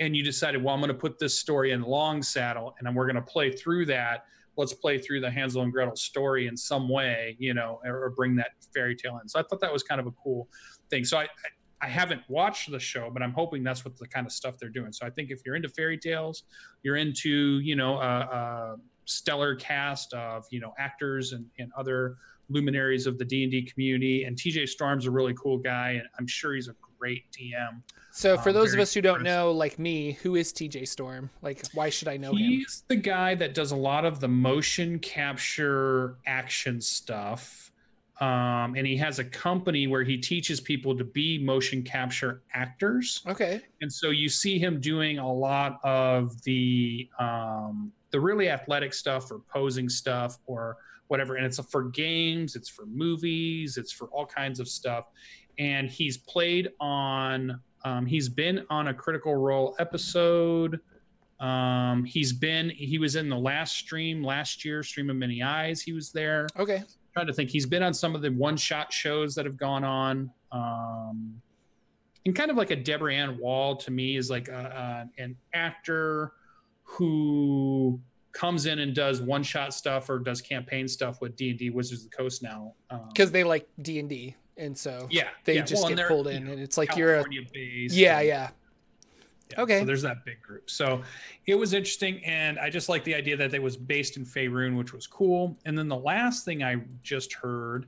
and 0.00 0.14
you 0.14 0.22
decided, 0.22 0.62
well, 0.62 0.74
I'm 0.74 0.80
going 0.82 0.88
to 0.88 0.94
put 0.94 1.18
this 1.18 1.32
story 1.32 1.70
in 1.70 1.80
Long 1.80 2.22
Saddle, 2.22 2.76
and 2.78 2.94
we're 2.94 3.06
going 3.06 3.16
to 3.16 3.22
play 3.22 3.50
through 3.50 3.86
that. 3.86 4.26
Let's 4.58 4.74
play 4.74 4.98
through 4.98 5.22
the 5.22 5.30
Hansel 5.30 5.62
and 5.62 5.72
Gretel 5.72 5.96
story 5.96 6.46
in 6.46 6.58
some 6.58 6.90
way, 6.90 7.36
you 7.38 7.54
know, 7.54 7.80
or, 7.86 8.04
or 8.04 8.10
bring 8.10 8.36
that 8.36 8.50
fairy 8.74 8.94
tale 8.94 9.18
in. 9.22 9.30
So 9.30 9.40
I 9.40 9.42
thought 9.42 9.62
that 9.62 9.72
was 9.72 9.82
kind 9.82 9.98
of 9.98 10.06
a 10.06 10.12
cool 10.22 10.46
thing. 10.90 11.06
So 11.06 11.16
I, 11.16 11.22
I, 11.22 11.86
I 11.86 11.88
haven't 11.88 12.20
watched 12.28 12.70
the 12.70 12.78
show, 12.78 13.08
but 13.10 13.22
I'm 13.22 13.32
hoping 13.32 13.64
that's 13.64 13.82
what 13.82 13.96
the 13.96 14.08
kind 14.08 14.26
of 14.26 14.32
stuff 14.32 14.58
they're 14.58 14.68
doing. 14.68 14.92
So 14.92 15.06
I 15.06 15.10
think 15.10 15.30
if 15.30 15.40
you're 15.46 15.56
into 15.56 15.70
fairy 15.70 15.96
tales, 15.96 16.42
you're 16.82 16.96
into, 16.96 17.60
you 17.60 17.76
know, 17.76 17.96
uh, 17.96 18.26
a 18.30 18.76
stellar 19.06 19.54
cast 19.54 20.12
of, 20.12 20.44
you 20.50 20.60
know, 20.60 20.74
actors 20.78 21.32
and, 21.32 21.46
and 21.58 21.72
other 21.76 22.16
luminaries 22.48 23.06
of 23.06 23.18
the 23.18 23.24
D&D 23.24 23.62
community. 23.62 24.24
And 24.24 24.36
TJ 24.36 24.68
Storm's 24.68 25.06
a 25.06 25.10
really 25.10 25.34
cool 25.34 25.58
guy, 25.58 25.92
and 25.92 26.02
I'm 26.18 26.26
sure 26.26 26.54
he's 26.54 26.68
a 26.68 26.74
great 26.98 27.24
DM. 27.32 27.82
So 28.12 28.38
for 28.38 28.48
Um, 28.50 28.54
those 28.54 28.72
of 28.72 28.80
us 28.80 28.94
who 28.94 29.02
don't 29.02 29.22
know, 29.22 29.52
like 29.52 29.78
me, 29.78 30.12
who 30.12 30.36
is 30.36 30.52
TJ 30.52 30.88
Storm? 30.88 31.30
Like, 31.42 31.66
why 31.74 31.90
should 31.90 32.08
I 32.08 32.16
know 32.16 32.30
him? 32.30 32.38
He's 32.38 32.84
the 32.88 32.96
guy 32.96 33.34
that 33.34 33.54
does 33.54 33.72
a 33.72 33.76
lot 33.76 34.04
of 34.04 34.20
the 34.20 34.28
motion 34.28 34.98
capture 34.98 36.16
action 36.26 36.80
stuff. 36.80 37.70
Um, 38.18 38.74
and 38.74 38.86
he 38.86 38.96
has 38.96 39.18
a 39.18 39.24
company 39.24 39.86
where 39.86 40.02
he 40.02 40.16
teaches 40.16 40.58
people 40.58 40.96
to 40.96 41.04
be 41.04 41.38
motion 41.38 41.82
capture 41.82 42.40
actors. 42.54 43.22
Okay. 43.26 43.60
And 43.82 43.92
so 43.92 44.08
you 44.08 44.30
see 44.30 44.58
him 44.58 44.80
doing 44.80 45.18
a 45.18 45.30
lot 45.30 45.78
of 45.84 46.42
the 46.44 47.10
um, 47.18 47.92
the 48.16 48.20
really 48.22 48.48
athletic 48.48 48.94
stuff 48.94 49.30
or 49.30 49.40
posing 49.52 49.90
stuff 49.90 50.38
or 50.46 50.78
whatever. 51.08 51.36
And 51.36 51.44
it's 51.44 51.60
for 51.66 51.82
games, 51.90 52.56
it's 52.56 52.66
for 52.70 52.86
movies, 52.86 53.76
it's 53.76 53.92
for 53.92 54.06
all 54.06 54.24
kinds 54.24 54.58
of 54.58 54.68
stuff. 54.68 55.04
And 55.58 55.90
he's 55.90 56.16
played 56.16 56.70
on, 56.80 57.60
um, 57.84 58.06
he's 58.06 58.30
been 58.30 58.64
on 58.70 58.88
a 58.88 58.94
Critical 58.94 59.34
Role 59.36 59.76
episode. 59.78 60.80
Um, 61.40 62.04
he's 62.04 62.32
been, 62.32 62.70
he 62.70 62.96
was 62.96 63.16
in 63.16 63.28
the 63.28 63.36
last 63.36 63.76
stream 63.76 64.24
last 64.24 64.64
year, 64.64 64.82
Stream 64.82 65.10
of 65.10 65.16
Many 65.16 65.42
Eyes. 65.42 65.82
He 65.82 65.92
was 65.92 66.10
there 66.10 66.46
Okay. 66.58 66.82
trying 67.12 67.26
to 67.26 67.34
think. 67.34 67.50
He's 67.50 67.66
been 67.66 67.82
on 67.82 67.92
some 67.92 68.14
of 68.14 68.22
the 68.22 68.30
one 68.30 68.56
shot 68.56 68.94
shows 68.94 69.34
that 69.34 69.44
have 69.44 69.58
gone 69.58 69.84
on. 69.84 70.30
Um, 70.52 71.38
and 72.24 72.34
kind 72.34 72.50
of 72.50 72.56
like 72.56 72.70
a 72.70 72.76
Deborah 72.76 73.14
Ann 73.14 73.36
Woll 73.38 73.76
to 73.76 73.90
me 73.90 74.16
is 74.16 74.30
like 74.30 74.48
a, 74.48 75.06
a, 75.18 75.22
an 75.22 75.36
actor 75.52 76.32
who 76.86 78.00
comes 78.32 78.66
in 78.66 78.78
and 78.78 78.94
does 78.94 79.20
one 79.20 79.42
shot 79.42 79.74
stuff 79.74 80.08
or 80.08 80.18
does 80.18 80.40
campaign 80.40 80.88
stuff 80.88 81.20
with 81.20 81.36
D 81.36 81.50
and 81.50 81.58
D 81.58 81.70
Wizards 81.70 82.04
of 82.04 82.10
the 82.10 82.16
Coast 82.16 82.42
now 82.42 82.74
because 83.08 83.28
um, 83.28 83.32
they 83.32 83.44
like 83.44 83.68
D 83.82 83.98
and 83.98 84.08
D 84.08 84.34
and 84.56 84.76
so 84.76 85.06
yeah 85.10 85.28
they 85.44 85.56
yeah. 85.56 85.62
just 85.62 85.84
well, 85.84 85.94
get 85.94 86.08
pulled 86.08 86.28
in 86.28 86.42
you 86.42 86.46
know, 86.46 86.52
and 86.52 86.60
it's 86.60 86.78
like 86.78 86.90
California 86.90 87.42
you're 87.52 87.64
a 87.64 87.88
yeah 87.90 88.18
and, 88.18 88.28
yeah 88.28 88.50
yeah, 89.50 89.60
okay. 89.60 89.80
So 89.80 89.84
there's 89.84 90.02
that 90.02 90.24
big 90.24 90.42
group. 90.42 90.68
So 90.70 91.02
it 91.46 91.54
was 91.54 91.72
interesting, 91.72 92.24
and 92.24 92.58
I 92.58 92.70
just 92.70 92.88
like 92.88 93.04
the 93.04 93.14
idea 93.14 93.36
that 93.36 93.54
it 93.54 93.62
was 93.62 93.76
based 93.76 94.16
in 94.16 94.24
Faerun, 94.24 94.76
which 94.76 94.92
was 94.92 95.06
cool. 95.06 95.56
And 95.64 95.78
then 95.78 95.88
the 95.88 95.96
last 95.96 96.44
thing 96.44 96.62
I 96.62 96.82
just 97.02 97.32
heard 97.32 97.86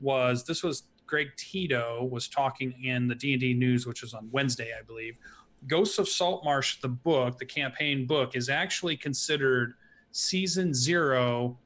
was 0.00 0.44
this 0.44 0.62
was 0.62 0.84
Greg 1.06 1.28
Tito 1.36 2.08
was 2.10 2.28
talking 2.28 2.72
in 2.82 3.06
the 3.06 3.14
D 3.14 3.32
and 3.32 3.40
D 3.40 3.54
news, 3.54 3.86
which 3.86 4.02
was 4.02 4.14
on 4.14 4.28
Wednesday, 4.32 4.72
I 4.78 4.82
believe. 4.82 5.16
Ghosts 5.66 5.98
of 5.98 6.08
Saltmarsh, 6.08 6.80
the 6.80 6.88
book, 6.88 7.38
the 7.38 7.46
campaign 7.46 8.06
book, 8.06 8.36
is 8.36 8.48
actually 8.48 8.96
considered 8.96 9.74
season 10.12 10.74
zero, 10.74 11.58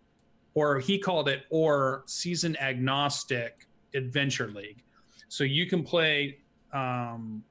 or 0.54 0.78
he 0.78 0.98
called 0.98 1.28
it, 1.28 1.44
or 1.50 2.02
season 2.06 2.56
agnostic 2.58 3.66
adventure 3.94 4.48
league. 4.48 4.82
So 5.28 5.44
you 5.44 5.66
can 5.66 5.82
play 5.82 6.38
um, 6.72 7.42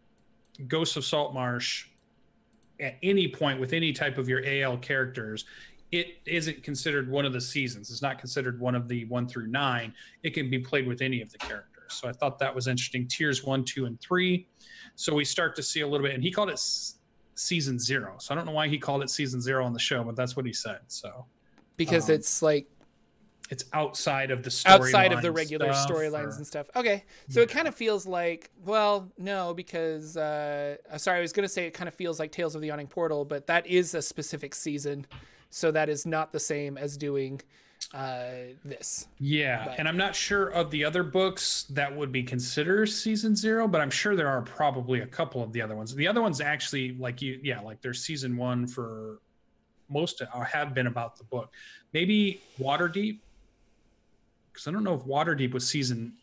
Ghosts 0.67 0.95
of 0.95 1.05
Saltmarsh 1.05 1.85
at 2.79 2.95
any 3.03 3.27
point 3.27 3.59
with 3.59 3.73
any 3.73 3.91
type 3.91 4.17
of 4.17 4.29
your 4.29 4.43
AL 4.45 4.77
characters, 4.77 5.45
it 5.91 6.17
isn't 6.25 6.63
considered 6.63 7.09
one 7.09 7.25
of 7.25 7.33
the 7.33 7.41
seasons. 7.41 7.89
It's 7.89 8.01
not 8.01 8.19
considered 8.19 8.59
one 8.59 8.75
of 8.75 8.87
the 8.87 9.05
one 9.05 9.27
through 9.27 9.47
nine. 9.47 9.93
It 10.23 10.31
can 10.31 10.49
be 10.49 10.59
played 10.59 10.85
with 10.85 11.01
any 11.01 11.21
of 11.21 11.31
the 11.31 11.37
characters. 11.37 11.76
So 11.91 12.07
I 12.07 12.11
thought 12.11 12.39
that 12.39 12.53
was 12.53 12.67
interesting. 12.67 13.07
Tiers 13.07 13.43
one, 13.43 13.63
two, 13.63 13.85
and 13.85 13.99
three. 13.99 14.47
So 14.95 15.13
we 15.13 15.25
start 15.25 15.55
to 15.57 15.63
see 15.63 15.81
a 15.81 15.87
little 15.87 16.05
bit, 16.05 16.15
and 16.15 16.23
he 16.23 16.31
called 16.31 16.49
it 16.49 16.59
season 17.35 17.79
zero. 17.79 18.15
So 18.19 18.33
I 18.33 18.37
don't 18.37 18.45
know 18.45 18.51
why 18.51 18.67
he 18.67 18.77
called 18.77 19.03
it 19.03 19.09
season 19.09 19.41
zero 19.41 19.65
on 19.65 19.73
the 19.73 19.79
show, 19.79 20.03
but 20.03 20.15
that's 20.15 20.35
what 20.35 20.45
he 20.45 20.53
said. 20.53 20.79
So 20.87 21.25
because 21.77 22.09
um, 22.09 22.15
it's 22.15 22.41
like 22.41 22.67
it's 23.49 23.63
outside 23.71 24.31
of 24.31 24.43
the 24.43 24.51
story 24.51 24.75
outside 24.75 25.13
of 25.13 25.21
the 25.21 25.31
regular 25.31 25.69
storylines 25.69 26.33
or... 26.33 26.37
and 26.37 26.47
stuff. 26.47 26.69
Okay, 26.75 27.05
so 27.29 27.39
yeah. 27.39 27.45
it 27.45 27.49
kind 27.49 27.67
of 27.67 27.75
feels 27.75 28.05
like 28.05 28.51
well, 28.65 29.09
no, 29.17 29.53
because 29.53 30.17
uh, 30.17 30.75
sorry, 30.97 31.19
I 31.19 31.21
was 31.21 31.31
gonna 31.31 31.47
say 31.47 31.67
it 31.67 31.73
kind 31.73 31.87
of 31.87 31.93
feels 31.93 32.19
like 32.19 32.31
Tales 32.31 32.55
of 32.55 32.61
the 32.61 32.67
Yawning 32.67 32.87
Portal, 32.87 33.23
but 33.23 33.47
that 33.47 33.65
is 33.67 33.93
a 33.93 34.01
specific 34.01 34.53
season, 34.53 35.05
so 35.49 35.71
that 35.71 35.89
is 35.89 36.05
not 36.05 36.33
the 36.33 36.39
same 36.39 36.77
as 36.77 36.97
doing 36.97 37.41
uh, 37.93 38.53
this. 38.65 39.07
Yeah, 39.19 39.65
but, 39.65 39.79
and 39.79 39.87
I'm 39.87 39.97
not 39.97 40.15
sure 40.15 40.47
of 40.47 40.71
the 40.71 40.83
other 40.83 41.03
books 41.03 41.63
that 41.69 41.95
would 41.95 42.11
be 42.11 42.23
considered 42.23 42.87
season 42.87 43.35
zero, 43.35 43.67
but 43.67 43.81
I'm 43.81 43.89
sure 43.89 44.15
there 44.15 44.27
are 44.27 44.41
probably 44.41 45.01
a 45.01 45.07
couple 45.07 45.41
of 45.41 45.53
the 45.53 45.61
other 45.61 45.75
ones. 45.75 45.95
The 45.95 46.07
other 46.07 46.21
ones 46.21 46.41
actually, 46.41 46.93
like 46.93 47.21
you, 47.21 47.39
yeah, 47.43 47.59
like 47.61 47.81
there's 47.81 48.03
season 48.03 48.37
one 48.37 48.67
for 48.67 49.19
most 49.89 50.21
or 50.35 50.43
have 50.43 50.73
been 50.73 50.87
about 50.87 51.17
the 51.17 51.23
book. 51.23 51.53
Maybe 51.93 52.41
Waterdeep 52.59 53.19
because 54.57 54.67
I 54.67 54.71
don't 54.71 54.83
know 54.83 54.95
if 54.95 55.03
Waterdeep 55.03 55.53
was 55.53 55.67
season 55.67 56.13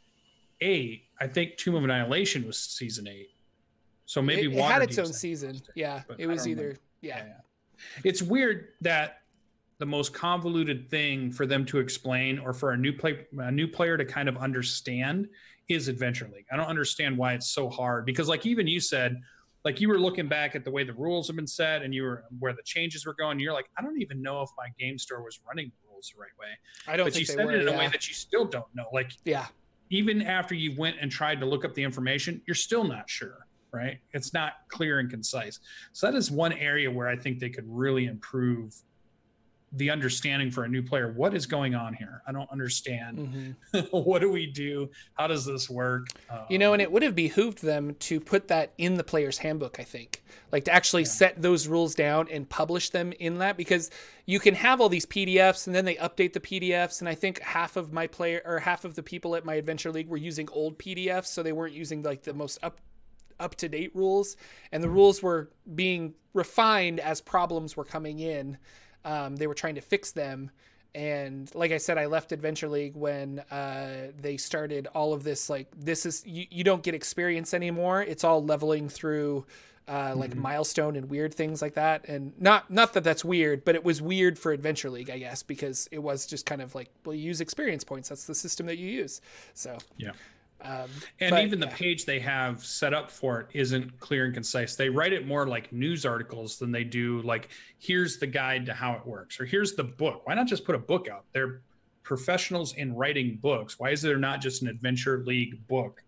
eight. 0.61 1.05
I 1.21 1.29
think 1.29 1.57
Tomb 1.57 1.77
of 1.77 1.85
Annihilation 1.85 2.45
was 2.45 2.59
season 2.59 3.07
eight. 3.07 3.31
So 4.07 4.21
maybe 4.21 4.53
it, 4.53 4.59
it 4.59 4.65
had 4.65 4.83
its 4.83 4.99
own 4.99 5.13
season. 5.13 5.63
Yeah, 5.77 6.03
it 6.19 6.27
was 6.27 6.49
either 6.49 6.77
yeah. 7.01 7.23
yeah. 7.25 7.33
It's 8.03 8.21
weird 8.21 8.69
that 8.81 9.21
the 9.79 9.87
most 9.87 10.15
convoluted 10.15 10.89
thing 10.89 11.31
for 11.31 11.47
them 11.47 11.65
to 11.67 11.79
explain 11.79 12.39
or 12.39 12.53
for 12.53 12.73
a 12.73 12.77
new 12.77 12.93
play 12.93 13.27
a 13.39 13.51
new 13.51 13.67
player 13.67 13.97
to 13.97 14.05
kind 14.05 14.29
of 14.29 14.37
understand 14.37 15.29
is 15.69 15.89
Adventure 15.89 16.31
League. 16.33 16.47
I 16.53 16.57
don't 16.57 16.67
understand 16.67 17.17
why 17.17 17.35
it's 17.35 17.51
so 17.51 17.69
hard 17.69 18.07
because 18.07 18.29
like 18.29 18.47
even 18.47 18.67
you 18.67 18.81
said 18.81 19.21
like 19.65 19.81
you 19.81 19.89
were 19.89 19.99
looking 19.99 20.29
back 20.29 20.55
at 20.55 20.65
the 20.65 20.71
way 20.71 20.85
the 20.85 20.93
rules 20.93 21.27
have 21.29 21.37
been 21.37 21.47
set 21.47 21.83
and 21.83 21.95
you 21.95 22.03
were 22.03 22.25
where 22.39 22.53
the 22.53 22.63
changes 22.65 23.07
were 23.07 23.15
going 23.15 23.41
you're 23.41 23.53
like 23.53 23.69
I 23.79 23.83
don't 23.83 24.01
even 24.01 24.23
know 24.23 24.43
if 24.43 24.51
my 24.57 24.69
game 24.79 24.99
store 24.99 25.23
was 25.23 25.41
running 25.47 25.71
the 25.71 25.85
rules 25.91 26.13
the 26.15 26.21
right 26.21 26.31
way. 26.39 26.59
I 26.87 26.97
don't. 26.97 27.07
But 27.07 27.19
you 27.19 27.25
said 27.25 27.45
were, 27.45 27.53
it 27.53 27.63
in 27.63 27.69
yeah. 27.69 27.75
a 27.75 27.79
way 27.79 27.89
that 27.89 28.09
you 28.09 28.15
still 28.15 28.45
don't 28.45 28.73
know. 28.75 28.87
Like 28.93 29.13
yeah, 29.25 29.47
even 29.91 30.23
after 30.23 30.55
you 30.55 30.75
went 30.77 30.97
and 31.01 31.11
tried 31.11 31.41
to 31.41 31.47
look 31.47 31.65
up 31.65 31.75
the 31.75 31.83
information, 31.83 32.43
you're 32.47 32.55
still 32.55 32.85
not 32.85 33.09
sure. 33.09 33.47
Right? 33.73 33.99
It's 34.13 34.33
not 34.33 34.53
clear 34.69 35.01
and 35.01 35.11
concise. 35.11 35.59
So 35.93 36.07
that 36.07 36.17
is 36.17 36.31
one 36.31 36.53
area 36.53 36.89
where 36.89 37.09
I 37.09 37.17
think 37.17 37.41
they 37.41 37.51
could 37.51 37.65
really 37.67 38.07
improve 38.07 38.73
the 39.77 39.91
understanding 39.91 40.51
for 40.51 40.65
a 40.65 40.69
new 40.69 40.83
player 40.83 41.13
what 41.13 41.35
is 41.35 41.47
going 41.47 41.75
on 41.75 41.95
here? 41.95 42.23
I 42.27 42.33
don't 42.33 42.51
understand 42.51 43.57
mm-hmm. 43.73 43.79
what 43.97 44.21
do 44.21 44.31
we 44.31 44.47
do? 44.47 44.91
How 45.15 45.27
does 45.27 45.45
this 45.45 45.69
work? 45.69 46.09
Um, 46.31 46.41
you 46.49 46.59
know 46.59 46.73
and 46.73 46.83
it 46.83 46.91
would 46.91 47.03
have 47.03 47.15
behooved 47.15 47.63
them 47.63 47.95
to 48.01 48.21
put 48.21 48.49
that 48.49 48.73
in 48.79 48.95
the 48.95 49.05
player's 49.05 49.39
handbook 49.39 49.79
i 49.81 49.85
think. 49.85 50.23
Like 50.53 50.65
to 50.65 50.73
actually 50.73 51.03
yeah. 51.03 51.09
set 51.09 51.43
those 51.43 51.67
rules 51.67 51.95
down 51.95 52.29
and 52.31 52.49
publish 52.49 52.91
them 52.91 53.13
in 53.13 53.39
that 53.39 53.57
because 53.57 53.91
you 54.27 54.39
can 54.39 54.55
have 54.55 54.81
all 54.81 54.89
these 54.89 55.07
pdfs 55.07 55.67
and 55.67 55.75
then 55.75 55.85
they 55.85 55.97
update 55.97 56.33
the 56.33 56.41
pdfs 56.41 57.01
and 57.01 57.09
i 57.09 57.15
think 57.15 57.41
half 57.41 57.77
of 57.77 57.93
my 57.93 58.07
player 58.07 58.43
or 58.45 58.59
half 58.59 58.85
of 58.85 58.95
the 58.95 59.03
people 59.03 59.37
at 59.37 59.45
my 59.45 59.55
adventure 59.55 59.91
league 59.91 60.09
were 60.09 60.17
using 60.17 60.49
old 60.53 60.79
pdfs 60.79 61.27
so 61.27 61.43
they 61.43 61.53
weren't 61.53 61.75
using 61.75 62.03
like 62.03 62.23
the 62.23 62.35
most 62.35 62.59
up 62.63 62.81
up 63.41 63.55
to 63.57 63.69
date 63.69 63.95
rules 63.95 64.37
and 64.73 64.83
the 64.83 64.89
rules 64.89 65.23
were 65.23 65.51
being 65.75 66.15
refined 66.35 67.01
as 67.01 67.21
problems 67.21 67.77
were 67.77 67.85
coming 67.85 68.21
in 68.21 68.57
um, 69.05 69.37
they 69.37 69.47
were 69.47 69.55
trying 69.55 69.75
to 69.77 69.81
fix 69.81 70.13
them. 70.13 70.51
And 70.95 71.53
like 71.55 71.73
I 71.73 71.79
said, 71.79 71.99
I 71.99 72.07
left 72.07 72.31
Adventure 72.31 72.69
League 72.69 72.95
when 72.95 73.41
uh, 73.51 74.13
they 74.21 74.37
started 74.37 74.87
all 74.95 75.13
of 75.13 75.25
this. 75.25 75.51
Like, 75.51 75.67
this 75.77 76.07
is 76.07 76.23
you, 76.25 76.47
you 76.51 76.63
don't 76.63 76.83
get 76.85 76.95
experience 76.95 77.53
anymore. 77.53 78.03
It's 78.03 78.23
all 78.23 78.45
leveling 78.45 78.89
through 78.89 79.45
uh, 79.87 80.15
like 80.17 80.31
mm-hmm. 80.31 80.41
milestone 80.41 80.97
and 80.97 81.11
weird 81.11 81.35
things 81.35 81.61
like 81.61 81.75
that. 81.75 82.09
And 82.09 82.33
not 82.41 82.71
not 82.71 82.93
that 82.95 83.05
that's 83.05 83.25
weird, 83.25 83.65
but 83.65 83.75
it 83.75 83.85
was 83.85 84.01
weird 84.01 84.39
for 84.39 84.53
Adventure 84.53 84.89
League, 84.89 85.11
I 85.11 85.19
guess, 85.19 85.43
because 85.43 85.89
it 85.91 85.99
was 85.99 86.27
just 86.27 86.47
kind 86.47 86.63
of 86.63 86.75
like, 86.75 86.91
well, 87.05 87.15
you 87.15 87.23
use 87.23 87.41
experience 87.41 87.85
points. 87.85 88.09
That's 88.09 88.27
the 88.27 88.35
system 88.35 88.67
that 88.67 88.79
you 88.79 88.89
use. 88.89 89.21
So 89.53 89.77
yeah. 89.99 90.13
Um, 90.65 90.89
and 91.21 91.31
but, 91.31 91.45
even 91.45 91.61
the 91.61 91.67
yeah. 91.67 91.77
page 91.77 92.05
they 92.07 92.19
have 92.21 92.65
set 92.65 92.95
up 92.95 93.11
for 93.11 93.41
it 93.41 93.49
isn't 93.53 94.01
clear 94.01 94.25
and 94.25 94.33
concise. 94.33 94.77
They 94.77 94.89
write 94.89 95.13
it 95.13 95.27
more 95.27 95.47
like 95.47 95.73
news 95.73 96.07
articles 96.07 96.59
than 96.59 96.73
they 96.73 96.85
do 96.85 97.21
like, 97.23 97.51
here's 97.79 98.19
the 98.19 98.27
guide 98.27 98.67
to 98.67 98.75
how 98.75 98.95
it 98.95 99.07
works, 99.07 99.39
or 99.41 99.45
here's 99.45 99.75
the 99.75 99.85
book. 99.85 100.23
Why 100.27 100.35
not 100.35 100.47
just 100.47 100.65
put 100.65 100.75
a 100.75 100.79
book 100.79 101.09
out? 101.09 101.25
They're 101.33 101.61
professionals 102.03 102.75
in 102.75 102.95
writing 102.95 103.39
books. 103.41 103.79
Why 103.79 103.91
is 103.91 104.01
there 104.01 104.17
not 104.17 104.41
just 104.41 104.63
an 104.63 104.69
Adventure 104.69 105.23
League 105.27 105.67
book 105.69 106.03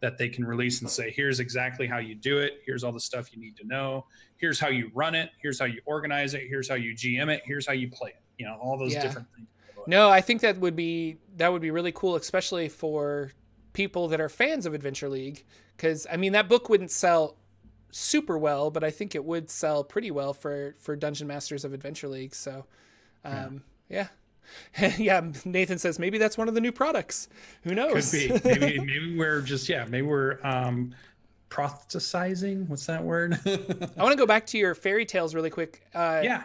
that 0.00 0.18
they 0.18 0.28
can 0.28 0.44
release 0.44 0.80
and 0.80 0.90
say, 0.90 1.10
here's 1.10 1.38
exactly 1.40 1.86
how 1.86 1.98
you 1.98 2.14
do 2.14 2.38
it. 2.38 2.60
Here's 2.66 2.82
all 2.82 2.90
the 2.92 3.00
stuff 3.00 3.32
you 3.32 3.40
need 3.40 3.56
to 3.56 3.66
know. 3.66 4.04
Here's 4.36 4.58
how 4.58 4.68
you 4.68 4.90
run 4.94 5.14
it. 5.14 5.30
Here's 5.40 5.60
how 5.60 5.66
you 5.66 5.80
organize 5.84 6.34
it. 6.34 6.42
Here's 6.48 6.68
how 6.68 6.74
you 6.74 6.94
GM 6.94 7.32
it. 7.32 7.42
Here's 7.44 7.66
how 7.66 7.72
you 7.72 7.88
play 7.88 8.10
it. 8.10 8.22
You 8.36 8.46
know, 8.46 8.58
all 8.60 8.76
those 8.76 8.94
yeah. 8.94 9.02
different 9.02 9.28
things. 9.34 9.46
No, 9.86 10.10
I 10.10 10.20
think 10.20 10.40
that 10.42 10.58
would 10.58 10.76
be 10.76 11.16
that 11.36 11.52
would 11.52 11.62
be 11.62 11.70
really 11.70 11.92
cool, 11.92 12.16
especially 12.16 12.68
for 12.68 13.32
people 13.72 14.08
that 14.08 14.20
are 14.20 14.28
fans 14.28 14.66
of 14.66 14.74
Adventure 14.74 15.08
League 15.08 15.44
because 15.76 16.06
I 16.10 16.16
mean 16.16 16.32
that 16.32 16.48
book 16.48 16.68
wouldn't 16.68 16.90
sell 16.90 17.36
super 17.90 18.36
well, 18.38 18.70
but 18.70 18.82
I 18.82 18.90
think 18.90 19.14
it 19.14 19.24
would 19.24 19.50
sell 19.50 19.84
pretty 19.84 20.10
well 20.10 20.32
for 20.32 20.74
for 20.78 20.96
Dungeon 20.96 21.26
Masters 21.26 21.64
of 21.64 21.72
Adventure 21.72 22.08
League. 22.08 22.34
So, 22.34 22.66
um, 23.24 23.62
yeah. 23.88 23.98
Yeah. 23.98 24.08
yeah, 24.98 25.20
Nathan 25.44 25.78
says 25.78 25.98
maybe 25.98 26.18
that's 26.18 26.36
one 26.36 26.48
of 26.48 26.54
the 26.54 26.60
new 26.60 26.72
products. 26.72 27.28
Who 27.62 27.74
knows? 27.74 28.10
Could 28.10 28.42
be. 28.42 28.48
Maybe 28.58 28.78
maybe 28.80 29.16
we're 29.16 29.40
just 29.40 29.68
yeah, 29.68 29.84
maybe 29.84 30.06
we're 30.06 30.38
um 30.44 30.94
prosthesizing. 31.48 32.68
What's 32.68 32.86
that 32.86 33.04
word? 33.04 33.38
I 33.46 34.02
want 34.02 34.12
to 34.12 34.16
go 34.16 34.26
back 34.26 34.46
to 34.46 34.58
your 34.58 34.74
fairy 34.74 35.06
tales 35.06 35.34
really 35.34 35.50
quick. 35.50 35.82
Uh, 35.94 36.20
yeah. 36.24 36.42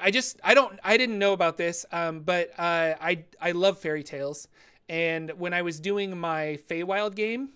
I 0.00 0.10
just 0.10 0.40
I 0.42 0.54
don't 0.54 0.78
I 0.82 0.96
didn't 0.96 1.18
know 1.18 1.32
about 1.32 1.56
this, 1.56 1.86
um, 1.92 2.20
but 2.20 2.50
uh, 2.58 2.94
I 3.00 3.24
I 3.40 3.52
love 3.52 3.78
fairy 3.78 4.02
tales, 4.02 4.48
and 4.92 5.30
when 5.38 5.54
I 5.54 5.62
was 5.62 5.80
doing 5.80 6.18
my 6.18 6.58
Feywild 6.68 7.14
game, 7.14 7.48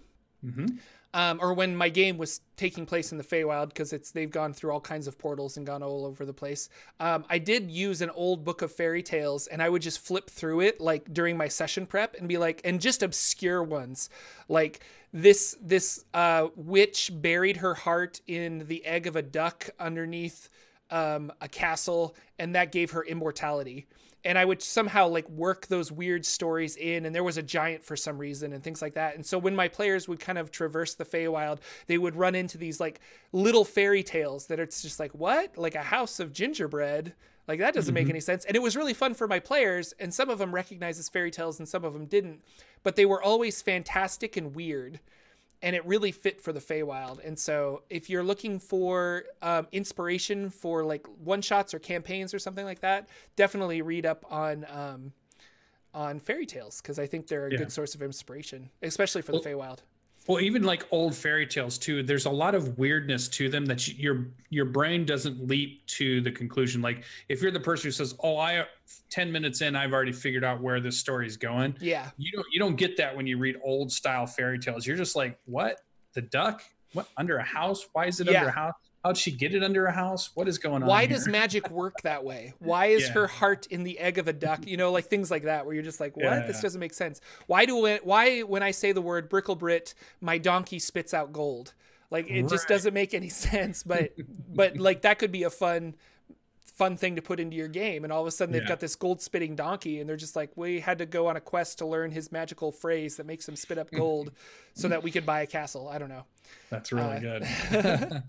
mm-hmm. 0.42 0.78
um, 1.12 1.38
or 1.42 1.52
when 1.52 1.76
my 1.76 1.90
game 1.90 2.16
was 2.16 2.40
taking 2.56 2.86
place 2.86 3.12
in 3.12 3.18
the 3.18 3.24
Feywild, 3.24 3.68
because 3.68 3.92
it's 3.92 4.10
they've 4.10 4.30
gone 4.30 4.54
through 4.54 4.72
all 4.72 4.80
kinds 4.80 5.06
of 5.06 5.18
portals 5.18 5.58
and 5.58 5.66
gone 5.66 5.82
all 5.82 6.06
over 6.06 6.24
the 6.24 6.32
place. 6.32 6.70
Um, 6.98 7.26
I 7.28 7.38
did 7.38 7.70
use 7.70 8.00
an 8.00 8.08
old 8.08 8.42
book 8.42 8.62
of 8.62 8.72
fairy 8.72 9.02
tales, 9.02 9.48
and 9.48 9.62
I 9.62 9.68
would 9.68 9.82
just 9.82 9.98
flip 9.98 10.30
through 10.30 10.62
it 10.62 10.80
like 10.80 11.12
during 11.12 11.36
my 11.36 11.48
session 11.48 11.84
prep 11.84 12.16
and 12.18 12.26
be 12.26 12.38
like, 12.38 12.62
and 12.64 12.80
just 12.80 13.02
obscure 13.02 13.62
ones, 13.62 14.08
like 14.48 14.80
this 15.12 15.58
this 15.60 16.06
uh, 16.14 16.48
witch 16.56 17.10
buried 17.12 17.58
her 17.58 17.74
heart 17.74 18.22
in 18.26 18.66
the 18.66 18.82
egg 18.86 19.06
of 19.06 19.14
a 19.14 19.22
duck 19.22 19.68
underneath 19.78 20.48
um, 20.90 21.30
a 21.42 21.48
castle, 21.48 22.16
and 22.38 22.54
that 22.54 22.72
gave 22.72 22.92
her 22.92 23.04
immortality 23.04 23.86
and 24.26 24.36
I 24.36 24.44
would 24.44 24.60
somehow 24.60 25.08
like 25.08 25.28
work 25.30 25.68
those 25.68 25.92
weird 25.92 26.26
stories 26.26 26.76
in, 26.76 27.06
and 27.06 27.14
there 27.14 27.24
was 27.24 27.38
a 27.38 27.42
giant 27.42 27.84
for 27.84 27.96
some 27.96 28.18
reason 28.18 28.52
and 28.52 28.62
things 28.62 28.82
like 28.82 28.94
that. 28.94 29.14
And 29.14 29.24
so 29.24 29.38
when 29.38 29.54
my 29.56 29.68
players 29.68 30.08
would 30.08 30.20
kind 30.20 30.36
of 30.36 30.50
traverse 30.50 30.94
the 30.94 31.04
Feywild, 31.04 31.60
they 31.86 31.96
would 31.96 32.16
run 32.16 32.34
into 32.34 32.58
these 32.58 32.80
like 32.80 33.00
little 33.32 33.64
fairy 33.64 34.02
tales 34.02 34.46
that 34.48 34.58
it's 34.58 34.82
just 34.82 34.98
like 35.00 35.12
what, 35.12 35.56
like 35.56 35.76
a 35.76 35.82
house 35.82 36.20
of 36.20 36.32
gingerbread, 36.32 37.14
Like 37.48 37.60
that 37.60 37.74
doesn't 37.74 37.94
make 37.94 38.04
mm-hmm. 38.04 38.10
any 38.12 38.20
sense. 38.20 38.44
And 38.44 38.56
it 38.56 38.62
was 38.62 38.76
really 38.76 38.94
fun 38.94 39.14
for 39.14 39.28
my 39.28 39.38
players, 39.38 39.94
and 40.00 40.12
some 40.12 40.30
of 40.30 40.38
them 40.38 40.54
recognized 40.54 40.98
as 40.98 41.08
fairy 41.08 41.30
tales 41.30 41.58
and 41.58 41.68
some 41.68 41.84
of 41.84 41.92
them 41.92 42.06
didn't. 42.06 42.42
But 42.82 42.96
they 42.96 43.06
were 43.06 43.22
always 43.22 43.62
fantastic 43.62 44.36
and 44.36 44.54
weird. 44.54 45.00
And 45.66 45.74
it 45.74 45.84
really 45.84 46.12
fit 46.12 46.40
for 46.40 46.52
the 46.52 46.60
Feywild. 46.60 47.18
And 47.26 47.36
so 47.36 47.82
if 47.90 48.08
you're 48.08 48.22
looking 48.22 48.60
for 48.60 49.24
um, 49.42 49.66
inspiration 49.72 50.48
for 50.50 50.84
like 50.84 51.04
one 51.24 51.42
shots 51.42 51.74
or 51.74 51.80
campaigns 51.80 52.32
or 52.32 52.38
something 52.38 52.64
like 52.64 52.80
that, 52.80 53.08
definitely 53.34 53.82
read 53.82 54.06
up 54.06 54.24
on 54.30 54.64
um, 54.70 55.12
on 55.92 56.20
fairy 56.20 56.46
tales 56.46 56.80
because 56.80 56.98
I 57.00 57.06
think 57.06 57.26
they're 57.26 57.48
a 57.48 57.50
Yeah. 57.50 57.58
good 57.58 57.72
source 57.72 57.96
of 57.96 58.02
inspiration, 58.02 58.70
especially 58.80 59.22
for 59.22 59.32
the 59.32 59.40
Feywild. 59.40 59.78
Well, 60.26 60.40
even 60.40 60.62
like 60.64 60.84
old 60.90 61.14
fairy 61.14 61.46
tales 61.46 61.78
too. 61.78 62.02
There's 62.02 62.26
a 62.26 62.30
lot 62.30 62.54
of 62.54 62.78
weirdness 62.78 63.28
to 63.28 63.48
them 63.48 63.64
that 63.66 63.86
you, 63.86 63.94
your 63.98 64.26
your 64.50 64.64
brain 64.64 65.04
doesn't 65.04 65.46
leap 65.46 65.86
to 65.86 66.20
the 66.20 66.30
conclusion. 66.32 66.82
Like 66.82 67.04
if 67.28 67.40
you're 67.42 67.50
the 67.52 67.60
person 67.60 67.88
who 67.88 67.92
says, 67.92 68.14
"Oh, 68.22 68.36
I 68.36 68.66
ten 69.08 69.30
minutes 69.30 69.60
in, 69.60 69.76
I've 69.76 69.92
already 69.92 70.12
figured 70.12 70.44
out 70.44 70.60
where 70.60 70.80
this 70.80 70.98
story's 70.98 71.36
going," 71.36 71.76
Yeah. 71.80 72.10
you 72.18 72.32
don't 72.32 72.46
you 72.52 72.58
don't 72.58 72.76
get 72.76 72.96
that 72.96 73.16
when 73.16 73.26
you 73.26 73.38
read 73.38 73.56
old 73.62 73.92
style 73.92 74.26
fairy 74.26 74.58
tales. 74.58 74.86
You're 74.86 74.96
just 74.96 75.14
like, 75.16 75.38
"What? 75.44 75.80
The 76.14 76.22
duck? 76.22 76.62
What 76.92 77.08
under 77.16 77.36
a 77.38 77.44
house? 77.44 77.86
Why 77.92 78.06
is 78.06 78.20
it 78.20 78.26
Yeah. 78.28 78.38
under 78.38 78.48
a 78.48 78.52
house? 78.52 78.74
How'd 79.06 79.16
she 79.16 79.30
get 79.30 79.54
it 79.54 79.62
under 79.62 79.86
a 79.86 79.92
house? 79.92 80.30
What 80.34 80.48
is 80.48 80.58
going 80.58 80.82
on?" 80.82 80.88
Why 80.88 81.02
here?" 81.06 81.10
does 81.16 81.28
magic 81.28 81.70
work 81.82 81.94
that 82.02 82.24
way? 82.24 82.54
Why 82.58 82.86
is 82.86 83.04
Yeah. 83.04 83.12
her 83.12 83.26
heart 83.28 83.66
in 83.68 83.84
the 83.84 83.98
egg 84.00 84.18
of 84.18 84.26
a 84.26 84.32
duck? 84.32 84.66
You 84.66 84.76
know, 84.76 84.90
like 84.90 85.04
things 85.06 85.30
like 85.30 85.44
that, 85.44 85.64
where 85.64 85.74
you're 85.74 85.84
just 85.84 86.00
like, 86.00 86.16
what? 86.16 86.24
Yeah, 86.24 86.46
This 86.46 86.60
doesn't 86.60 86.80
make 86.80 86.92
sense. 86.94 87.20
Why 87.46 87.66
do 87.66 87.86
it? 87.86 88.04
Why 88.04 88.40
when 88.40 88.64
I 88.64 88.72
say 88.72 88.90
the 88.90 89.00
word 89.02 89.30
bricklebrit, 89.30 89.94
my 90.20 90.38
donkey 90.38 90.80
spits 90.80 91.14
out 91.14 91.32
gold? 91.32 91.72
Like 92.10 92.28
it 92.28 92.48
just 92.48 92.66
doesn't 92.68 92.94
make 92.94 93.14
any 93.14 93.28
sense. 93.50 93.84
But 93.84 94.10
but 94.52 94.76
like 94.76 95.02
that 95.02 95.20
could 95.20 95.30
be 95.30 95.44
a 95.44 95.50
fun 95.50 95.94
fun 96.64 96.94
thing 96.98 97.16
to 97.16 97.22
put 97.22 97.40
into 97.40 97.56
your 97.56 97.68
game 97.68 98.04
and 98.04 98.12
all 98.12 98.20
of 98.20 98.26
a 98.26 98.30
sudden 98.30 98.52
they've 98.52 98.60
Yeah. 98.60 98.68
got 98.68 98.80
this 98.80 98.96
gold 98.96 99.22
spitting 99.22 99.56
donkey 99.56 99.98
and 99.98 100.06
they're 100.06 100.16
just 100.18 100.36
like 100.36 100.50
we 100.56 100.80
had 100.80 100.98
to 100.98 101.06
go 101.06 101.26
on 101.28 101.34
a 101.36 101.40
quest 101.40 101.78
to 101.78 101.86
learn 101.86 102.10
his 102.10 102.30
magical 102.30 102.70
phrase 102.70 103.16
that 103.16 103.24
makes 103.24 103.48
him 103.48 103.56
spit 103.56 103.78
up 103.78 103.90
gold 103.90 104.30
so 104.74 104.86
that 104.88 105.02
we 105.02 105.10
could 105.10 105.24
buy 105.24 105.40
a 105.40 105.46
castle 105.46 105.88
i 105.88 105.96
don't 105.96 106.10
know 106.10 106.26
That's 106.68 106.92
really 106.92 107.16
Uh, 107.16 107.38
good. 107.38 108.22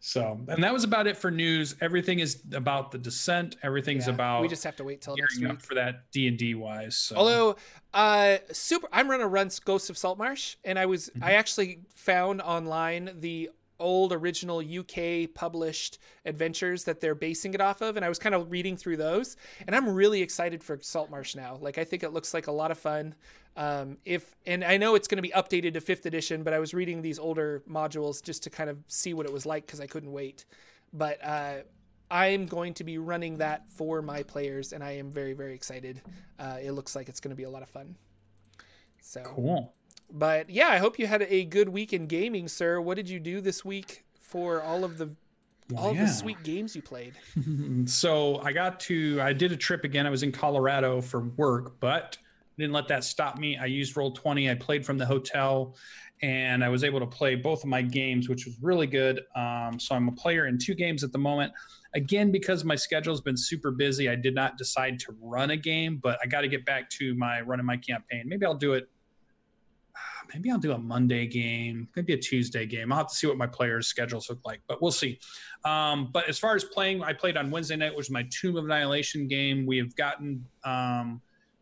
So, 0.00 0.40
and 0.48 0.62
that 0.62 0.72
was 0.72 0.84
about 0.84 1.06
it 1.06 1.16
for 1.16 1.30
news. 1.30 1.74
Everything 1.80 2.20
is 2.20 2.42
about 2.52 2.90
the 2.90 2.98
descent. 2.98 3.56
Everything's 3.62 4.06
Yeah, 4.06 4.14
about 4.14 4.42
we 4.42 4.48
just 4.48 4.64
have 4.64 4.76
to 4.76 4.84
wait 4.84 5.00
till 5.00 5.16
next 5.16 5.38
gearing 5.38 5.50
week 5.50 5.58
up 5.58 5.62
for 5.62 5.74
that 5.74 6.10
D 6.12 6.28
and 6.28 6.38
D 6.38 6.54
wise. 6.54 6.96
So. 6.96 7.16
Although, 7.16 7.56
uh, 7.92 8.38
super, 8.52 8.88
I'm 8.92 9.08
gonna 9.08 9.26
run 9.26 9.50
Ghosts 9.64 9.90
of 9.90 9.98
Saltmarsh, 9.98 10.56
and 10.64 10.78
I 10.78 10.86
was 10.86 11.10
I 11.20 11.32
actually 11.32 11.80
found 11.94 12.40
online 12.42 13.10
the 13.18 13.50
old 13.80 14.12
original 14.12 14.58
UK 14.58 15.32
published 15.34 15.98
adventures 16.24 16.84
that 16.84 17.00
they're 17.00 17.14
basing 17.14 17.54
it 17.54 17.60
off 17.60 17.80
of, 17.80 17.96
and 17.96 18.04
I 18.04 18.08
was 18.08 18.18
kind 18.18 18.34
of 18.34 18.50
reading 18.50 18.76
through 18.76 18.96
those, 18.96 19.36
and 19.66 19.74
I'm 19.74 19.88
really 19.88 20.22
excited 20.22 20.62
for 20.62 20.78
Saltmarsh 20.80 21.34
now. 21.36 21.58
Like 21.60 21.78
I 21.78 21.84
think 21.84 22.02
it 22.02 22.12
looks 22.12 22.34
like 22.34 22.46
a 22.46 22.52
lot 22.52 22.70
of 22.70 22.78
fun. 22.78 23.14
Um, 23.56 23.98
if 24.04 24.34
and 24.46 24.62
I 24.64 24.76
know 24.76 24.94
it's 24.94 25.08
going 25.08 25.16
to 25.16 25.22
be 25.22 25.30
updated 25.30 25.74
to 25.74 25.80
fifth 25.80 26.06
edition, 26.06 26.42
but 26.42 26.52
I 26.52 26.58
was 26.58 26.74
reading 26.74 27.02
these 27.02 27.18
older 27.18 27.62
modules 27.68 28.22
just 28.22 28.42
to 28.44 28.50
kind 28.50 28.70
of 28.70 28.78
see 28.86 29.14
what 29.14 29.26
it 29.26 29.32
was 29.32 29.46
like 29.46 29.66
because 29.66 29.80
I 29.80 29.86
couldn't 29.86 30.12
wait. 30.12 30.44
But 30.92 31.24
uh, 31.24 31.58
I'm 32.10 32.46
going 32.46 32.74
to 32.74 32.84
be 32.84 32.98
running 32.98 33.38
that 33.38 33.68
for 33.68 34.00
my 34.00 34.22
players, 34.22 34.72
and 34.72 34.82
I 34.82 34.92
am 34.92 35.10
very, 35.10 35.34
very 35.34 35.54
excited. 35.54 36.00
Uh, 36.38 36.58
it 36.62 36.72
looks 36.72 36.96
like 36.96 37.08
it's 37.08 37.20
going 37.20 37.30
to 37.30 37.36
be 37.36 37.42
a 37.42 37.50
lot 37.50 37.62
of 37.62 37.68
fun. 37.68 37.96
So, 39.00 39.22
cool. 39.22 39.74
But 40.10 40.50
yeah, 40.50 40.68
I 40.68 40.78
hope 40.78 40.98
you 40.98 41.06
had 41.06 41.22
a 41.22 41.44
good 41.44 41.68
week 41.68 41.92
in 41.92 42.06
gaming, 42.06 42.48
sir. 42.48 42.80
What 42.80 42.96
did 42.96 43.08
you 43.08 43.20
do 43.20 43.40
this 43.40 43.64
week 43.64 44.04
for 44.20 44.62
all 44.62 44.84
of 44.84 44.98
the 44.98 45.14
all 45.76 45.94
yeah. 45.94 46.04
the 46.04 46.08
sweet 46.08 46.42
games 46.42 46.74
you 46.74 46.82
played? 46.82 47.14
so 47.86 48.38
I 48.38 48.52
got 48.52 48.80
to 48.80 49.20
I 49.20 49.32
did 49.32 49.52
a 49.52 49.56
trip 49.56 49.84
again. 49.84 50.06
I 50.06 50.10
was 50.10 50.22
in 50.22 50.32
Colorado 50.32 51.00
for 51.00 51.20
work, 51.20 51.78
but 51.80 52.16
didn't 52.56 52.72
let 52.72 52.88
that 52.88 53.04
stop 53.04 53.38
me. 53.38 53.56
I 53.56 53.66
used 53.66 53.96
Roll 53.96 54.12
Twenty. 54.12 54.50
I 54.50 54.54
played 54.54 54.84
from 54.84 54.98
the 54.98 55.06
hotel, 55.06 55.76
and 56.22 56.64
I 56.64 56.68
was 56.68 56.84
able 56.84 57.00
to 57.00 57.06
play 57.06 57.34
both 57.34 57.62
of 57.62 57.68
my 57.68 57.82
games, 57.82 58.28
which 58.28 58.46
was 58.46 58.56
really 58.60 58.86
good. 58.86 59.20
Um, 59.36 59.78
so 59.78 59.94
I'm 59.94 60.08
a 60.08 60.12
player 60.12 60.46
in 60.46 60.58
two 60.58 60.74
games 60.74 61.04
at 61.04 61.12
the 61.12 61.18
moment. 61.18 61.52
Again, 61.94 62.30
because 62.30 62.64
my 62.64 62.74
schedule's 62.74 63.22
been 63.22 63.36
super 63.36 63.70
busy, 63.70 64.10
I 64.10 64.14
did 64.14 64.34
not 64.34 64.58
decide 64.58 64.98
to 65.00 65.16
run 65.22 65.52
a 65.52 65.56
game, 65.56 65.98
but 66.02 66.18
I 66.22 66.26
got 66.26 66.42
to 66.42 66.48
get 66.48 66.66
back 66.66 66.90
to 66.90 67.14
my 67.14 67.40
running 67.40 67.64
my 67.64 67.78
campaign. 67.78 68.24
Maybe 68.26 68.44
I'll 68.44 68.54
do 68.54 68.74
it. 68.74 68.88
Maybe 70.32 70.50
I'll 70.50 70.58
do 70.58 70.72
a 70.72 70.78
Monday 70.78 71.26
game, 71.26 71.88
maybe 71.96 72.12
a 72.12 72.18
Tuesday 72.18 72.66
game. 72.66 72.92
I'll 72.92 72.98
have 72.98 73.08
to 73.08 73.14
see 73.14 73.26
what 73.26 73.36
my 73.36 73.46
players' 73.46 73.86
schedules 73.86 74.28
look 74.28 74.40
like, 74.44 74.60
but 74.68 74.82
we'll 74.82 74.92
see. 74.92 75.18
Um, 75.64 76.10
but 76.12 76.28
as 76.28 76.38
far 76.38 76.54
as 76.54 76.64
playing, 76.64 77.02
I 77.02 77.12
played 77.12 77.36
on 77.36 77.50
Wednesday 77.50 77.76
night, 77.76 77.90
which 77.92 78.08
was 78.08 78.10
my 78.10 78.26
Tomb 78.30 78.56
of 78.56 78.64
Annihilation 78.64 79.26
game. 79.28 79.66
We 79.66 79.78
have 79.78 79.94
gotten 79.96 80.44
um, 80.64 81.20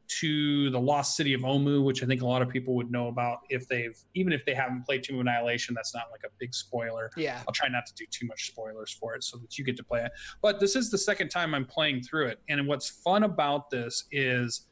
to 0.08 0.70
the 0.70 0.80
Lost 0.80 1.16
City 1.16 1.34
of 1.34 1.42
Omu, 1.42 1.84
which 1.84 2.02
I 2.02 2.06
think 2.06 2.22
a 2.22 2.26
lot 2.26 2.42
of 2.42 2.48
people 2.48 2.74
would 2.74 2.90
know 2.90 3.08
about 3.08 3.40
if 3.48 3.66
they've, 3.68 3.96
even 4.14 4.32
if 4.32 4.44
they 4.44 4.54
haven't 4.54 4.84
played 4.84 5.02
Tomb 5.02 5.16
of 5.16 5.20
Annihilation. 5.22 5.74
That's 5.74 5.94
not 5.94 6.04
like 6.10 6.22
a 6.24 6.32
big 6.38 6.54
spoiler. 6.54 7.10
Yeah, 7.16 7.40
I'll 7.46 7.54
try 7.54 7.68
not 7.68 7.86
to 7.86 7.94
do 7.94 8.04
too 8.10 8.26
much 8.26 8.46
spoilers 8.46 8.92
for 8.92 9.14
it 9.14 9.24
so 9.24 9.38
that 9.38 9.58
you 9.58 9.64
get 9.64 9.76
to 9.76 9.84
play 9.84 10.04
it. 10.04 10.12
But 10.42 10.60
this 10.60 10.76
is 10.76 10.90
the 10.90 10.98
second 10.98 11.28
time 11.30 11.54
I'm 11.54 11.66
playing 11.66 12.02
through 12.02 12.26
it. 12.26 12.40
And 12.48 12.66
what's 12.66 12.88
fun 12.88 13.24
about 13.24 13.70
this 13.70 14.04
is 14.12 14.66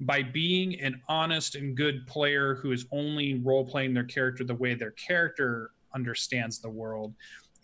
by 0.00 0.22
being 0.22 0.80
an 0.80 1.00
honest 1.08 1.54
and 1.54 1.76
good 1.76 2.06
player 2.06 2.54
who 2.56 2.72
is 2.72 2.86
only 2.90 3.34
role 3.34 3.64
playing 3.64 3.92
their 3.94 4.04
character 4.04 4.44
the 4.44 4.54
way 4.54 4.74
their 4.74 4.92
character 4.92 5.72
understands 5.94 6.58
the 6.58 6.70
world, 6.70 7.14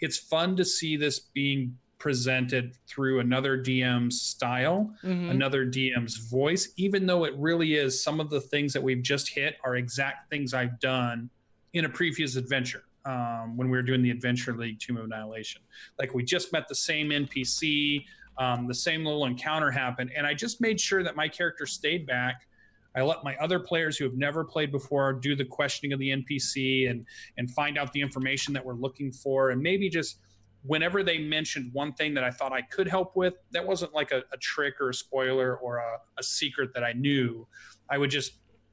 it's 0.01 0.19
fun 0.19 0.57
to 0.57 0.65
see 0.65 0.97
this 0.97 1.19
being 1.19 1.77
presented 1.99 2.77
through 2.87 3.21
another 3.21 3.57
DM's 3.57 4.21
style 4.21 4.95
Mhm. 5.03 5.31
another 5.31 5.65
DM's 5.65 6.29
voice, 6.29 6.75
even 6.77 7.07
though 7.07 7.25
it 7.25 7.35
really 7.37 7.75
is 7.75 8.03
some 8.03 8.21
of 8.21 8.29
the 8.29 8.41
things 8.41 8.75
that 8.75 8.83
we've 8.83 9.03
just 9.03 9.31
hit 9.31 9.57
are 9.65 9.77
exact 9.77 10.29
things 10.29 10.53
I've 10.53 10.79
done 10.79 11.31
in 11.73 11.87
a 11.87 11.89
previous 11.89 12.37
adventure 12.37 12.83
um, 13.07 13.57
when 13.57 13.71
we 13.71 13.77
were 13.79 13.83
doing 13.85 14.03
the 14.03 14.11
Adventure 14.11 14.53
League 14.57 14.81
Tomb 14.81 14.97
of 14.97 15.05
Annihilation. 15.05 15.63
Like 15.99 16.13
we 16.13 16.25
just 16.25 16.53
met 16.53 16.67
the 16.69 16.75
same 16.75 17.11
NPC, 17.13 18.05
um, 18.39 18.67
the 18.67 18.75
same 18.75 19.05
little 19.05 19.25
encounter 19.25 19.71
happened, 19.71 20.11
and 20.17 20.27
I 20.27 20.35
just 20.35 20.61
made 20.61 20.81
sure 20.81 21.03
that 21.03 21.17
my 21.17 21.29
character 21.29 21.67
stayed 21.67 22.07
back. 22.07 22.47
I 22.95 23.03
let 23.03 23.25
my 23.25 23.37
other 23.37 23.59
players 23.59 23.97
who 23.97 24.05
have 24.05 24.15
never 24.15 24.45
played 24.45 24.73
before 24.73 25.13
do 25.13 25.37
the 25.37 25.45
questioning 25.45 25.93
of 25.93 25.99
the 25.99 26.11
NPC 26.11 26.91
and 26.91 27.07
and 27.39 27.51
find 27.51 27.79
out 27.79 27.93
the 27.93 28.01
information 28.01 28.55
that 28.55 28.65
we're 28.65 28.75
looking 28.75 29.13
for, 29.13 29.51
and 29.51 29.61
maybe 29.61 29.89
just 29.89 30.19
whenever 30.67 31.03
they 31.03 31.19
mentioned 31.19 31.73
one 31.73 31.93
thing 31.93 32.15
that 32.15 32.25
I 32.25 32.31
thought 32.31 32.53
I 32.53 32.63
could 32.63 32.89
help 32.89 33.17
with, 33.17 33.35
that 33.53 33.65
wasn't 33.65 33.95
like 33.95 34.11
a, 34.11 34.23
a 34.33 34.37
trick 34.39 34.81
or 34.81 34.91
a 34.91 34.95
spoiler 34.95 35.57
or 35.57 35.77
a, 35.77 35.99
a 36.19 36.23
secret 36.23 36.71
that 36.75 36.85
I 36.85 36.93
knew, 36.93 37.47
I 37.89 37.99
would 37.99 38.11
just 38.11 38.33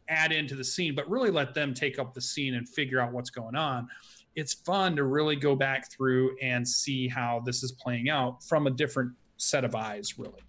add 0.10 0.32
into 0.32 0.56
the 0.56 0.64
scene, 0.64 0.96
but 0.96 1.10
really 1.10 1.32
let 1.32 1.54
them 1.54 1.74
take 1.74 2.00
up 2.00 2.14
the 2.14 2.22
scene 2.22 2.56
and 2.56 2.68
figure 2.68 3.00
out 3.00 3.14
what's 3.14 3.30
going 3.30 3.56
on. 3.56 3.88
It's 4.36 4.54
fun 4.54 4.96
to 4.96 5.04
really 5.04 5.36
go 5.36 5.56
back 5.56 5.92
through 5.92 6.36
and 6.42 6.68
see 6.68 7.08
how 7.08 7.42
this 7.46 7.64
is 7.64 7.72
playing 7.74 8.10
out 8.10 8.44
from 8.44 8.68
a 8.68 8.72
different 8.72 9.12
set 9.44 9.64
of 9.66 9.76
eyes, 9.76 10.18
really. 10.18 10.42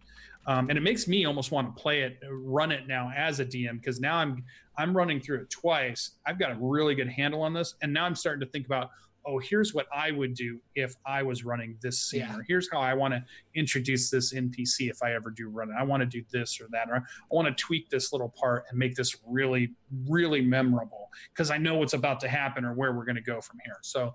Um, 0.46 0.68
and 0.68 0.76
it 0.76 0.82
makes 0.82 1.08
me 1.08 1.24
almost 1.24 1.50
want 1.52 1.74
to 1.74 1.82
play 1.82 2.02
it, 2.02 2.18
run 2.30 2.70
it 2.70 2.86
now 2.86 3.10
as 3.16 3.40
a 3.40 3.46
DM 3.46 3.80
because 3.80 3.98
now 4.00 4.16
I'm 4.16 4.44
I'm 4.76 4.94
running 4.94 5.20
through 5.20 5.40
it 5.40 5.50
twice. 5.50 6.12
I've 6.26 6.38
got 6.38 6.50
a 6.52 6.56
really 6.60 6.94
good 6.94 7.08
handle 7.08 7.42
on 7.42 7.54
this, 7.54 7.74
and 7.82 7.92
now 7.92 8.04
I'm 8.04 8.14
starting 8.14 8.40
to 8.46 8.50
think 8.52 8.66
about 8.66 8.90
oh, 9.26 9.38
here's 9.38 9.72
what 9.72 9.86
I 9.90 10.10
would 10.10 10.34
do 10.34 10.60
if 10.74 10.96
I 11.06 11.22
was 11.22 11.46
running 11.46 11.78
this 11.80 11.98
scene, 11.98 12.20
Yeah. 12.20 12.36
or 12.36 12.44
here's 12.46 12.68
how 12.70 12.78
I 12.80 12.92
want 12.92 13.14
to 13.14 13.24
introduce 13.54 14.10
this 14.10 14.34
NPC 14.34 14.90
if 14.90 15.02
I 15.02 15.14
ever 15.14 15.30
do 15.30 15.48
run 15.48 15.70
it. 15.70 15.76
I 15.78 15.82
want 15.82 16.02
to 16.02 16.06
do 16.06 16.22
this 16.30 16.60
or 16.60 16.66
that, 16.72 16.90
or 16.90 16.96
I 16.96 17.00
want 17.30 17.48
to 17.48 17.54
tweak 17.54 17.88
this 17.88 18.12
little 18.12 18.28
part 18.28 18.64
and 18.68 18.78
make 18.78 18.94
this 18.94 19.16
really, 19.26 19.72
really 20.06 20.42
memorable 20.42 21.08
because 21.32 21.50
I 21.50 21.56
know 21.56 21.76
what's 21.76 21.94
about 21.94 22.20
to 22.20 22.28
happen 22.28 22.66
or 22.66 22.74
where 22.74 22.92
we're 22.92 23.06
going 23.06 23.16
to 23.16 23.22
go 23.22 23.40
from 23.40 23.60
here. 23.64 23.78
So 23.80 24.14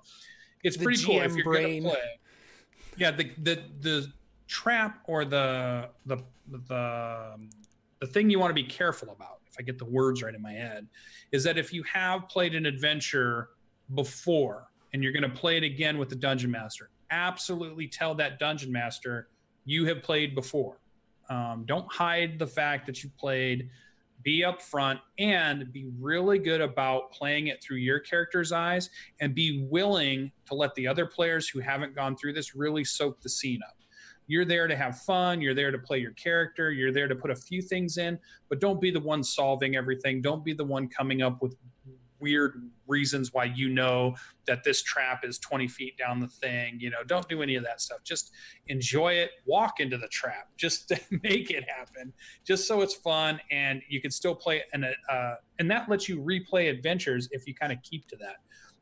it's 0.64 0.78
The 0.78 0.84
pretty 0.84 1.04
cool 1.04 1.22
if 1.22 1.36
you're 1.36 1.44
going 1.44 1.82
to 1.82 1.90
play. 1.90 2.20
Yeah, 2.98 3.10
the 3.10 3.32
the 3.42 3.64
the 3.80 4.14
trap 4.50 5.00
or 5.06 5.24
the 5.24 5.90
the 6.06 6.18
the 6.68 7.32
um, 7.36 7.50
the 8.00 8.08
thing 8.08 8.30
you 8.30 8.40
want 8.40 8.50
to 8.50 8.62
be 8.62 8.68
careful 8.68 9.10
about, 9.10 9.40
if 9.48 9.56
I 9.60 9.62
get 9.62 9.78
the 9.78 9.86
words 9.86 10.24
right 10.24 10.34
in 10.34 10.42
my 10.42 10.54
head, 10.54 10.88
is 11.32 11.44
that 11.44 11.58
if 11.58 11.72
you 11.72 11.84
have 11.84 12.28
played 12.28 12.56
an 12.56 12.66
adventure 12.66 13.50
before 13.94 14.68
and 14.92 15.04
you're 15.04 15.12
going 15.12 15.24
to 15.24 15.30
play 15.30 15.58
it 15.58 15.64
again 15.64 15.98
with 15.98 16.10
the 16.10 16.16
dungeon 16.16 16.52
master, 16.52 16.90
absolutely 17.12 17.88
tell 17.88 18.16
that 18.16 18.40
dungeon 18.40 18.72
master 18.72 19.30
you 19.66 19.86
have 19.86 20.02
played 20.02 20.34
before. 20.34 20.80
Um, 21.30 21.64
don't 21.68 21.92
hide 21.92 22.40
the 22.40 22.48
fact 22.48 22.88
that 22.88 23.04
you 23.04 23.12
played. 23.20 23.70
Be 24.24 24.42
upfront 24.42 25.00
and 25.18 25.72
be 25.72 25.90
really 26.00 26.40
good 26.40 26.60
about 26.60 27.12
playing 27.12 27.48
it 27.48 27.64
through 27.64 27.78
your 27.78 28.00
character's 28.00 28.52
eyes 28.52 28.90
and 29.22 29.34
be 29.34 29.68
willing 29.70 30.32
to 30.48 30.56
let 30.56 30.74
the 30.76 30.88
other 30.88 31.06
players 31.06 31.48
who 31.48 31.60
haven't 31.60 31.96
gone 31.96 32.18
through 32.18 32.34
this 32.34 32.56
really 32.56 32.84
soak 32.84 33.22
the 33.22 33.30
scene 33.30 33.62
up. 33.66 33.79
You're 34.30 34.46
there 34.46 34.68
to 34.68 34.76
have 34.76 35.00
fun. 35.00 35.42
You're 35.42 35.56
there 35.56 35.72
to 35.72 35.80
play 35.80 35.98
your 35.98 36.12
character. 36.12 36.72
You're 36.72 36.92
there 36.92 37.08
to 37.08 37.16
put 37.16 37.32
a 37.32 37.36
few 37.36 37.64
things 37.64 37.98
in, 37.98 38.20
but 38.48 38.62
don't 38.62 38.80
be 38.80 38.92
the 38.92 39.00
one 39.00 39.24
solving 39.24 39.76
everything. 39.76 40.22
Don't 40.22 40.46
be 40.46 40.54
the 40.54 40.64
one 40.64 40.88
coming 40.88 41.24
up 41.24 41.42
with 41.42 41.56
weird 42.20 42.62
reasons 42.88 43.34
why 43.34 43.46
you 43.46 43.70
know 43.70 44.16
that 44.46 44.64
this 44.64 44.84
trap 44.84 45.24
is 45.24 45.40
20 45.40 45.68
feet 45.68 45.98
down 45.98 46.20
the 46.20 46.28
thing. 46.28 46.78
You 46.80 46.92
know, 46.92 47.04
don't 47.08 47.28
do 47.28 47.42
any 47.42 47.56
of 47.56 47.64
that 47.64 47.82
stuff. 47.82 48.04
Just 48.04 48.32
enjoy 48.68 49.14
it. 49.14 49.32
Walk 49.48 49.80
into 49.80 49.98
the 49.98 50.08
trap. 50.10 50.50
Just 50.58 50.92
make 51.24 51.50
it 51.50 51.66
happen. 51.68 52.14
Just 52.46 52.68
so 52.68 52.82
it's 52.82 52.94
fun 52.94 53.40
and 53.50 53.82
you 53.90 54.00
can 54.00 54.12
still 54.12 54.36
play 54.36 54.62
and 54.74 54.86
uh, 55.10 55.36
and 55.58 55.72
that 55.72 55.90
lets 55.90 56.08
you 56.08 56.20
replay 56.22 56.70
adventures 56.70 57.30
if 57.32 57.48
you 57.48 57.56
kind 57.56 57.72
of 57.72 57.82
keep 57.82 58.08
to 58.10 58.16
that. 58.18 58.38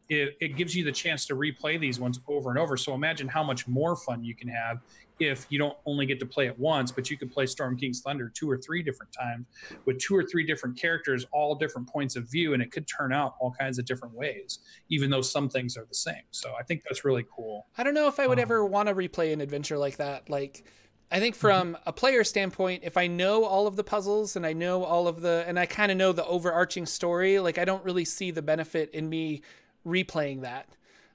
It, 0.09 0.37
it, 0.39 0.55
gives 0.55 0.73
you 0.73 0.85
the 0.85 0.91
chance 0.91 1.25
to 1.25 1.35
replay 1.35 1.77
these 1.77 1.99
ones 1.99 2.21
over 2.29 2.49
and 2.49 2.57
over. 2.57 2.77
So 2.77 2.93
imagine 2.93 3.27
how 3.27 3.43
much 3.43 3.67
more 3.67 3.93
fun 3.97 4.23
you 4.23 4.35
can 4.35 4.47
have 4.47 4.79
if 5.19 5.45
you 5.49 5.57
don't 5.57 5.77
only 5.85 6.05
get 6.05 6.19
to 6.19 6.25
play 6.25 6.47
it 6.47 6.57
once, 6.59 6.91
but 6.91 7.09
you 7.09 7.17
can 7.17 7.29
play 7.29 7.45
Storm 7.45 7.77
King's 7.77 8.01
Thunder 8.01 8.31
two 8.33 8.49
or 8.49 8.57
three 8.57 8.83
different 8.83 9.11
times 9.13 9.45
with 9.85 9.99
two 9.99 10.15
or 10.15 10.23
three 10.23 10.45
different 10.45 10.77
characters, 10.79 11.25
all 11.31 11.55
different 11.55 11.87
points 11.87 12.15
of 12.15 12.29
view, 12.29 12.53
and 12.53 12.61
it 12.61 12.71
could 12.71 12.87
turn 12.87 13.13
out 13.13 13.35
all 13.39 13.51
kinds 13.51 13.79
of 13.79 13.85
different 13.85 14.13
ways, 14.13 14.59
even 14.89 15.09
though 15.09 15.21
some 15.21 15.49
things 15.49 15.77
are 15.77 15.85
the 15.85 15.95
same. 15.95 16.23
So 16.31 16.53
I 16.59 16.63
think 16.63 16.83
that's 16.83 17.03
really 17.05 17.25
cool. 17.35 17.67
I 17.77 17.83
don't 17.83 17.93
know 17.93 18.07
if 18.07 18.19
I 18.19 18.27
would 18.27 18.39
um, 18.39 18.43
ever 18.43 18.65
want 18.65 18.89
to 18.89 18.95
replay 18.95 19.33
an 19.33 19.41
adventure 19.41 19.77
like 19.77 19.97
that. 19.97 20.29
Like, 20.29 20.65
I 21.11 21.19
think 21.19 21.35
from 21.35 21.73
mm-hmm. 21.73 21.83
a 21.85 21.93
player 21.93 22.23
standpoint, 22.23 22.83
if 22.83 22.97
I 22.97 23.07
know 23.07 23.45
all 23.45 23.67
of 23.67 23.75
the 23.75 23.83
puzzles 23.83 24.35
and 24.35 24.45
I 24.45 24.53
know 24.53 24.83
all 24.83 25.07
of 25.07 25.21
the, 25.21 25.45
and 25.47 25.57
I 25.57 25.65
kind 25.65 25.91
of 25.91 25.97
know 25.97 26.11
the 26.11 26.25
overarching 26.25 26.85
story, 26.85 27.39
like 27.39 27.57
I 27.57 27.65
don't 27.65 27.83
really 27.83 28.05
see 28.05 28.31
the 28.31 28.41
benefit 28.41 28.91
in 28.91 29.09
me 29.09 29.41
replaying 29.85 30.41
that. 30.41 30.67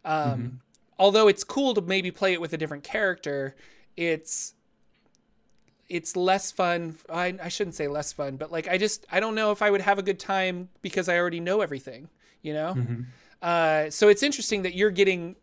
Um, 0.05 0.31
mm-hmm. 0.31 0.49
Although 0.99 1.29
it's 1.29 1.45
cool 1.45 1.75
to 1.75 1.81
maybe 1.81 2.11
play 2.11 2.33
it 2.33 2.41
with 2.41 2.53
a 2.53 2.57
different 2.57 2.85
character, 2.85 3.57
it's 3.97 4.55
it's 5.89 6.17
less 6.17 6.51
fun. 6.51 6.97
I, 7.11 7.37
I 7.43 7.49
shouldn't 7.49 7.75
say 7.75 7.87
less 7.87 8.13
fun, 8.13 8.37
but 8.37 8.51
like 8.51 8.67
I 8.69 8.79
just 8.79 9.07
I 9.13 9.21
don't 9.21 9.35
know 9.35 9.53
if 9.53 9.61
I 9.63 9.71
would 9.71 9.83
have 9.83 9.99
a 9.99 10.03
good 10.03 10.19
time 10.19 10.69
because 10.81 11.09
I 11.09 11.19
already 11.19 11.41
know 11.41 11.61
everything, 11.61 12.09
you 12.41 12.55
know. 12.55 12.75
Mm-hmm. 12.75 13.03
Uh, 13.43 13.91
so 13.91 14.09
it's 14.09 14.23
interesting 14.23 14.63
that 14.63 14.75
you're 14.75 14.91
getting 14.91 15.37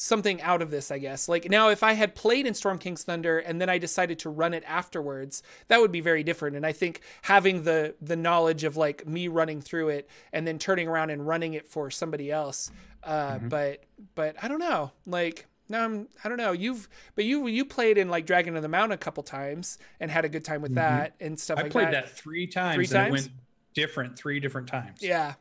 something 0.00 0.40
out 0.40 0.62
of 0.62 0.70
this, 0.70 0.90
I 0.90 0.98
guess. 0.98 1.28
Like 1.28 1.50
now, 1.50 1.68
if 1.68 1.82
I 1.82 1.92
had 1.92 2.14
played 2.14 2.46
in 2.46 2.54
Storm 2.54 2.78
King's 2.78 3.02
Thunder 3.02 3.38
and 3.38 3.60
then 3.60 3.68
I 3.68 3.78
decided 3.78 4.18
to 4.20 4.30
run 4.30 4.54
it 4.54 4.64
afterwards, 4.66 5.42
that 5.68 5.80
would 5.80 5.92
be 5.92 6.00
very 6.00 6.22
different. 6.22 6.56
And 6.56 6.64
I 6.64 6.72
think 6.72 7.00
having 7.22 7.64
the 7.64 7.94
the 8.00 8.16
knowledge 8.16 8.64
of 8.64 8.76
like 8.76 9.06
me 9.06 9.28
running 9.28 9.60
through 9.60 9.88
it 9.88 10.08
and 10.32 10.46
then 10.46 10.58
turning 10.58 10.88
around 10.88 11.10
and 11.10 11.26
running 11.26 11.54
it 11.54 11.66
for 11.66 11.90
somebody 11.90 12.30
else. 12.30 12.70
Uh, 13.02 13.34
mm-hmm. 13.34 13.48
But 13.48 13.84
but 14.14 14.36
I 14.42 14.48
don't 14.48 14.60
know, 14.60 14.92
like 15.04 15.46
no, 15.70 15.80
I'm, 15.80 16.08
I 16.24 16.28
don't 16.28 16.38
know. 16.38 16.52
You've 16.52 16.88
but 17.14 17.24
you 17.24 17.46
you 17.46 17.64
played 17.64 17.96
in 17.96 18.08
like 18.08 18.26
Dragon 18.26 18.56
of 18.56 18.62
the 18.62 18.68
Mountain 18.68 18.92
a 18.92 18.98
couple 18.98 19.22
times 19.22 19.78
and 20.00 20.10
had 20.10 20.24
a 20.24 20.28
good 20.28 20.44
time 20.44 20.62
with 20.62 20.72
mm-hmm. 20.72 20.96
that 20.96 21.14
and 21.20 21.38
stuff. 21.38 21.58
I 21.58 21.62
like 21.62 21.72
played 21.72 21.86
that. 21.88 22.06
that. 22.06 22.10
three 22.10 22.46
times. 22.46 22.74
Three 22.74 22.86
times. 22.86 23.12
went 23.12 23.28
different 23.74 24.18
three 24.18 24.40
different 24.40 24.66
times. 24.66 24.98
Yeah, 25.00 25.34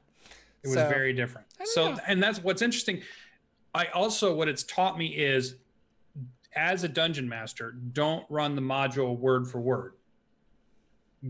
it 0.63 0.68
was 0.68 0.76
so, 0.76 0.88
very 0.88 1.13
different. 1.13 1.48
So 1.65 1.94
know. 1.94 2.00
and 2.08 2.22
that's 2.22 2.44
what's 2.44 2.62
interesting. 2.62 3.02
I 3.74 3.88
also 3.88 4.34
what 4.34 4.48
it's 4.48 4.63
taught 4.63 4.98
me 4.98 5.08
is 5.08 5.56
as 6.56 6.84
a 6.84 6.88
dungeon 6.88 7.28
master, 7.30 7.72
don't 7.72 8.26
run 8.30 8.56
the 8.56 8.62
module 8.62 9.18
word 9.18 9.48
for 9.48 9.60
word 9.60 9.94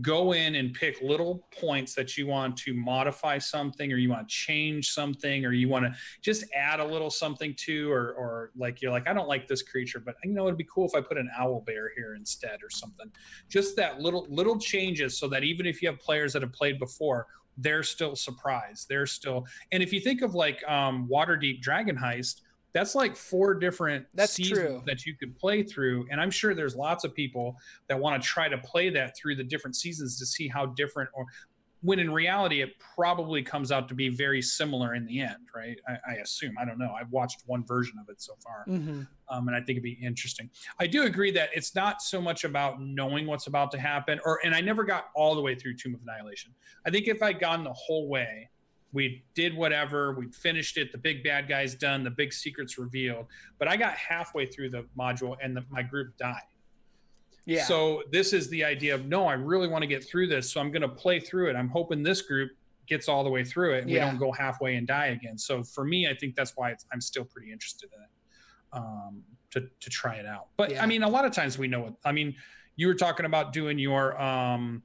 go 0.00 0.32
in 0.32 0.54
and 0.54 0.72
pick 0.72 1.00
little 1.02 1.46
points 1.58 1.94
that 1.94 2.16
you 2.16 2.26
want 2.26 2.56
to 2.56 2.72
modify 2.74 3.38
something 3.38 3.92
or 3.92 3.96
you 3.96 4.08
want 4.08 4.28
to 4.28 4.32
change 4.32 4.92
something 4.92 5.44
or 5.44 5.52
you 5.52 5.68
want 5.68 5.84
to 5.84 5.92
just 6.22 6.44
add 6.54 6.78
a 6.78 6.84
little 6.84 7.10
something 7.10 7.54
to 7.56 7.90
or 7.90 8.12
or 8.12 8.50
like 8.56 8.80
you're 8.80 8.92
like 8.92 9.08
I 9.08 9.12
don't 9.12 9.28
like 9.28 9.48
this 9.48 9.62
creature 9.62 9.98
but 9.98 10.14
you 10.24 10.32
know 10.32 10.46
it'd 10.46 10.56
be 10.56 10.66
cool 10.72 10.86
if 10.86 10.94
I 10.94 11.00
put 11.00 11.18
an 11.18 11.28
owl 11.36 11.62
bear 11.66 11.90
here 11.96 12.14
instead 12.14 12.62
or 12.62 12.70
something. 12.70 13.10
Just 13.48 13.74
that 13.76 14.00
little 14.00 14.26
little 14.30 14.58
changes 14.58 15.18
so 15.18 15.26
that 15.28 15.42
even 15.42 15.66
if 15.66 15.82
you 15.82 15.88
have 15.88 15.98
players 15.98 16.32
that 16.34 16.42
have 16.42 16.52
played 16.52 16.78
before 16.78 17.26
they're 17.58 17.82
still 17.82 18.14
surprised 18.14 18.88
they're 18.88 19.06
still 19.06 19.44
and 19.72 19.82
if 19.82 19.92
you 19.92 20.00
think 20.00 20.22
of 20.22 20.34
like 20.34 20.62
um 20.68 21.08
Waterdeep 21.12 21.60
Dragon 21.60 21.96
Heist 21.96 22.42
that's 22.72 22.94
like 22.94 23.16
four 23.16 23.54
different 23.54 24.06
that's 24.14 24.32
seasons 24.32 24.58
true. 24.58 24.82
that 24.86 25.04
you 25.06 25.14
could 25.14 25.36
play 25.38 25.62
through 25.62 26.06
and 26.10 26.20
i'm 26.20 26.30
sure 26.30 26.54
there's 26.54 26.76
lots 26.76 27.04
of 27.04 27.14
people 27.14 27.56
that 27.88 27.98
want 27.98 28.20
to 28.20 28.26
try 28.26 28.48
to 28.48 28.58
play 28.58 28.90
that 28.90 29.16
through 29.16 29.34
the 29.34 29.44
different 29.44 29.76
seasons 29.76 30.18
to 30.18 30.26
see 30.26 30.48
how 30.48 30.66
different 30.66 31.08
or 31.14 31.26
when 31.82 31.98
in 31.98 32.10
reality 32.10 32.60
it 32.60 32.70
probably 32.94 33.42
comes 33.42 33.72
out 33.72 33.88
to 33.88 33.94
be 33.94 34.10
very 34.10 34.42
similar 34.42 34.94
in 34.94 35.06
the 35.06 35.20
end 35.20 35.48
right 35.54 35.78
i, 35.88 36.12
I 36.12 36.14
assume 36.16 36.54
i 36.60 36.64
don't 36.64 36.78
know 36.78 36.92
i've 36.98 37.10
watched 37.10 37.42
one 37.46 37.64
version 37.64 37.98
of 38.00 38.08
it 38.08 38.20
so 38.20 38.34
far 38.42 38.64
mm-hmm. 38.68 39.02
um, 39.28 39.48
and 39.48 39.56
i 39.56 39.60
think 39.60 39.70
it'd 39.70 39.82
be 39.82 39.98
interesting 40.02 40.50
i 40.78 40.86
do 40.86 41.04
agree 41.04 41.30
that 41.32 41.50
it's 41.54 41.74
not 41.74 42.02
so 42.02 42.20
much 42.20 42.44
about 42.44 42.80
knowing 42.80 43.26
what's 43.26 43.46
about 43.46 43.70
to 43.72 43.78
happen 43.78 44.20
or 44.24 44.40
and 44.44 44.54
i 44.54 44.60
never 44.60 44.84
got 44.84 45.06
all 45.14 45.34
the 45.34 45.40
way 45.40 45.54
through 45.54 45.74
tomb 45.74 45.94
of 45.94 46.02
annihilation 46.02 46.52
i 46.86 46.90
think 46.90 47.08
if 47.08 47.22
i'd 47.22 47.40
gone 47.40 47.64
the 47.64 47.72
whole 47.72 48.08
way 48.08 48.48
we 48.92 49.22
did 49.34 49.56
whatever 49.56 50.12
we 50.12 50.26
finished 50.28 50.76
it 50.76 50.92
the 50.92 50.98
big 50.98 51.22
bad 51.22 51.48
guy's 51.48 51.74
done 51.74 52.02
the 52.02 52.10
big 52.10 52.32
secrets 52.32 52.78
revealed. 52.78 53.26
But 53.58 53.68
i 53.68 53.76
got 53.76 53.94
halfway 53.94 54.46
through 54.46 54.70
the 54.70 54.86
module 54.98 55.36
and 55.42 55.56
the, 55.56 55.64
my 55.70 55.82
group 55.82 56.16
died. 56.16 56.42
Yeah. 57.46 57.64
So 57.64 58.02
this 58.12 58.32
is 58.32 58.48
the 58.48 58.64
idea 58.64 58.94
of 58.94 59.06
no 59.06 59.26
i 59.26 59.34
really 59.34 59.68
want 59.68 59.82
to 59.82 59.88
get 59.88 60.04
through 60.04 60.26
this 60.28 60.50
so 60.50 60.60
i'm 60.60 60.70
going 60.70 60.82
to 60.82 60.88
play 60.88 61.20
through 61.20 61.50
it. 61.50 61.56
I'm 61.56 61.68
hoping 61.68 62.02
this 62.02 62.22
group 62.22 62.50
gets 62.86 63.08
all 63.08 63.22
the 63.22 63.30
way 63.30 63.44
through 63.44 63.74
it 63.74 63.82
and 63.82 63.90
yeah. 63.90 64.04
we 64.04 64.10
don't 64.10 64.18
go 64.18 64.32
halfway 64.32 64.74
and 64.74 64.86
die 64.86 65.06
again. 65.06 65.38
So 65.38 65.62
for 65.62 65.84
me 65.84 66.08
i 66.08 66.14
think 66.14 66.34
that's 66.34 66.56
why 66.56 66.74
i'm 66.92 67.00
still 67.00 67.24
pretty 67.24 67.52
interested 67.52 67.90
in 67.96 68.02
it 68.02 68.08
um, 68.72 69.22
to, 69.50 69.68
to 69.80 69.90
try 69.90 70.14
it 70.14 70.26
out. 70.26 70.48
But 70.56 70.72
yeah. 70.72 70.82
i 70.82 70.86
mean 70.86 71.02
a 71.02 71.08
lot 71.08 71.24
of 71.24 71.32
times 71.32 71.58
we 71.58 71.68
know 71.68 71.86
it 71.86 71.94
i 72.04 72.12
mean 72.12 72.34
you 72.76 72.86
were 72.86 72.94
talking 72.94 73.26
about 73.26 73.52
doing 73.52 73.78
your 73.78 74.20
um, 74.20 74.82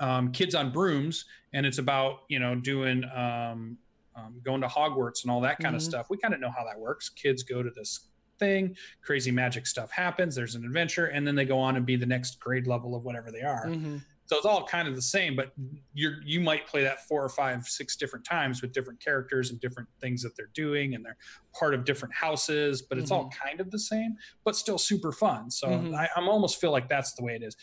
um, 0.00 0.32
kids 0.32 0.54
on 0.54 0.72
brooms, 0.72 1.24
and 1.52 1.64
it's 1.66 1.78
about 1.78 2.20
you 2.28 2.38
know 2.38 2.54
doing 2.54 3.04
um, 3.14 3.78
um, 4.16 4.40
going 4.44 4.60
to 4.60 4.66
Hogwarts 4.66 5.22
and 5.22 5.30
all 5.30 5.40
that 5.42 5.58
kind 5.58 5.68
mm-hmm. 5.68 5.76
of 5.76 5.82
stuff. 5.82 6.06
We 6.10 6.16
kind 6.16 6.34
of 6.34 6.40
know 6.40 6.50
how 6.56 6.64
that 6.64 6.78
works. 6.78 7.08
Kids 7.08 7.42
go 7.42 7.62
to 7.62 7.70
this 7.70 8.08
thing, 8.38 8.76
crazy 9.02 9.30
magic 9.30 9.66
stuff 9.66 9.90
happens. 9.90 10.34
There's 10.34 10.54
an 10.54 10.64
adventure, 10.64 11.06
and 11.06 11.26
then 11.26 11.34
they 11.34 11.44
go 11.44 11.58
on 11.58 11.76
and 11.76 11.86
be 11.86 11.96
the 11.96 12.06
next 12.06 12.40
grade 12.40 12.66
level 12.66 12.94
of 12.94 13.04
whatever 13.04 13.30
they 13.30 13.42
are. 13.42 13.66
Mm-hmm. 13.66 13.98
So 14.26 14.36
it's 14.38 14.46
all 14.46 14.66
kind 14.66 14.88
of 14.88 14.96
the 14.96 15.02
same, 15.02 15.36
but 15.36 15.52
you 15.92 16.14
you 16.24 16.40
might 16.40 16.66
play 16.66 16.82
that 16.82 17.06
four 17.06 17.22
or 17.22 17.28
five, 17.28 17.66
six 17.66 17.94
different 17.94 18.24
times 18.24 18.62
with 18.62 18.72
different 18.72 18.98
characters 18.98 19.50
and 19.50 19.60
different 19.60 19.88
things 20.00 20.22
that 20.22 20.34
they're 20.34 20.50
doing, 20.54 20.94
and 20.94 21.04
they're 21.04 21.18
part 21.58 21.74
of 21.74 21.84
different 21.84 22.14
houses. 22.14 22.80
But 22.80 22.96
it's 22.96 23.10
mm-hmm. 23.10 23.24
all 23.24 23.30
kind 23.30 23.60
of 23.60 23.70
the 23.70 23.78
same, 23.78 24.16
but 24.42 24.56
still 24.56 24.78
super 24.78 25.12
fun. 25.12 25.50
So 25.50 25.68
mm-hmm. 25.68 25.94
I, 25.94 26.08
I'm 26.16 26.28
almost 26.28 26.58
feel 26.58 26.70
like 26.70 26.88
that's 26.88 27.12
the 27.14 27.22
way 27.22 27.34
it 27.34 27.42
is 27.42 27.54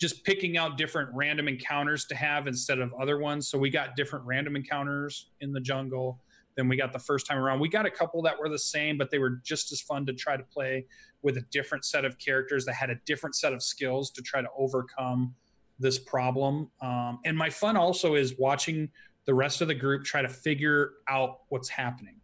just 0.00 0.24
picking 0.24 0.56
out 0.56 0.78
different 0.78 1.10
random 1.12 1.46
encounters 1.46 2.06
to 2.06 2.14
have 2.14 2.46
instead 2.46 2.78
of 2.78 2.92
other 2.94 3.18
ones. 3.18 3.48
So 3.48 3.58
we 3.58 3.68
got 3.68 3.96
different 3.96 4.24
random 4.24 4.56
encounters 4.56 5.26
in 5.40 5.52
the 5.52 5.60
jungle 5.60 6.20
than 6.56 6.68
we 6.68 6.76
got 6.76 6.92
the 6.92 6.98
first 6.98 7.26
time 7.26 7.38
around. 7.38 7.60
We 7.60 7.68
got 7.68 7.86
a 7.86 7.90
couple 7.90 8.22
that 8.22 8.38
were 8.38 8.48
the 8.48 8.58
same, 8.58 8.96
but 8.96 9.10
they 9.10 9.18
were 9.18 9.40
just 9.44 9.70
as 9.72 9.80
fun 9.82 10.06
to 10.06 10.14
try 10.14 10.36
to 10.36 10.42
play 10.42 10.86
with 11.22 11.36
a 11.36 11.42
different 11.52 11.84
set 11.84 12.04
of 12.06 12.18
characters 12.18 12.64
that 12.64 12.74
had 12.74 12.88
a 12.88 12.96
different 13.06 13.36
set 13.36 13.52
of 13.52 13.62
skills 13.62 14.10
to 14.12 14.22
try 14.22 14.40
to 14.40 14.48
overcome 14.56 15.34
this 15.78 15.98
problem. 15.98 16.70
Um, 16.80 17.20
and 17.24 17.36
my 17.36 17.50
fun 17.50 17.76
also 17.76 18.14
is 18.14 18.34
watching 18.38 18.88
the 19.26 19.34
rest 19.34 19.60
of 19.60 19.68
the 19.68 19.74
group 19.74 20.04
try 20.04 20.22
to 20.22 20.28
figure 20.28 20.92
out 21.08 21.40
what's 21.50 21.68
happening. 21.68 22.16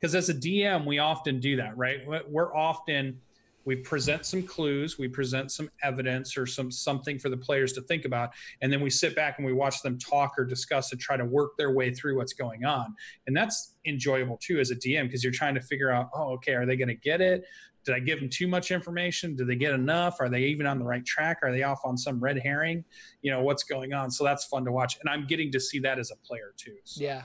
Because 0.00 0.14
as 0.14 0.28
a 0.28 0.34
DM, 0.34 0.86
we 0.86 0.98
often 0.98 1.40
do 1.40 1.56
that, 1.56 1.76
right? 1.76 2.00
We're 2.28 2.54
often 2.54 3.20
we 3.64 3.76
present 3.76 4.26
some 4.26 4.42
clues 4.42 4.98
we 4.98 5.08
present 5.08 5.50
some 5.50 5.70
evidence 5.82 6.36
or 6.36 6.46
some 6.46 6.70
something 6.70 7.18
for 7.18 7.28
the 7.28 7.36
players 7.36 7.72
to 7.72 7.80
think 7.82 8.04
about 8.04 8.30
and 8.60 8.72
then 8.72 8.80
we 8.80 8.90
sit 8.90 9.14
back 9.14 9.38
and 9.38 9.46
we 9.46 9.52
watch 9.52 9.82
them 9.82 9.98
talk 9.98 10.34
or 10.38 10.44
discuss 10.44 10.92
and 10.92 11.00
try 11.00 11.16
to 11.16 11.24
work 11.24 11.56
their 11.56 11.72
way 11.72 11.92
through 11.92 12.16
what's 12.16 12.32
going 12.32 12.64
on. 12.64 12.94
And 13.26 13.36
that's 13.36 13.74
enjoyable 13.86 14.38
too 14.42 14.58
as 14.60 14.70
a 14.70 14.76
dm 14.76 15.04
because 15.04 15.22
you're 15.22 15.32
trying 15.32 15.54
to 15.54 15.60
figure 15.60 15.90
out 15.90 16.08
oh 16.14 16.32
okay 16.32 16.54
are 16.54 16.66
they 16.66 16.76
going 16.76 16.88
to 16.88 16.94
get 16.94 17.20
it? 17.20 17.44
Did 17.84 17.94
i 17.94 17.98
give 17.98 18.18
them 18.20 18.30
too 18.30 18.48
much 18.48 18.70
information? 18.70 19.36
Did 19.36 19.48
they 19.48 19.56
get 19.56 19.74
enough? 19.74 20.20
Are 20.20 20.28
they 20.28 20.44
even 20.44 20.66
on 20.66 20.78
the 20.78 20.84
right 20.84 21.04
track? 21.04 21.38
Are 21.42 21.52
they 21.52 21.62
off 21.62 21.80
on 21.84 21.96
some 21.98 22.18
red 22.20 22.38
herring? 22.38 22.84
You 23.22 23.30
know 23.30 23.42
what's 23.42 23.64
going 23.64 23.92
on? 23.92 24.10
So 24.10 24.24
that's 24.24 24.44
fun 24.46 24.64
to 24.64 24.72
watch 24.72 24.98
and 25.00 25.08
i'm 25.08 25.26
getting 25.26 25.52
to 25.52 25.60
see 25.60 25.78
that 25.80 25.98
as 25.98 26.10
a 26.10 26.16
player 26.26 26.54
too 26.56 26.76
so. 26.84 27.02
yeah. 27.02 27.22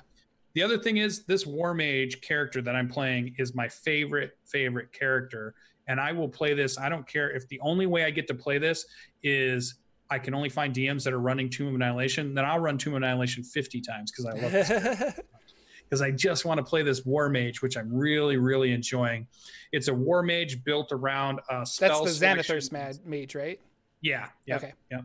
The 0.55 0.63
other 0.63 0.79
thing 0.79 0.97
is 0.97 1.25
this 1.25 1.45
war 1.45 1.73
mage 1.73 2.21
character 2.21 2.61
that 2.61 2.75
i'm 2.75 2.87
playing 2.87 3.35
is 3.37 3.55
my 3.55 3.67
favorite 3.67 4.31
favorite 4.45 4.91
character 4.91 5.55
and 5.89 5.99
I 5.99 6.13
will 6.13 6.29
play 6.29 6.53
this. 6.53 6.77
I 6.77 6.87
don't 6.87 7.05
care 7.05 7.31
if 7.31 7.47
the 7.49 7.59
only 7.61 7.87
way 7.87 8.05
I 8.05 8.11
get 8.11 8.27
to 8.27 8.33
play 8.35 8.59
this 8.59 8.85
is 9.23 9.75
I 10.09 10.19
can 10.19 10.33
only 10.33 10.47
find 10.47 10.73
DMs 10.73 11.03
that 11.03 11.13
are 11.13 11.19
running 11.19 11.49
Tomb 11.49 11.69
of 11.69 11.75
Annihilation, 11.75 12.33
then 12.33 12.45
I'll 12.45 12.59
run 12.59 12.77
Tomb 12.77 12.93
of 12.93 12.97
Annihilation 12.97 13.43
50 13.43 13.81
times 13.81 14.11
because 14.11 14.25
I 14.25 14.33
love 14.33 14.53
it. 14.53 15.25
Because 15.83 16.01
I 16.03 16.11
just 16.11 16.45
want 16.45 16.59
to 16.59 16.63
play 16.63 16.83
this 16.83 17.05
War 17.05 17.27
Mage, 17.27 17.63
which 17.63 17.75
I'm 17.75 17.91
really, 17.91 18.37
really 18.37 18.71
enjoying. 18.71 19.27
It's 19.71 19.87
a 19.87 19.93
War 19.93 20.21
Mage 20.21 20.63
built 20.63 20.91
around 20.91 21.41
a 21.49 21.65
spell. 21.65 22.05
That's 22.05 22.19
the 22.19 22.25
Xanathars 22.25 22.71
Mad 22.71 22.99
Mage, 23.03 23.33
right? 23.33 23.59
Yeah. 24.01 24.27
Yeah. 24.45 24.57
Okay. 24.57 24.73
Yeah. 24.91 25.01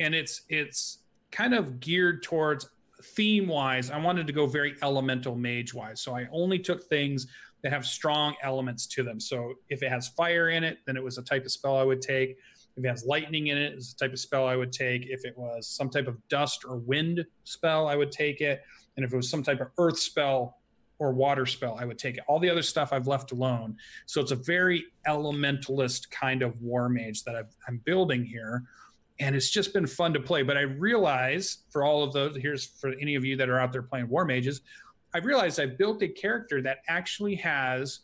And 0.00 0.14
it's 0.16 0.42
it's 0.48 0.98
kind 1.30 1.54
of 1.54 1.78
geared 1.78 2.24
towards 2.24 2.68
theme 3.04 3.46
wise. 3.46 3.90
I 3.90 3.98
wanted 3.98 4.26
to 4.26 4.32
go 4.32 4.46
very 4.46 4.74
elemental 4.82 5.36
mage 5.36 5.74
wise, 5.74 6.00
so 6.00 6.16
I 6.16 6.26
only 6.32 6.58
took 6.58 6.84
things 6.84 7.26
that 7.62 7.72
have 7.72 7.86
strong 7.86 8.34
elements 8.42 8.86
to 8.86 9.02
them. 9.02 9.18
So 9.18 9.54
if 9.70 9.82
it 9.82 9.90
has 9.90 10.08
fire 10.08 10.50
in 10.50 10.64
it, 10.64 10.78
then 10.86 10.96
it 10.96 11.02
was 11.02 11.18
a 11.18 11.22
type 11.22 11.44
of 11.44 11.50
spell 11.50 11.76
I 11.76 11.82
would 11.82 12.02
take. 12.02 12.36
If 12.76 12.84
it 12.84 12.88
has 12.88 13.04
lightning 13.04 13.46
in 13.46 13.56
it, 13.56 13.72
it's 13.72 13.92
a 13.92 13.96
type 13.96 14.12
of 14.12 14.18
spell 14.18 14.46
I 14.46 14.56
would 14.56 14.72
take. 14.72 15.06
If 15.06 15.24
it 15.24 15.36
was 15.36 15.66
some 15.68 15.88
type 15.88 16.06
of 16.06 16.16
dust 16.28 16.64
or 16.68 16.76
wind 16.78 17.24
spell, 17.44 17.86
I 17.86 17.96
would 17.96 18.12
take 18.12 18.40
it. 18.40 18.62
and 18.96 19.04
if 19.04 19.12
it 19.12 19.16
was 19.16 19.30
some 19.30 19.42
type 19.42 19.60
of 19.60 19.68
earth 19.78 19.98
spell 19.98 20.58
or 20.98 21.12
water 21.12 21.46
spell, 21.46 21.76
I 21.80 21.84
would 21.84 21.98
take 21.98 22.16
it. 22.16 22.24
All 22.28 22.38
the 22.38 22.50
other 22.50 22.62
stuff 22.62 22.92
I've 22.92 23.06
left 23.06 23.32
alone. 23.32 23.76
So 24.06 24.20
it's 24.20 24.30
a 24.30 24.36
very 24.36 24.84
elementalist 25.08 26.10
kind 26.10 26.42
of 26.42 26.60
war 26.60 26.88
mage 26.88 27.24
that 27.24 27.34
I've, 27.34 27.54
I'm 27.66 27.78
building 27.84 28.24
here. 28.24 28.64
And 29.20 29.36
it's 29.36 29.50
just 29.50 29.72
been 29.72 29.86
fun 29.86 30.12
to 30.14 30.20
play. 30.20 30.42
But 30.42 30.56
I 30.56 30.62
realize 30.62 31.58
for 31.70 31.84
all 31.84 32.02
of 32.02 32.12
those, 32.12 32.36
here's 32.36 32.64
for 32.66 32.92
any 33.00 33.14
of 33.14 33.24
you 33.24 33.36
that 33.36 33.48
are 33.48 33.60
out 33.60 33.72
there 33.72 33.82
playing 33.82 34.08
war 34.08 34.24
mages, 34.24 34.62
I 35.14 35.18
realized 35.18 35.60
I 35.60 35.66
built 35.66 36.02
a 36.02 36.08
character 36.08 36.60
that 36.62 36.78
actually 36.88 37.36
has 37.36 38.00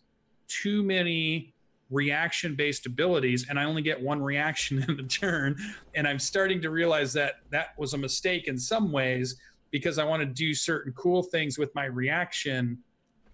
too 0.47 0.83
many 0.83 1.53
reaction 1.91 2.55
based 2.55 2.87
abilities 2.87 3.49
and 3.49 3.59
I 3.59 3.65
only 3.65 3.83
get 3.83 4.01
one 4.01 4.23
reaction 4.23 4.85
in 4.89 5.01
a 5.01 5.03
turn. 5.03 5.57
And 5.95 6.07
I'm 6.07 6.19
starting 6.19 6.63
to 6.63 6.71
realize 6.71 7.13
that 7.15 7.41
that 7.51 7.77
was 7.77 7.95
a 7.95 7.99
mistake 7.99 8.47
in 8.47 8.59
some 8.59 8.93
ways 8.93 9.37
because 9.71 9.99
I 9.99 10.05
want 10.05 10.21
to 10.21 10.27
do 10.27 10.55
certain 10.55 10.93
cool 10.93 11.23
things 11.23 11.59
with 11.59 11.75
my 11.75 11.85
reaction, 11.85 12.79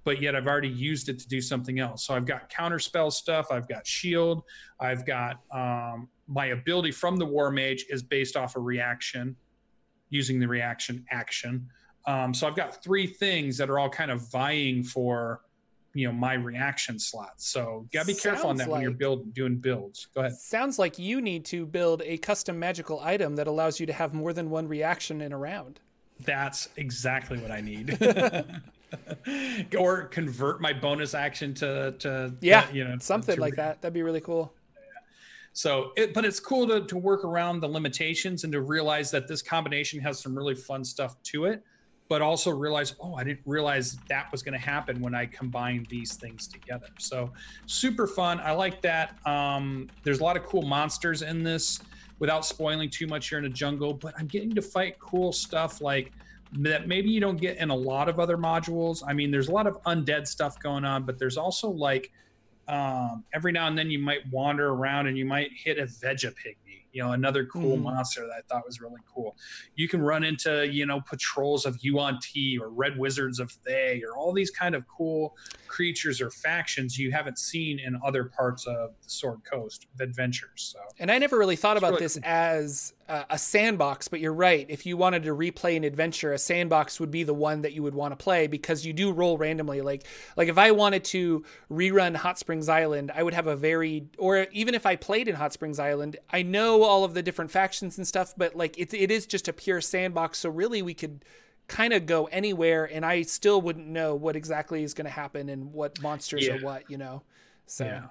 but 0.06 0.22
yet 0.22 0.36
I've 0.36 0.46
already 0.46 0.68
used 0.68 1.08
it 1.08 1.18
to 1.18 1.28
do 1.28 1.40
something 1.40 1.80
else. 1.80 2.06
So 2.06 2.14
I've 2.14 2.26
got 2.26 2.48
counterspell 2.48 3.12
stuff, 3.12 3.48
I've 3.50 3.68
got 3.68 3.84
shield, 3.84 4.44
I've 4.78 5.04
got 5.04 5.40
um, 5.50 6.08
my 6.28 6.46
ability 6.46 6.92
from 6.92 7.16
the 7.16 7.26
war 7.26 7.50
mage 7.50 7.84
is 7.90 8.04
based 8.04 8.36
off 8.36 8.54
a 8.54 8.60
reaction 8.60 9.34
using 10.08 10.38
the 10.38 10.46
reaction 10.46 11.04
action. 11.10 11.68
Um, 12.06 12.32
so 12.32 12.46
I've 12.46 12.54
got 12.54 12.84
three 12.84 13.08
things 13.08 13.58
that 13.58 13.68
are 13.68 13.80
all 13.80 13.90
kind 13.90 14.12
of 14.12 14.30
vying 14.30 14.84
for 14.84 15.40
you 15.92 16.06
know 16.06 16.12
my 16.12 16.34
reaction 16.34 17.00
slots. 17.00 17.48
So 17.50 17.88
gotta 17.92 18.06
be 18.06 18.14
careful 18.14 18.50
on 18.50 18.56
that 18.58 18.68
like, 18.68 18.74
when 18.74 18.82
you're 18.82 18.92
building 18.92 19.32
doing 19.34 19.56
builds. 19.56 20.06
Go 20.14 20.20
ahead. 20.20 20.34
Sounds 20.34 20.78
like 20.78 21.00
you 21.00 21.20
need 21.20 21.44
to 21.46 21.66
build 21.66 22.02
a 22.04 22.16
custom 22.18 22.60
magical 22.60 23.00
item 23.00 23.34
that 23.36 23.48
allows 23.48 23.80
you 23.80 23.86
to 23.86 23.92
have 23.92 24.14
more 24.14 24.32
than 24.32 24.50
one 24.50 24.68
reaction 24.68 25.20
in 25.20 25.32
a 25.32 25.38
round. 25.38 25.80
That's 26.20 26.68
exactly 26.76 27.38
what 27.38 27.50
I 27.50 27.60
need. 27.60 27.98
or 29.78 30.04
convert 30.04 30.60
my 30.60 30.72
bonus 30.72 31.14
action 31.14 31.54
to 31.54 31.92
to 31.98 32.34
yeah, 32.40 32.70
you 32.72 32.84
know 32.84 32.96
something 32.98 33.38
like 33.38 33.56
that. 33.56 33.80
That'd 33.82 33.94
be 33.94 34.02
really 34.02 34.20
cool. 34.20 34.52
So, 35.52 35.92
it, 35.96 36.12
but 36.12 36.26
it's 36.26 36.38
cool 36.38 36.68
to, 36.68 36.84
to 36.84 36.98
work 36.98 37.24
around 37.24 37.60
the 37.60 37.66
limitations 37.66 38.44
and 38.44 38.52
to 38.52 38.60
realize 38.60 39.10
that 39.12 39.26
this 39.26 39.40
combination 39.40 39.98
has 40.00 40.20
some 40.20 40.36
really 40.36 40.54
fun 40.54 40.84
stuff 40.84 41.16
to 41.22 41.46
it 41.46 41.62
but 42.08 42.22
also 42.22 42.50
realize, 42.50 42.94
oh, 43.00 43.14
I 43.14 43.24
didn't 43.24 43.40
realize 43.46 43.96
that 44.08 44.30
was 44.30 44.42
going 44.42 44.58
to 44.58 44.64
happen 44.64 45.00
when 45.00 45.14
I 45.14 45.26
combined 45.26 45.86
these 45.86 46.14
things 46.14 46.46
together. 46.46 46.88
So 46.98 47.32
super 47.66 48.06
fun. 48.06 48.40
I 48.40 48.52
like 48.52 48.80
that. 48.82 49.16
Um, 49.26 49.88
there's 50.02 50.20
a 50.20 50.24
lot 50.24 50.36
of 50.36 50.44
cool 50.44 50.62
monsters 50.62 51.22
in 51.22 51.42
this 51.42 51.80
without 52.18 52.44
spoiling 52.46 52.90
too 52.90 53.06
much 53.06 53.28
here 53.28 53.38
in 53.38 53.44
the 53.44 53.50
jungle, 53.50 53.92
but 53.92 54.14
I'm 54.18 54.26
getting 54.26 54.54
to 54.54 54.62
fight 54.62 54.98
cool 54.98 55.32
stuff 55.32 55.80
like 55.80 56.12
that 56.52 56.88
maybe 56.88 57.10
you 57.10 57.20
don't 57.20 57.40
get 57.40 57.58
in 57.58 57.70
a 57.70 57.74
lot 57.74 58.08
of 58.08 58.18
other 58.20 58.36
modules. 58.36 59.02
I 59.06 59.12
mean, 59.12 59.30
there's 59.30 59.48
a 59.48 59.52
lot 59.52 59.66
of 59.66 59.82
undead 59.84 60.26
stuff 60.26 60.58
going 60.60 60.84
on, 60.84 61.04
but 61.04 61.18
there's 61.18 61.36
also 61.36 61.68
like 61.68 62.12
um, 62.68 63.24
every 63.32 63.52
now 63.52 63.66
and 63.68 63.78
then 63.78 63.90
you 63.90 63.98
might 63.98 64.20
wander 64.30 64.70
around 64.70 65.06
and 65.06 65.16
you 65.16 65.24
might 65.24 65.50
hit 65.52 65.78
a 65.78 65.84
Vegapig 65.84 66.56
you 66.96 67.02
know 67.02 67.12
another 67.12 67.44
cool 67.44 67.76
mm. 67.76 67.82
monster 67.82 68.22
that 68.22 68.32
I 68.32 68.40
thought 68.48 68.64
was 68.64 68.80
really 68.80 69.02
cool. 69.12 69.36
You 69.74 69.86
can 69.86 70.00
run 70.00 70.24
into 70.24 70.66
you 70.66 70.86
know 70.86 71.02
patrols 71.02 71.66
of 71.66 71.76
Yuan-ti 71.82 72.58
or 72.58 72.70
Red 72.70 72.98
Wizards 72.98 73.38
of 73.38 73.52
Thay 73.66 74.02
or 74.02 74.16
all 74.16 74.32
these 74.32 74.50
kind 74.50 74.74
of 74.74 74.84
cool 74.88 75.36
creatures 75.68 76.22
or 76.22 76.30
factions 76.30 76.98
you 76.98 77.12
haven't 77.12 77.38
seen 77.38 77.78
in 77.78 77.98
other 78.02 78.24
parts 78.24 78.66
of 78.66 78.92
the 79.02 79.10
Sword 79.10 79.40
Coast 79.44 79.86
adventures. 80.00 80.72
So, 80.72 80.78
and 80.98 81.10
I 81.10 81.18
never 81.18 81.36
really 81.36 81.56
thought 81.56 81.76
about 81.76 81.92
really 81.92 82.04
this 82.04 82.14
cool. 82.14 82.22
as 82.24 82.94
uh, 83.08 83.24
a 83.30 83.38
sandbox, 83.38 84.08
but 84.08 84.20
you're 84.20 84.32
right. 84.32 84.66
If 84.68 84.86
you 84.86 84.96
wanted 84.96 85.22
to 85.24 85.34
replay 85.34 85.76
an 85.76 85.84
adventure, 85.84 86.32
a 86.32 86.38
sandbox 86.38 86.98
would 86.98 87.10
be 87.10 87.22
the 87.22 87.34
one 87.34 87.62
that 87.62 87.72
you 87.72 87.82
would 87.82 87.94
want 87.94 88.12
to 88.12 88.16
play 88.16 88.46
because 88.46 88.84
you 88.84 88.92
do 88.92 89.12
roll 89.12 89.38
randomly. 89.38 89.80
Like, 89.80 90.04
like 90.36 90.48
if 90.48 90.58
I 90.58 90.72
wanted 90.72 91.04
to 91.04 91.44
rerun 91.70 92.16
Hot 92.16 92.38
Springs 92.38 92.68
Island, 92.68 93.12
I 93.14 93.22
would 93.22 93.34
have 93.34 93.46
a 93.46 93.56
very, 93.56 94.06
or 94.18 94.46
even 94.52 94.74
if 94.74 94.86
I 94.86 94.96
played 94.96 95.28
in 95.28 95.34
Hot 95.34 95.52
Springs 95.52 95.78
Island, 95.78 96.16
I 96.30 96.42
know 96.42 96.84
all 96.86 97.04
of 97.04 97.14
the 97.14 97.22
different 97.22 97.50
factions 97.50 97.98
and 97.98 98.06
stuff, 98.06 98.34
but 98.36 98.54
like 98.54 98.78
it, 98.78 98.94
it 98.94 99.10
is 99.10 99.26
just 99.26 99.48
a 99.48 99.52
pure 99.52 99.80
sandbox. 99.80 100.38
So 100.38 100.50
really, 100.50 100.82
we 100.82 100.94
could 100.94 101.24
kind 101.68 101.92
of 101.92 102.06
go 102.06 102.26
anywhere, 102.26 102.84
and 102.84 103.04
I 103.04 103.22
still 103.22 103.60
wouldn't 103.60 103.88
know 103.88 104.14
what 104.14 104.36
exactly 104.36 104.82
is 104.82 104.94
going 104.94 105.06
to 105.06 105.10
happen 105.10 105.48
and 105.48 105.72
what 105.72 106.00
monsters 106.00 106.46
yeah. 106.46 106.54
are 106.54 106.58
what, 106.60 106.90
you 106.90 106.98
know. 106.98 107.22
So. 107.66 107.84
Yeah. 107.84 108.02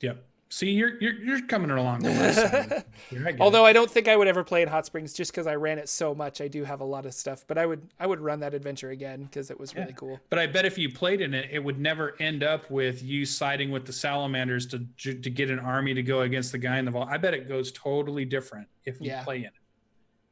Yep. 0.00 0.24
See, 0.52 0.68
you're 0.68 1.00
you're, 1.00 1.14
you're 1.14 1.46
coming 1.46 1.70
along. 1.70 2.06
Although 3.40 3.64
I 3.64 3.72
don't 3.72 3.90
think 3.90 4.06
I 4.06 4.14
would 4.14 4.28
ever 4.28 4.44
play 4.44 4.60
in 4.60 4.68
Hot 4.68 4.84
Springs 4.84 5.14
just 5.14 5.32
because 5.32 5.46
I 5.46 5.54
ran 5.54 5.78
it 5.78 5.88
so 5.88 6.14
much. 6.14 6.42
I 6.42 6.48
do 6.48 6.62
have 6.62 6.82
a 6.82 6.84
lot 6.84 7.06
of 7.06 7.14
stuff, 7.14 7.42
but 7.46 7.56
I 7.56 7.64
would 7.64 7.88
I 7.98 8.06
would 8.06 8.20
run 8.20 8.40
that 8.40 8.52
adventure 8.52 8.90
again 8.90 9.24
because 9.24 9.50
it 9.50 9.58
was 9.58 9.72
yeah. 9.72 9.80
really 9.80 9.94
cool. 9.94 10.20
But 10.28 10.38
I 10.38 10.46
bet 10.46 10.66
if 10.66 10.76
you 10.76 10.92
played 10.92 11.22
in 11.22 11.32
it, 11.32 11.48
it 11.50 11.64
would 11.64 11.80
never 11.80 12.16
end 12.20 12.42
up 12.42 12.70
with 12.70 13.02
you 13.02 13.24
siding 13.24 13.70
with 13.70 13.86
the 13.86 13.94
salamanders 13.94 14.66
to 14.66 14.86
to 14.98 15.30
get 15.30 15.48
an 15.48 15.58
army 15.58 15.94
to 15.94 16.02
go 16.02 16.20
against 16.20 16.52
the 16.52 16.58
guy 16.58 16.76
in 16.76 16.84
the 16.84 16.90
vault. 16.90 17.08
I 17.10 17.16
bet 17.16 17.32
it 17.32 17.48
goes 17.48 17.72
totally 17.72 18.26
different 18.26 18.68
if 18.84 19.00
you 19.00 19.06
yeah. 19.06 19.24
play 19.24 19.38
in 19.38 19.44
it 19.44 19.52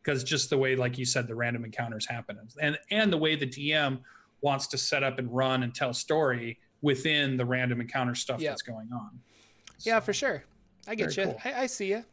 because 0.05 0.23
just 0.23 0.51
the 0.51 0.59
way, 0.59 0.77
like 0.77 0.99
you 0.99 1.07
said, 1.07 1.29
the 1.29 1.35
random 1.35 1.65
encounters 1.65 2.05
happen, 2.05 2.39
and 2.61 2.79
and 2.91 3.11
the 3.11 3.17
way 3.19 3.37
the 3.37 3.47
DM 3.47 4.01
wants 4.43 4.67
to 4.67 4.77
set 4.77 5.03
up 5.03 5.19
and 5.19 5.35
run 5.35 5.63
and 5.63 5.75
tell 5.75 5.95
story 5.95 6.59
within 6.83 7.39
the 7.39 7.45
random 7.47 7.81
encounter 7.81 8.15
stuff 8.15 8.39
yep. 8.43 8.51
that's 8.51 8.63
going 8.63 8.91
on. 8.93 9.19
So, 9.81 9.89
yeah, 9.89 10.01
for 10.01 10.13
sure. 10.13 10.45
I 10.87 10.95
get 10.95 11.17
you. 11.17 11.25
Cool. 11.25 11.41
I, 11.43 11.63
I, 11.63 11.67
see 11.67 11.89
you. 11.89 12.05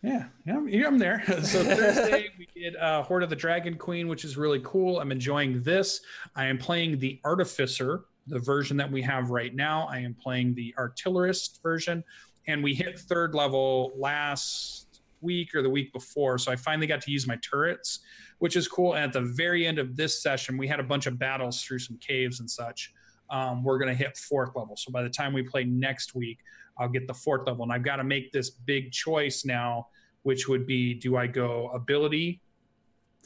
Yeah, 0.00 0.26
yeah, 0.46 0.86
I'm 0.86 0.96
there. 0.96 1.24
so 1.42 1.64
Thursday 1.64 2.28
we 2.38 2.46
did 2.54 2.76
uh, 2.76 3.02
Horde 3.02 3.24
of 3.24 3.30
the 3.30 3.36
Dragon 3.36 3.76
Queen, 3.76 4.06
which 4.06 4.24
is 4.24 4.36
really 4.36 4.60
cool. 4.62 5.00
I'm 5.00 5.10
enjoying 5.10 5.60
this. 5.64 6.02
I 6.36 6.46
am 6.46 6.56
playing 6.56 7.00
the 7.00 7.20
Artificer, 7.24 8.04
the 8.28 8.38
version 8.38 8.76
that 8.76 8.88
we 8.88 9.02
have 9.02 9.30
right 9.30 9.52
now. 9.52 9.88
I 9.90 9.98
am 9.98 10.14
playing 10.14 10.54
the 10.54 10.72
Artillerist 10.78 11.60
version, 11.64 12.04
and 12.46 12.62
we 12.62 12.74
hit 12.74 12.96
third 12.96 13.34
level 13.34 13.90
last 13.96 15.00
week 15.20 15.52
or 15.52 15.62
the 15.62 15.70
week 15.70 15.92
before. 15.92 16.38
So 16.38 16.52
I 16.52 16.56
finally 16.56 16.86
got 16.86 17.00
to 17.02 17.10
use 17.10 17.26
my 17.26 17.38
turrets, 17.42 17.98
which 18.38 18.54
is 18.54 18.68
cool. 18.68 18.94
And 18.94 19.02
at 19.02 19.12
the 19.12 19.20
very 19.20 19.66
end 19.66 19.80
of 19.80 19.96
this 19.96 20.22
session, 20.22 20.56
we 20.56 20.68
had 20.68 20.78
a 20.78 20.84
bunch 20.84 21.06
of 21.06 21.18
battles 21.18 21.60
through 21.60 21.80
some 21.80 21.98
caves 21.98 22.38
and 22.38 22.48
such. 22.48 22.94
Um, 23.30 23.64
we're 23.64 23.78
going 23.78 23.88
to 23.88 23.94
hit 23.94 24.16
fourth 24.16 24.54
level. 24.54 24.76
So 24.76 24.92
by 24.92 25.02
the 25.02 25.10
time 25.10 25.32
we 25.32 25.42
play 25.42 25.64
next 25.64 26.14
week, 26.14 26.38
I'll 26.80 26.88
get 26.88 27.06
the 27.06 27.14
fourth 27.14 27.46
level. 27.46 27.62
And 27.62 27.72
I've 27.72 27.84
got 27.84 27.96
to 27.96 28.04
make 28.04 28.32
this 28.32 28.50
big 28.50 28.90
choice 28.90 29.44
now, 29.44 29.88
which 30.22 30.48
would 30.48 30.66
be 30.66 30.94
do 30.94 31.16
I 31.16 31.26
go 31.26 31.68
ability 31.68 32.40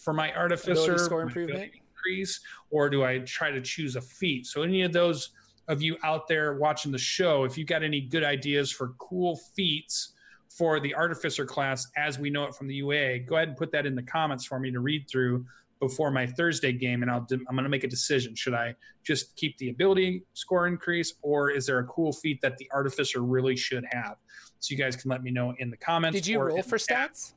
for 0.02 0.12
my 0.12 0.34
artificer 0.34 0.98
score 0.98 1.22
improvement 1.22 1.72
increase, 2.04 2.40
or 2.70 2.90
do 2.90 3.04
I 3.04 3.18
try 3.18 3.50
to 3.50 3.60
choose 3.60 3.96
a 3.96 4.00
feat? 4.00 4.46
So 4.46 4.62
any 4.62 4.82
of 4.82 4.92
those 4.92 5.30
of 5.68 5.80
you 5.80 5.96
out 6.02 6.28
there 6.28 6.54
watching 6.58 6.92
the 6.92 6.98
show, 6.98 7.44
if 7.44 7.56
you've 7.56 7.68
got 7.68 7.82
any 7.82 8.00
good 8.00 8.24
ideas 8.24 8.70
for 8.70 8.94
cool 8.98 9.36
feats 9.56 10.12
for 10.50 10.78
the 10.80 10.94
artificer 10.94 11.46
class 11.46 11.86
as 11.96 12.18
we 12.18 12.28
know 12.30 12.44
it 12.44 12.54
from 12.54 12.66
the 12.66 12.74
UA, 12.74 13.20
go 13.20 13.36
ahead 13.36 13.48
and 13.48 13.56
put 13.56 13.72
that 13.72 13.86
in 13.86 13.94
the 13.94 14.02
comments 14.02 14.44
for 14.44 14.58
me 14.58 14.70
to 14.70 14.80
read 14.80 15.08
through 15.08 15.46
before 15.86 16.10
my 16.10 16.26
Thursday 16.26 16.72
game, 16.72 17.02
and 17.02 17.10
I'll 17.10 17.26
I'm 17.30 17.54
going 17.54 17.64
to 17.64 17.68
make 17.68 17.84
a 17.84 17.88
decision. 17.88 18.34
Should 18.34 18.54
I 18.54 18.74
just 19.04 19.36
keep 19.36 19.56
the 19.58 19.70
ability 19.70 20.22
score 20.34 20.66
increase, 20.66 21.14
or 21.22 21.50
is 21.50 21.66
there 21.66 21.78
a 21.78 21.84
cool 21.84 22.12
feat 22.12 22.40
that 22.42 22.56
the 22.58 22.68
artificer 22.72 23.22
really 23.22 23.56
should 23.56 23.84
have? 23.90 24.16
So 24.60 24.72
you 24.72 24.78
guys 24.78 24.96
can 24.96 25.10
let 25.10 25.22
me 25.22 25.30
know 25.30 25.54
in 25.58 25.70
the 25.70 25.76
comments. 25.76 26.16
Did 26.16 26.26
you 26.26 26.40
roll 26.40 26.62
for 26.62 26.78
stats? 26.78 27.34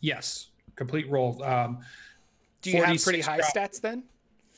Yes, 0.00 0.50
complete 0.76 1.08
roll. 1.10 1.42
Um, 1.42 1.78
Do 2.62 2.70
you 2.70 2.82
have 2.82 3.02
pretty 3.02 3.20
high 3.20 3.40
stats 3.40 3.80
then? 3.80 4.04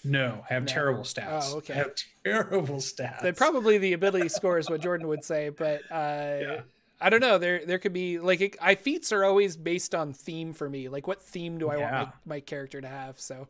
No, 0.02 0.44
I 0.48 0.54
have 0.54 0.62
no. 0.62 0.72
terrible 0.72 1.02
stats. 1.02 1.50
Oh, 1.52 1.58
okay. 1.58 1.74
I 1.74 1.76
have 1.78 1.94
terrible 2.24 2.76
stats. 2.76 3.20
Then 3.20 3.34
probably 3.34 3.78
the 3.78 3.92
ability 3.92 4.28
score 4.28 4.58
is 4.58 4.70
what 4.70 4.80
Jordan 4.80 5.08
would 5.08 5.24
say, 5.24 5.48
but 5.50 5.80
uh, 5.90 6.38
yeah. 6.40 6.60
I 7.00 7.10
don't 7.10 7.20
know. 7.20 7.38
There 7.38 7.64
there 7.66 7.78
could 7.78 7.92
be 7.92 8.18
like 8.18 8.40
it, 8.40 8.56
I 8.60 8.74
feats 8.74 9.12
are 9.12 9.24
always 9.24 9.56
based 9.56 9.94
on 9.94 10.12
theme 10.12 10.52
for 10.52 10.68
me. 10.68 10.88
Like 10.88 11.06
what 11.06 11.22
theme 11.22 11.58
do 11.58 11.68
I 11.68 11.76
yeah. 11.76 11.92
want 11.92 12.08
my, 12.24 12.36
my 12.36 12.40
character 12.40 12.80
to 12.80 12.88
have? 12.88 13.20
So 13.20 13.48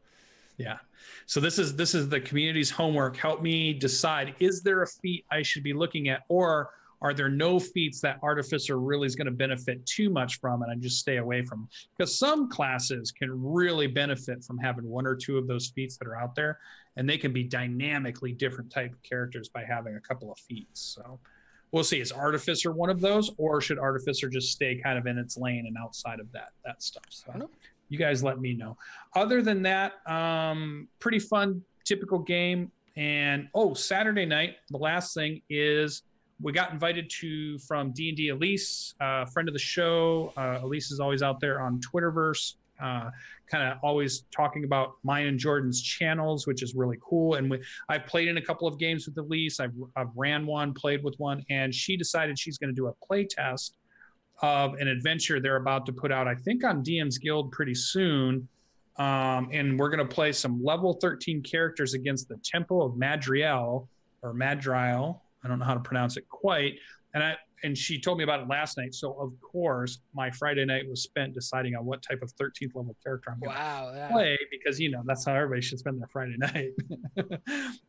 yeah. 0.56 0.78
So 1.26 1.40
this 1.40 1.58
is 1.58 1.76
this 1.76 1.94
is 1.94 2.08
the 2.08 2.20
community's 2.20 2.70
homework. 2.70 3.16
Help 3.16 3.42
me 3.42 3.72
decide 3.72 4.34
is 4.40 4.62
there 4.62 4.82
a 4.82 4.86
feat 4.86 5.24
I 5.30 5.42
should 5.42 5.62
be 5.62 5.72
looking 5.72 6.08
at 6.08 6.22
or 6.28 6.70
are 7.02 7.12
there 7.12 7.28
no 7.28 7.60
feats 7.60 8.00
that 8.00 8.18
artificer 8.22 8.78
really 8.80 9.06
is 9.06 9.14
going 9.14 9.26
to 9.26 9.32
benefit 9.32 9.84
too 9.84 10.08
much 10.08 10.40
from 10.40 10.62
and 10.62 10.72
I 10.72 10.76
just 10.76 10.98
stay 10.98 11.18
away 11.18 11.44
from? 11.44 11.68
Because 11.96 12.18
some 12.18 12.48
classes 12.48 13.12
can 13.12 13.30
really 13.30 13.86
benefit 13.86 14.42
from 14.42 14.58
having 14.58 14.88
one 14.88 15.06
or 15.06 15.14
two 15.14 15.36
of 15.36 15.46
those 15.46 15.68
feats 15.68 15.98
that 15.98 16.08
are 16.08 16.16
out 16.16 16.34
there 16.34 16.58
and 16.96 17.08
they 17.08 17.18
can 17.18 17.32
be 17.32 17.44
dynamically 17.44 18.32
different 18.32 18.70
type 18.70 18.92
of 18.92 19.02
characters 19.02 19.48
by 19.48 19.62
having 19.62 19.96
a 19.96 20.00
couple 20.00 20.32
of 20.32 20.38
feats. 20.38 20.80
So 20.80 21.20
we'll 21.72 21.84
see. 21.84 22.00
Is 22.00 22.12
Artificer 22.12 22.72
one 22.72 22.90
of 22.90 23.00
those, 23.00 23.30
or 23.38 23.60
should 23.60 23.78
Artificer 23.78 24.28
just 24.28 24.52
stay 24.52 24.76
kind 24.76 24.98
of 24.98 25.06
in 25.06 25.18
its 25.18 25.36
lane 25.36 25.66
and 25.66 25.76
outside 25.76 26.20
of 26.20 26.30
that 26.32 26.50
that 26.64 26.82
stuff? 26.82 27.04
So 27.10 27.48
you 27.88 27.98
guys 27.98 28.22
let 28.22 28.40
me 28.40 28.54
know. 28.54 28.76
Other 29.14 29.42
than 29.42 29.62
that, 29.62 29.94
um, 30.10 30.88
pretty 30.98 31.18
fun, 31.18 31.62
typical 31.84 32.18
game. 32.18 32.70
And 32.96 33.48
oh, 33.54 33.74
Saturday 33.74 34.24
night, 34.24 34.56
the 34.70 34.78
last 34.78 35.14
thing 35.14 35.42
is 35.50 36.02
we 36.40 36.52
got 36.52 36.72
invited 36.72 37.10
to 37.20 37.58
from 37.60 37.92
D 37.92 38.08
and 38.08 38.16
D 38.16 38.28
Elise, 38.30 38.94
uh, 39.00 39.26
friend 39.26 39.48
of 39.48 39.52
the 39.52 39.58
show. 39.58 40.32
Uh, 40.36 40.60
Elise 40.62 40.90
is 40.90 41.00
always 41.00 41.22
out 41.22 41.40
there 41.40 41.60
on 41.60 41.80
Twitterverse 41.80 42.54
uh, 42.82 43.10
kind 43.50 43.72
of 43.72 43.78
always 43.82 44.24
talking 44.30 44.64
about 44.64 44.94
mine 45.02 45.26
and 45.26 45.38
Jordan's 45.38 45.82
channels, 45.82 46.46
which 46.46 46.62
is 46.62 46.74
really 46.74 46.98
cool. 47.00 47.34
And 47.34 47.50
we, 47.50 47.62
I've 47.88 48.06
played 48.06 48.28
in 48.28 48.36
a 48.36 48.42
couple 48.42 48.68
of 48.68 48.78
games 48.78 49.06
with 49.06 49.16
Elise. 49.18 49.60
I've, 49.60 49.74
I've 49.96 50.10
ran 50.14 50.46
one, 50.46 50.74
played 50.74 51.02
with 51.02 51.14
one, 51.18 51.44
and 51.50 51.74
she 51.74 51.96
decided 51.96 52.38
she's 52.38 52.58
going 52.58 52.70
to 52.70 52.74
do 52.74 52.88
a 52.88 52.92
play 53.06 53.24
test 53.24 53.76
of 54.42 54.74
an 54.74 54.88
adventure 54.88 55.40
they're 55.40 55.56
about 55.56 55.86
to 55.86 55.92
put 55.92 56.12
out, 56.12 56.28
I 56.28 56.34
think, 56.34 56.64
on 56.64 56.84
DM's 56.84 57.18
Guild 57.18 57.52
pretty 57.52 57.74
soon. 57.74 58.48
Um, 58.98 59.48
and 59.52 59.78
we're 59.78 59.90
going 59.90 60.06
to 60.06 60.14
play 60.14 60.32
some 60.32 60.62
level 60.62 60.94
13 60.94 61.42
characters 61.42 61.94
against 61.94 62.28
the 62.28 62.36
Temple 62.42 62.84
of 62.84 62.92
Madriel 62.92 63.88
or 64.22 64.34
Madriel. 64.34 65.20
I 65.44 65.48
don't 65.48 65.58
know 65.58 65.64
how 65.64 65.74
to 65.74 65.80
pronounce 65.80 66.16
it 66.16 66.28
quite. 66.28 66.78
And 67.14 67.22
I 67.22 67.36
and 67.66 67.76
she 67.76 68.00
told 68.00 68.16
me 68.16 68.24
about 68.24 68.40
it 68.40 68.48
last 68.48 68.78
night. 68.78 68.94
So 68.94 69.12
of 69.20 69.32
course, 69.40 69.98
my 70.14 70.30
Friday 70.30 70.64
night 70.64 70.88
was 70.88 71.02
spent 71.02 71.34
deciding 71.34 71.74
on 71.74 71.84
what 71.84 72.00
type 72.00 72.22
of 72.22 72.32
13th 72.36 72.74
level 72.74 72.96
character 73.02 73.30
I'm 73.32 73.40
going 73.40 73.56
wow, 73.56 73.90
to 73.90 73.98
yeah. 73.98 74.08
play 74.08 74.38
because 74.50 74.78
you 74.78 74.90
know 74.90 75.02
that's 75.04 75.26
how 75.26 75.34
everybody 75.34 75.60
should 75.60 75.80
spend 75.80 76.00
their 76.00 76.08
Friday 76.08 76.36
night. 76.38 76.70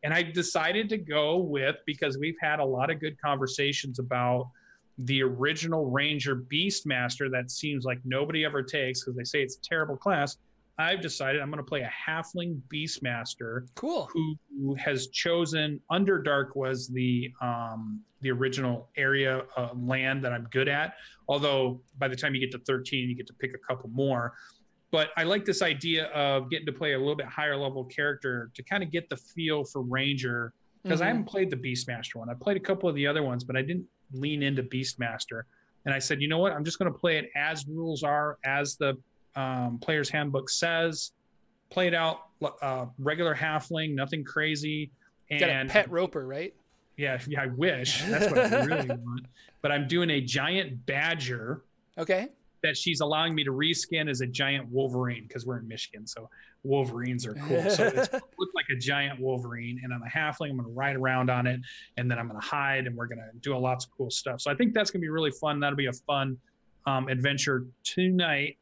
and 0.02 0.12
I 0.12 0.22
decided 0.22 0.88
to 0.90 0.98
go 0.98 1.38
with 1.38 1.76
because 1.86 2.18
we've 2.18 2.36
had 2.40 2.58
a 2.58 2.64
lot 2.64 2.90
of 2.90 3.00
good 3.00 3.16
conversations 3.20 4.00
about 4.00 4.50
the 4.98 5.22
original 5.22 5.88
Ranger 5.88 6.34
Beastmaster 6.34 7.30
that 7.30 7.52
seems 7.52 7.84
like 7.84 8.00
nobody 8.04 8.44
ever 8.44 8.64
takes 8.64 9.04
because 9.04 9.16
they 9.16 9.24
say 9.24 9.42
it's 9.42 9.56
a 9.56 9.62
terrible 9.62 9.96
class. 9.96 10.36
I've 10.80 11.00
decided 11.00 11.40
I'm 11.40 11.50
going 11.50 11.62
to 11.62 11.68
play 11.68 11.82
a 11.82 11.92
Halfling 12.08 12.60
Beastmaster. 12.72 13.68
Cool. 13.74 14.08
Who 14.12 14.74
has 14.74 15.08
chosen 15.08 15.80
Underdark 15.90 16.56
was 16.56 16.88
the 16.88 17.32
um, 17.40 18.00
the 18.20 18.30
original 18.30 18.88
area 18.96 19.42
uh, 19.56 19.68
land 19.74 20.24
that 20.24 20.32
I'm 20.32 20.48
good 20.50 20.68
at. 20.68 20.94
Although 21.28 21.80
by 21.98 22.08
the 22.08 22.16
time 22.16 22.34
you 22.34 22.40
get 22.40 22.50
to 22.52 22.58
13, 22.58 23.08
you 23.08 23.14
get 23.14 23.26
to 23.28 23.34
pick 23.34 23.52
a 23.54 23.58
couple 23.58 23.90
more. 23.90 24.34
But 24.90 25.10
I 25.16 25.24
like 25.24 25.44
this 25.44 25.62
idea 25.62 26.06
of 26.06 26.50
getting 26.50 26.66
to 26.66 26.72
play 26.72 26.94
a 26.94 26.98
little 26.98 27.16
bit 27.16 27.26
higher 27.26 27.56
level 27.56 27.84
character 27.84 28.50
to 28.54 28.62
kind 28.62 28.82
of 28.82 28.90
get 28.90 29.08
the 29.10 29.16
feel 29.16 29.64
for 29.64 29.82
Ranger 29.82 30.54
because 30.82 31.00
mm-hmm. 31.00 31.04
I 31.04 31.08
haven't 31.08 31.24
played 31.24 31.50
the 31.50 31.56
Beastmaster 31.56 32.16
one. 32.16 32.30
I 32.30 32.34
played 32.34 32.56
a 32.56 32.60
couple 32.60 32.88
of 32.88 32.94
the 32.94 33.06
other 33.06 33.22
ones, 33.22 33.44
but 33.44 33.56
I 33.56 33.62
didn't 33.62 33.86
lean 34.12 34.42
into 34.42 34.62
Beastmaster. 34.62 35.42
And 35.84 35.94
I 35.94 35.98
said, 35.98 36.22
you 36.22 36.28
know 36.28 36.38
what? 36.38 36.52
I'm 36.52 36.64
just 36.64 36.78
going 36.78 36.90
to 36.92 36.98
play 36.98 37.18
it 37.18 37.30
as 37.36 37.66
rules 37.66 38.02
are, 38.02 38.38
as 38.44 38.76
the 38.76 38.96
um, 39.36 39.78
player's 39.78 40.08
handbook 40.08 40.48
says. 40.48 41.12
Played 41.70 41.94
out 41.94 42.20
uh, 42.62 42.86
regular 42.98 43.34
halfling, 43.34 43.94
nothing 43.94 44.24
crazy. 44.24 44.90
And 45.30 45.40
Got 45.40 45.50
a 45.50 45.64
pet 45.68 45.90
roper, 45.90 46.26
right? 46.26 46.54
Yeah, 46.98 47.18
yeah, 47.28 47.42
I 47.42 47.46
wish. 47.46 48.02
That's 48.08 48.30
what 48.30 48.52
I 48.52 48.64
really 48.64 48.88
want. 48.88 49.26
But 49.62 49.72
I'm 49.72 49.88
doing 49.88 50.10
a 50.10 50.20
giant 50.20 50.84
badger. 50.84 51.62
Okay. 51.96 52.28
That 52.64 52.76
she's 52.76 53.00
allowing 53.00 53.36
me 53.36 53.44
to 53.44 53.52
reskin 53.52 54.10
as 54.10 54.20
a 54.20 54.26
giant 54.26 54.68
Wolverine 54.68 55.24
because 55.28 55.46
we're 55.46 55.58
in 55.58 55.68
Michigan, 55.68 56.08
so 56.08 56.28
Wolverines 56.64 57.24
are 57.24 57.34
cool. 57.34 57.70
So 57.70 57.86
it 57.86 57.94
looks 58.12 58.54
like 58.54 58.66
a 58.72 58.76
giant 58.76 59.20
Wolverine, 59.20 59.80
and 59.84 59.94
I'm 59.94 60.02
a 60.02 60.08
halfling. 60.08 60.50
I'm 60.50 60.56
going 60.56 60.68
to 60.68 60.74
ride 60.74 60.96
around 60.96 61.30
on 61.30 61.46
it, 61.46 61.60
and 61.96 62.10
then 62.10 62.18
I'm 62.18 62.26
going 62.26 62.40
to 62.40 62.44
hide, 62.44 62.88
and 62.88 62.96
we're 62.96 63.06
going 63.06 63.20
to 63.20 63.30
do 63.38 63.56
lots 63.56 63.84
of 63.84 63.92
cool 63.96 64.10
stuff. 64.10 64.40
So 64.40 64.50
I 64.50 64.56
think 64.56 64.74
that's 64.74 64.90
going 64.90 65.00
to 65.00 65.04
be 65.04 65.08
really 65.08 65.30
fun. 65.30 65.60
That'll 65.60 65.76
be 65.76 65.86
a 65.86 65.92
fun 65.92 66.36
um, 66.84 67.06
adventure 67.06 67.66
tonight. 67.84 68.56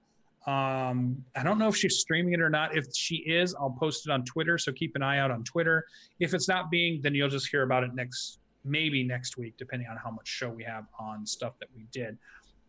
Um, 0.46 1.24
I 1.34 1.42
don't 1.42 1.58
know 1.58 1.68
if 1.68 1.76
she's 1.76 1.98
streaming 1.98 2.32
it 2.32 2.40
or 2.40 2.48
not. 2.48 2.76
If 2.76 2.86
she 2.94 3.16
is, 3.16 3.54
I'll 3.54 3.76
post 3.78 4.06
it 4.06 4.12
on 4.12 4.24
Twitter. 4.24 4.58
So 4.58 4.72
keep 4.72 4.94
an 4.94 5.02
eye 5.02 5.18
out 5.18 5.30
on 5.30 5.42
Twitter. 5.42 5.84
If 6.20 6.34
it's 6.34 6.48
not 6.48 6.70
being, 6.70 7.00
then 7.02 7.14
you'll 7.14 7.28
just 7.28 7.48
hear 7.48 7.62
about 7.62 7.82
it 7.82 7.94
next, 7.94 8.38
maybe 8.64 9.02
next 9.02 9.36
week, 9.36 9.54
depending 9.58 9.88
on 9.88 9.96
how 9.96 10.10
much 10.10 10.28
show 10.28 10.48
we 10.48 10.62
have 10.62 10.86
on 11.00 11.26
stuff 11.26 11.54
that 11.58 11.68
we 11.74 11.86
did. 11.90 12.16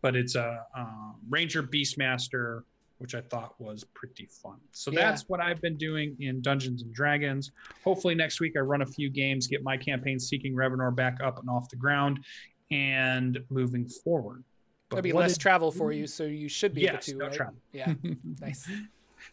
But 0.02 0.16
it's 0.16 0.34
a 0.34 0.64
um, 0.76 1.16
Ranger 1.28 1.62
Beastmaster, 1.62 2.62
which 2.98 3.14
I 3.14 3.20
thought 3.20 3.54
was 3.60 3.84
pretty 3.94 4.26
fun. 4.26 4.56
So 4.72 4.90
yeah. 4.90 5.10
that's 5.10 5.28
what 5.28 5.40
I've 5.40 5.60
been 5.60 5.76
doing 5.76 6.16
in 6.18 6.40
Dungeons 6.42 6.82
and 6.82 6.92
Dragons. 6.92 7.52
Hopefully 7.84 8.16
next 8.16 8.40
week 8.40 8.54
I 8.56 8.60
run 8.60 8.82
a 8.82 8.86
few 8.86 9.08
games, 9.08 9.46
get 9.46 9.62
my 9.62 9.76
campaign 9.76 10.18
Seeking 10.18 10.54
Revenor 10.54 10.94
back 10.94 11.18
up 11.22 11.38
and 11.38 11.48
off 11.48 11.68
the 11.68 11.76
ground, 11.76 12.24
and 12.72 13.38
moving 13.50 13.88
forward. 13.88 14.42
There'll 14.90 15.02
be 15.02 15.12
less 15.12 15.34
did, 15.34 15.40
travel 15.40 15.70
for 15.70 15.92
you, 15.92 16.06
so 16.06 16.24
you 16.24 16.48
should 16.48 16.74
be 16.74 16.82
yes, 16.82 16.92
able 16.92 17.02
to. 17.02 17.14
No 17.16 17.24
right? 17.26 17.34
travel. 17.34 17.54
Yeah, 17.72 17.94
nice. 18.40 18.68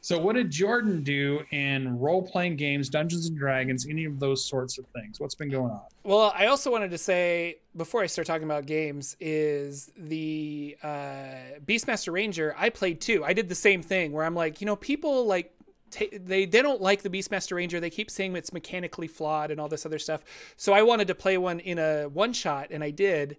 So, 0.02 0.20
what 0.20 0.36
did 0.36 0.52
Jordan 0.52 1.04
do 1.04 1.42
in 1.52 1.98
role 1.98 2.22
playing 2.22 2.58
games, 2.58 2.90
Dungeons 2.90 3.28
and 3.28 3.38
Dragons, 3.38 3.88
any 3.88 4.06
of 4.06 4.20
those 4.20 4.46
sorts 4.46 4.78
of 4.78 4.86
things? 4.88 5.20
What's 5.20 5.36
been 5.36 5.50
going 5.50 5.72
on? 5.72 5.82
Well, 6.04 6.34
I 6.36 6.48
also 6.48 6.72
wanted 6.72 6.92
to 6.92 6.98
say 6.98 7.58
before 7.76 8.04
I 8.04 8.08
start 8.08 8.28
talking 8.28 8.44
about 8.44 8.66
games 8.66 9.16
is 9.20 9.92
the 9.98 10.78
uh, 10.84 11.58
Beastmaster 11.66 12.12
Ranger. 12.12 12.54
I 12.58 12.70
played 12.70 13.02
too. 13.02 13.24
I 13.24 13.34
did 13.34 13.50
the 13.50 13.56
same 13.56 13.82
thing 13.82 14.12
where 14.12 14.26
I'm 14.26 14.36
like, 14.36 14.62
you 14.62 14.66
know, 14.66 14.76
people 14.76 15.26
like 15.26 15.52
they 15.92 16.46
they 16.46 16.62
don't 16.62 16.82
like 16.82 17.02
the 17.02 17.10
Beastmaster 17.10 17.56
Ranger. 17.56 17.80
They 17.80 17.90
keep 17.90 18.12
saying 18.12 18.36
it's 18.36 18.54
mechanically 18.54 19.08
flawed 19.08 19.52
and 19.52 19.60
all 19.60 19.70
this 19.70 19.86
other 19.86 20.00
stuff. 20.00 20.24
So 20.58 20.74
I 20.74 20.82
wanted 20.82 21.08
to 21.08 21.16
play 21.16 21.38
one 21.38 21.60
in 21.60 21.80
a 21.80 22.10
one 22.10 22.34
shot, 22.34 22.68
and 22.72 22.84
I 22.84 22.92
did. 22.92 23.38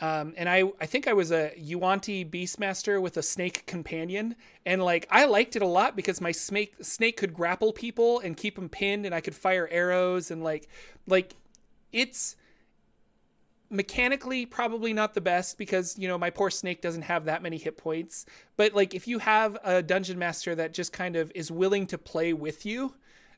Um, 0.00 0.34
and 0.36 0.48
I, 0.48 0.64
I 0.80 0.86
think 0.86 1.06
I 1.06 1.12
was 1.12 1.30
a 1.30 1.52
Yuan-ti 1.56 2.24
Beastmaster 2.24 3.00
with 3.00 3.16
a 3.16 3.22
snake 3.22 3.64
companion, 3.66 4.34
and 4.66 4.82
like 4.82 5.06
I 5.10 5.24
liked 5.26 5.54
it 5.54 5.62
a 5.62 5.66
lot 5.66 5.94
because 5.94 6.20
my 6.20 6.32
snake 6.32 6.74
snake 6.82 7.16
could 7.16 7.32
grapple 7.32 7.72
people 7.72 8.18
and 8.18 8.36
keep 8.36 8.56
them 8.56 8.68
pinned, 8.68 9.06
and 9.06 9.14
I 9.14 9.20
could 9.20 9.36
fire 9.36 9.68
arrows 9.70 10.32
and 10.32 10.42
like 10.42 10.68
like 11.06 11.34
it's 11.92 12.34
mechanically 13.70 14.46
probably 14.46 14.92
not 14.92 15.14
the 15.14 15.20
best 15.20 15.58
because 15.58 15.98
you 15.98 16.08
know 16.08 16.18
my 16.18 16.30
poor 16.30 16.50
snake 16.50 16.80
doesn't 16.80 17.02
have 17.02 17.24
that 17.26 17.42
many 17.42 17.56
hit 17.56 17.76
points. 17.76 18.26
But 18.56 18.74
like 18.74 18.94
if 18.94 19.06
you 19.06 19.20
have 19.20 19.56
a 19.62 19.80
dungeon 19.80 20.18
master 20.18 20.56
that 20.56 20.74
just 20.74 20.92
kind 20.92 21.14
of 21.14 21.30
is 21.36 21.52
willing 21.52 21.86
to 21.86 21.98
play 21.98 22.32
with 22.32 22.66
you, 22.66 22.94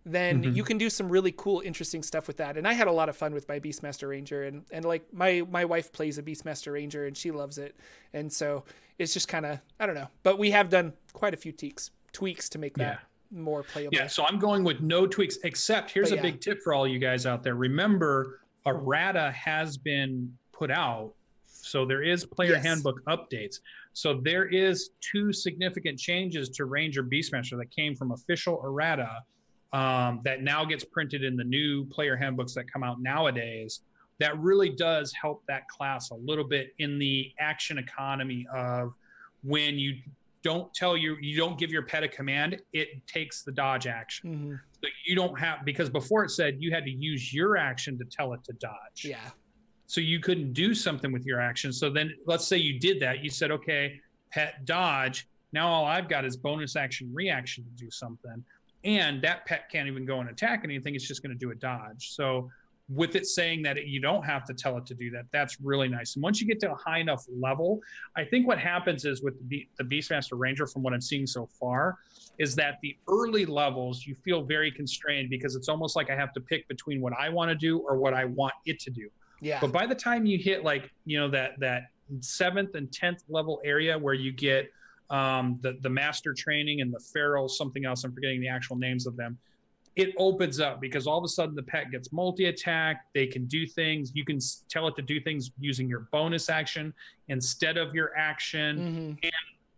then 0.07 0.41
mm-hmm. 0.41 0.53
you 0.53 0.63
can 0.63 0.79
do 0.79 0.89
some 0.89 1.09
really 1.09 1.33
cool, 1.37 1.61
interesting 1.65 2.03
stuff 2.03 2.29
with 2.29 2.37
that. 2.37 2.57
And 2.57 2.67
I 2.67 2.75
had 2.75 2.87
a 2.87 2.93
lot 2.93 3.09
of 3.09 3.17
fun 3.17 3.35
with 3.35 3.49
my 3.49 3.59
Beastmaster 3.59 4.09
Ranger, 4.09 4.45
and 4.45 4.65
and 4.71 4.85
like 4.85 5.13
my 5.13 5.43
my 5.51 5.65
wife 5.65 5.93
plays 5.93 6.17
a 6.17 6.23
Beastmaster 6.23 6.73
Ranger, 6.73 7.07
and 7.07 7.17
she 7.17 7.33
loves 7.33 7.59
it. 7.59 7.77
And 8.13 8.33
so 8.33 8.65
it's 8.99 9.13
just 9.13 9.27
kind 9.27 9.45
of 9.45 9.59
I 9.81 9.87
don't 9.87 9.97
know, 9.97 10.07
but 10.23 10.39
we 10.39 10.53
have 10.53 10.71
done 10.71 10.93
quite 11.13 11.35
a 11.35 11.37
few 11.37 11.51
tweaks 11.51 11.91
tweaks 12.13 12.49
to 12.51 12.59
make 12.59 12.77
that 12.79 13.01
yeah. 13.33 13.39
more 13.43 13.65
playable. 13.65 13.97
Yeah, 13.97 14.07
so 14.07 14.25
I'm 14.25 14.39
going 14.39 14.63
with 14.63 14.81
no 14.81 15.09
tweaks, 15.09 15.39
except 15.43 15.91
here's 15.91 16.11
but 16.11 16.21
a 16.21 16.23
yeah. 16.23 16.31
big 16.31 16.41
tip 16.41 16.63
for 16.63 16.73
all 16.73 16.87
you 16.87 17.01
guys 17.01 17.27
out 17.27 17.43
there. 17.43 17.57
Remember, 17.57 18.41
errata 18.65 19.33
has 19.33 19.77
been 19.77 20.33
put 20.53 20.71
out, 20.71 21.15
so 21.47 21.85
there 21.85 22.03
is 22.03 22.25
player 22.25 22.53
yes. 22.53 22.65
handbook 22.65 23.05
updates. 23.07 23.57
So 23.93 24.21
there 24.23 24.47
is 24.47 24.91
two 25.01 25.33
significant 25.33 25.99
changes 25.99 26.49
to 26.51 26.65
Ranger 26.67 27.03
Beastmaster 27.03 27.59
that 27.59 27.75
came 27.75 27.97
from 27.97 28.13
official 28.13 28.63
errata 28.65 29.23
um, 29.77 30.21
that 30.25 30.43
now 30.43 30.65
gets 30.65 30.85
printed 30.85 31.23
in 31.23 31.37
the 31.37 31.45
new 31.45 31.85
player 31.87 32.17
handbooks 32.17 32.55
that 32.55 32.71
come 32.73 32.83
out 32.83 33.01
nowadays 33.03 33.81
that 34.19 34.39
really 34.39 34.71
does 34.71 35.13
help 35.13 35.43
that 35.47 35.69
class 35.69 36.11
a 36.11 36.15
little 36.15 36.45
bit 36.45 36.75
in 36.79 36.99
the 36.99 37.31
action 37.39 37.77
economy 37.77 38.47
of 38.55 38.95
when 39.43 39.79
you 39.79 39.97
don't 40.43 40.73
tell 40.73 40.97
you 40.97 41.17
you 41.21 41.37
don't 41.37 41.59
give 41.59 41.71
your 41.71 41.83
pet 41.83 42.03
a 42.03 42.09
command 42.09 42.61
it 42.73 43.07
takes 43.07 43.43
the 43.43 43.53
dodge 43.53 43.87
action. 43.87 44.31
Mm-hmm. 44.31 44.55
so 44.83 44.89
you 45.05 45.15
don't 45.15 45.39
have 45.39 45.65
because 45.65 45.91
before 45.91 46.25
it 46.25 46.31
said 46.31 46.57
you 46.59 46.73
had 46.73 46.85
to 46.85 46.91
use 46.91 47.35
your 47.35 47.59
action 47.59 47.99
to 47.99 48.05
tell 48.05 48.33
it 48.33 48.43
to 48.45 48.55
dodge. 48.55 49.05
Yeah. 49.05 49.19
So 49.89 50.01
you 50.01 50.21
couldn't 50.21 50.53
do 50.53 50.75
something 50.75 51.13
with 51.13 51.27
your 51.27 51.41
action. 51.41 51.73
So 51.73 51.91
then 51.91 52.15
let's 52.27 52.47
say 52.47 52.57
you 52.57 52.81
did 52.81 52.99
that. 53.01 53.23
You 53.23 53.31
said 53.31 53.51
okay 53.51 54.01
pet 54.33 54.65
dodge. 54.65 55.29
Now 55.53 55.69
all 55.69 55.85
i've 55.85 56.09
got 56.09 56.25
is 56.25 56.37
bonus 56.37 56.77
action 56.77 57.11
reaction 57.13 57.65
to 57.65 57.85
do 57.85 57.91
something 57.91 58.43
and 58.85 59.23
that 59.23 59.47
pet 59.47 59.71
can't 59.71 59.89
even 59.89 60.05
go 60.05 60.21
and 60.21 60.31
attack 60.31 60.63
anything 60.65 60.95
it's 60.95 61.07
just 61.07 61.23
going 61.23 61.33
to 61.33 61.39
do 61.39 61.51
a 61.51 61.55
dodge. 61.55 62.11
So 62.11 62.51
with 62.89 63.17
it 63.17 63.27
saying 63.27 63.63
that 63.63 63.85
you 63.85 64.01
don't 64.01 64.23
have 64.23 64.45
to 64.45 64.55
tell 64.55 64.79
it 64.79 64.87
to 64.87 64.95
do 64.95 65.11
that 65.11 65.25
that's 65.33 65.61
really 65.61 65.89
nice. 65.89 66.15
And 66.15 66.23
once 66.23 66.41
you 66.41 66.47
get 66.47 66.61
to 66.61 66.71
a 66.71 66.77
high 66.77 66.99
enough 66.99 67.25
level 67.29 67.81
i 68.17 68.25
think 68.25 68.47
what 68.47 68.61
happens 68.61 69.05
is 69.05 69.25
with 69.25 69.35
the, 69.49 69.67
the 69.77 69.83
beastmaster 69.83 70.39
ranger 70.39 70.69
from 70.69 70.85
what 70.85 70.93
i'm 70.93 71.01
seeing 71.01 71.27
so 71.27 71.49
far 71.59 71.97
is 72.39 72.55
that 72.55 72.79
the 72.83 72.97
early 73.09 73.45
levels 73.45 74.07
you 74.07 74.15
feel 74.25 74.45
very 74.45 74.71
constrained 74.71 75.31
because 75.31 75.57
it's 75.57 75.69
almost 75.69 75.97
like 75.97 76.11
i 76.11 76.15
have 76.15 76.33
to 76.33 76.41
pick 76.41 76.69
between 76.69 77.01
what 77.01 77.13
i 77.19 77.29
want 77.29 77.49
to 77.49 77.57
do 77.57 77.79
or 77.79 77.97
what 77.97 78.15
i 78.15 78.25
want 78.25 78.55
it 78.67 78.79
to 78.79 78.91
do. 78.91 79.11
Yeah. 79.41 79.59
But 79.61 79.73
by 79.73 79.87
the 79.87 79.95
time 79.95 80.27
you 80.27 80.39
hit 80.39 80.65
like 80.65 80.91
you 81.05 81.19
know 81.19 81.29
that 81.31 81.59
that 81.61 81.85
seventh 82.21 82.75
and 82.75 82.91
tenth 82.93 83.23
level 83.29 83.61
area 83.65 83.99
where 83.99 84.15
you 84.15 84.33
get 84.33 84.71
um, 85.11 85.59
the 85.63 85.79
the 85.83 85.91
master 85.91 86.35
training 86.35 86.81
and 86.81 86.93
the 86.93 87.01
feral 87.13 87.49
something 87.49 87.85
else. 87.85 88.05
I'm 88.05 88.13
forgetting 88.13 88.41
the 88.41 88.49
actual 88.49 88.77
names 88.77 89.07
of 89.07 89.17
them. 89.17 89.39
It 89.95 90.13
opens 90.19 90.61
up 90.61 90.81
because 90.81 91.07
all 91.07 91.17
of 91.17 91.25
a 91.25 91.29
sudden 91.29 91.55
the 91.55 91.63
pet 91.63 91.91
gets 91.91 92.13
multi 92.13 92.47
attack. 92.47 93.07
They 93.15 93.27
can 93.27 93.47
do 93.47 93.67
things. 93.67 94.13
You 94.15 94.25
can 94.27 94.39
tell 94.69 94.87
it 94.89 94.97
to 94.97 95.03
do 95.03 95.21
things 95.21 95.51
using 95.59 95.89
your 95.89 96.09
bonus 96.13 96.51
action 96.51 96.93
instead 97.29 97.79
of 97.79 97.95
your 97.95 98.15
action. 98.17 98.79
Mm-hmm. 98.79 99.13
And 99.23 99.33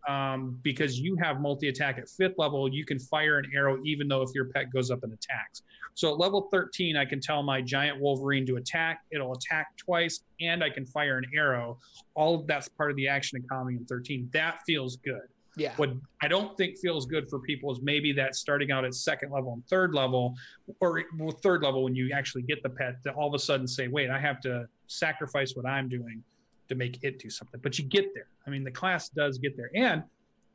um, 0.07 0.59
because 0.63 0.99
you 0.99 1.15
have 1.17 1.41
multi 1.41 1.69
attack 1.69 1.97
at 1.97 2.09
fifth 2.09 2.35
level, 2.37 2.71
you 2.71 2.85
can 2.85 2.99
fire 2.99 3.37
an 3.37 3.51
arrow 3.53 3.79
even 3.83 4.07
though 4.07 4.21
if 4.21 4.29
your 4.33 4.45
pet 4.45 4.71
goes 4.71 4.91
up 4.91 5.03
and 5.03 5.13
attacks. 5.13 5.63
So 5.95 6.11
at 6.13 6.19
level 6.19 6.47
13, 6.51 6.95
I 6.95 7.05
can 7.05 7.19
tell 7.19 7.43
my 7.43 7.61
giant 7.61 7.99
Wolverine 7.99 8.45
to 8.45 8.55
attack. 8.55 9.01
It'll 9.11 9.33
attack 9.33 9.75
twice, 9.77 10.21
and 10.39 10.63
I 10.63 10.69
can 10.69 10.85
fire 10.85 11.17
an 11.17 11.25
arrow. 11.35 11.79
All 12.15 12.35
of 12.35 12.47
that's 12.47 12.69
part 12.69 12.91
of 12.91 12.97
the 12.97 13.07
action 13.07 13.37
economy 13.43 13.75
in 13.75 13.85
13. 13.85 14.29
That 14.31 14.59
feels 14.65 14.95
good. 14.97 15.27
Yeah. 15.57 15.73
What 15.75 15.91
I 16.21 16.27
don't 16.29 16.55
think 16.55 16.77
feels 16.77 17.05
good 17.05 17.29
for 17.29 17.39
people 17.39 17.71
is 17.71 17.79
maybe 17.81 18.13
that 18.13 18.35
starting 18.35 18.71
out 18.71 18.85
at 18.85 18.93
second 18.93 19.31
level 19.31 19.53
and 19.53 19.67
third 19.67 19.93
level, 19.93 20.35
or 20.79 21.03
well, 21.17 21.31
third 21.31 21.63
level 21.63 21.83
when 21.83 21.95
you 21.95 22.11
actually 22.13 22.43
get 22.43 22.63
the 22.63 22.69
pet, 22.69 23.03
to 23.03 23.11
all 23.11 23.27
of 23.27 23.33
a 23.33 23.39
sudden 23.39 23.67
say, 23.67 23.89
wait, 23.89 24.09
I 24.09 24.19
have 24.19 24.39
to 24.41 24.67
sacrifice 24.87 25.53
what 25.55 25.65
I'm 25.65 25.89
doing 25.89 26.23
to 26.69 26.75
make 26.75 27.03
it 27.03 27.19
do 27.19 27.29
something. 27.29 27.59
But 27.61 27.77
you 27.77 27.85
get 27.85 28.13
there. 28.13 28.27
I 28.47 28.49
mean, 28.49 28.63
the 28.63 28.71
class 28.71 29.09
does 29.09 29.37
get 29.37 29.57
there. 29.57 29.71
And 29.75 30.03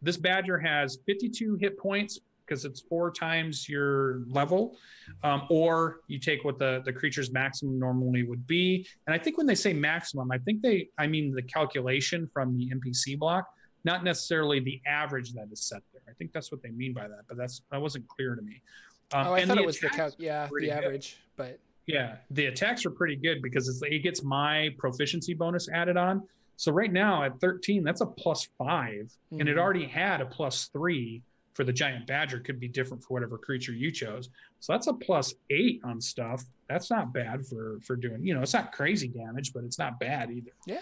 this 0.01 0.17
badger 0.17 0.59
has 0.59 0.99
52 1.07 1.57
hit 1.57 1.79
points 1.79 2.21
because 2.47 2.65
it's 2.65 2.81
four 2.81 3.11
times 3.11 3.69
your 3.69 4.23
level, 4.29 4.77
um, 5.23 5.47
or 5.51 6.01
you 6.09 6.19
take 6.19 6.45
what 6.45 6.59
the 6.59 6.83
the 6.85 6.93
creature's 6.93 7.33
maximum 7.33 7.79
normally 7.79 8.23
would 8.23 8.47
be. 8.47 8.87
And 9.07 9.15
I 9.15 9.19
think 9.19 9.39
when 9.39 9.47
they 9.47 9.55
say 9.55 9.73
maximum, 9.73 10.31
I 10.31 10.39
think 10.39 10.63
they 10.63 10.89
I 10.99 11.07
mean 11.07 11.35
the 11.35 11.43
calculation 11.43 12.29
from 12.33 12.57
the 12.57 12.71
NPC 12.71 13.19
block, 13.19 13.49
not 13.85 14.05
necessarily 14.05 14.61
the 14.61 14.81
average 14.87 15.33
that 15.33 15.49
is 15.51 15.63
set 15.63 15.83
there. 15.93 16.03
I 16.09 16.13
think 16.13 16.33
that's 16.33 16.53
what 16.53 16.63
they 16.63 16.71
mean 16.71 16.93
by 16.93 17.09
that, 17.09 17.23
but 17.29 17.37
that's 17.37 17.63
that 17.71 17.81
wasn't 17.81 18.07
clear 18.09 18.35
to 18.35 18.43
me. 18.43 18.61
Um, 19.13 19.27
oh, 19.29 19.33
I 19.35 19.47
thought 19.47 19.59
it 19.59 19.67
was 19.67 19.81
the 19.81 19.89
cal- 19.89 20.15
yeah 20.19 20.49
the 20.59 20.71
average, 20.71 21.17
good. 21.37 21.45
but 21.45 21.59
yeah, 21.87 22.17
the 22.31 22.47
attacks 22.47 22.87
are 22.87 22.91
pretty 22.91 23.17
good 23.17 23.43
because 23.43 23.83
it 23.83 23.99
gets 24.03 24.23
my 24.23 24.71
proficiency 24.79 25.35
bonus 25.35 25.69
added 25.69 25.97
on. 25.97 26.23
So 26.57 26.73
right 26.73 26.93
now 26.93 27.25
at 27.25 27.41
13, 27.41 27.83
that's 27.83 28.01
a 28.01 28.07
plus 28.07 28.49
5 28.59 28.69
mm-hmm. 28.69 29.41
and 29.41 29.49
it 29.49 29.53
mm-hmm. 29.53 29.61
already 29.61 29.87
had 29.87 30.21
a 30.21 30.27
plus 30.27 30.69
three 30.73 31.23
for 31.55 31.65
the 31.65 31.73
giant 31.73 32.07
badger 32.07 32.41
could 32.41 32.59
be 32.59 32.69
different 32.69 33.03
for 33.03 33.15
whatever 33.15 33.39
creature 33.39 33.73
you 33.73 33.91
chose. 33.91 34.29
So 34.61 34.73
that's 34.73 34.89
a 34.89 34.93
plus 34.93 35.35
eight 35.51 35.81
on 35.85 36.01
stuff. 36.01 36.43
That's 36.69 36.91
not 36.91 37.13
bad 37.13 37.47
for 37.47 37.79
for 37.85 37.97
doing. 37.97 38.25
You 38.25 38.35
know, 38.35 38.43
it's 38.43 38.55
not 38.55 38.73
crazy 38.73 39.09
damage, 39.09 39.53
but 39.53 39.63
it's 39.63 39.79
not 39.79 40.01
bad 40.01 40.31
either. 40.31 40.51
Yeah. 40.67 40.81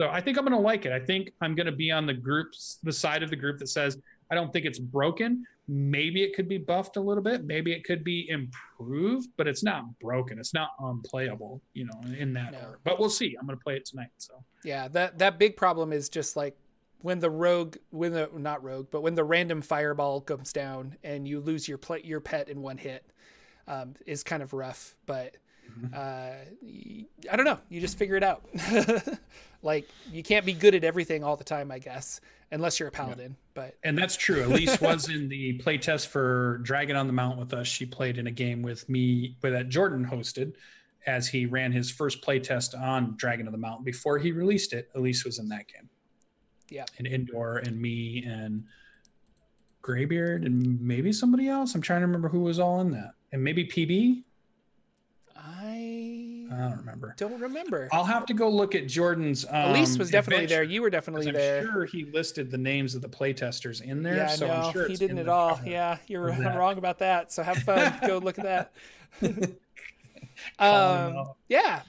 So 0.00 0.08
I 0.08 0.20
think 0.20 0.38
I'm 0.38 0.44
going 0.44 0.56
to 0.56 0.62
like 0.62 0.86
it. 0.86 0.92
I 0.92 0.98
think 0.98 1.30
I'm 1.40 1.54
going 1.54 1.66
to 1.66 1.72
be 1.72 1.92
on 1.92 2.06
the 2.06 2.14
groups, 2.14 2.78
the 2.82 2.92
side 2.92 3.22
of 3.22 3.30
the 3.30 3.36
group 3.36 3.58
that 3.58 3.68
says 3.68 3.98
I 4.30 4.34
don't 4.34 4.52
think 4.52 4.64
it's 4.66 4.78
broken. 4.78 5.44
Maybe 5.66 6.22
it 6.22 6.34
could 6.34 6.48
be 6.48 6.58
buffed 6.58 6.96
a 6.96 7.00
little 7.00 7.22
bit. 7.22 7.44
Maybe 7.44 7.72
it 7.72 7.84
could 7.84 8.04
be 8.04 8.28
improved, 8.28 9.28
but 9.36 9.46
it's 9.46 9.62
not 9.62 9.98
broken. 9.98 10.38
It's 10.38 10.52
not 10.52 10.70
unplayable, 10.78 11.62
you 11.72 11.86
know, 11.86 12.00
in 12.18 12.32
that 12.34 12.52
no. 12.52 12.58
order. 12.58 12.78
But 12.84 12.98
we'll 12.98 13.10
see. 13.10 13.36
I'm 13.38 13.46
going 13.46 13.58
to 13.58 13.62
play 13.62 13.76
it 13.76 13.86
tonight. 13.86 14.10
So 14.18 14.44
yeah, 14.62 14.88
that 14.88 15.18
that 15.18 15.38
big 15.38 15.56
problem 15.56 15.92
is 15.92 16.08
just 16.08 16.36
like 16.36 16.56
when 17.00 17.20
the 17.20 17.30
rogue 17.30 17.76
when 17.90 18.12
the 18.12 18.30
not 18.34 18.62
rogue 18.64 18.88
but 18.90 19.02
when 19.02 19.14
the 19.14 19.24
random 19.24 19.60
fireball 19.60 20.20
comes 20.20 20.52
down 20.52 20.96
and 21.04 21.28
you 21.28 21.38
lose 21.40 21.68
your 21.68 21.76
play, 21.76 22.00
your 22.02 22.20
pet 22.20 22.48
in 22.48 22.62
one 22.62 22.78
hit 22.78 23.04
um, 23.68 23.94
is 24.06 24.22
kind 24.22 24.42
of 24.42 24.54
rough 24.54 24.96
but 25.04 25.36
mm-hmm. 25.70 25.92
uh, 25.94 27.30
i 27.30 27.36
don't 27.36 27.44
know 27.44 27.58
you 27.68 27.78
just 27.78 27.98
figure 27.98 28.16
it 28.16 28.22
out 28.22 28.42
like 29.62 29.86
you 30.12 30.22
can't 30.22 30.46
be 30.46 30.54
good 30.54 30.74
at 30.74 30.82
everything 30.82 31.22
all 31.22 31.36
the 31.36 31.44
time 31.44 31.70
i 31.70 31.78
guess 31.78 32.22
unless 32.54 32.78
you're 32.78 32.88
a 32.88 32.92
paladin. 32.92 33.36
But 33.54 33.76
and 33.82 33.96
that's 33.96 34.16
true 34.16 34.44
elise 34.44 34.80
was 34.80 35.08
in 35.08 35.28
the 35.28 35.58
playtest 35.64 36.08
for 36.08 36.58
dragon 36.58 36.96
on 36.96 37.06
the 37.06 37.12
mount 37.12 37.38
with 37.38 37.54
us 37.54 37.66
she 37.66 37.86
played 37.86 38.18
in 38.18 38.26
a 38.26 38.30
game 38.30 38.62
with 38.62 38.88
me 38.88 39.36
that 39.42 39.68
jordan 39.68 40.04
hosted 40.04 40.52
as 41.06 41.28
he 41.28 41.46
ran 41.46 41.70
his 41.70 41.90
first 41.90 42.22
playtest 42.22 42.78
on 42.80 43.14
dragon 43.16 43.46
of 43.46 43.52
the 43.52 43.58
mountain 43.58 43.84
before 43.84 44.18
he 44.18 44.32
released 44.32 44.72
it 44.72 44.90
elise 44.94 45.24
was 45.24 45.38
in 45.38 45.48
that 45.48 45.66
game 45.68 45.88
yeah. 46.70 46.84
And 46.98 47.06
Indoor 47.06 47.58
and 47.58 47.80
me 47.80 48.24
and 48.26 48.64
Graybeard 49.82 50.44
and 50.44 50.80
maybe 50.80 51.12
somebody 51.12 51.48
else. 51.48 51.74
I'm 51.74 51.80
trying 51.80 52.00
to 52.00 52.06
remember 52.06 52.28
who 52.28 52.40
was 52.40 52.58
all 52.58 52.80
in 52.80 52.90
that. 52.92 53.12
And 53.32 53.42
maybe 53.42 53.64
PB. 53.64 54.24
I 56.54 56.68
don't 56.68 56.78
remember. 56.78 57.14
Don't 57.16 57.40
remember. 57.40 57.88
I'll 57.92 58.04
have 58.04 58.26
to 58.26 58.34
go 58.34 58.48
look 58.48 58.74
at 58.74 58.86
Jordan's. 58.86 59.44
Um, 59.48 59.70
Elise 59.70 59.98
was 59.98 60.10
definitely 60.10 60.46
there. 60.46 60.62
You 60.62 60.82
were 60.82 60.90
definitely 60.90 61.30
there. 61.30 61.58
I'm 61.58 61.64
there. 61.64 61.72
sure 61.72 61.84
he 61.86 62.04
listed 62.04 62.50
the 62.50 62.58
names 62.58 62.94
of 62.94 63.02
the 63.02 63.08
playtesters 63.08 63.82
in 63.82 64.02
there. 64.02 64.16
Yeah, 64.16 64.28
so 64.28 64.46
no, 64.46 64.72
sure 64.72 64.88
he 64.88 64.96
didn't 64.96 65.18
at 65.18 65.28
all. 65.28 65.60
Yeah, 65.64 65.98
you're 66.06 66.32
wrong 66.56 66.78
about 66.78 66.98
that. 67.00 67.32
So 67.32 67.42
have 67.42 67.58
fun. 67.58 67.94
go 68.06 68.18
look 68.18 68.38
at 68.38 68.70
that. 69.20 69.58
um, 70.58 71.26
yeah. 71.48 71.82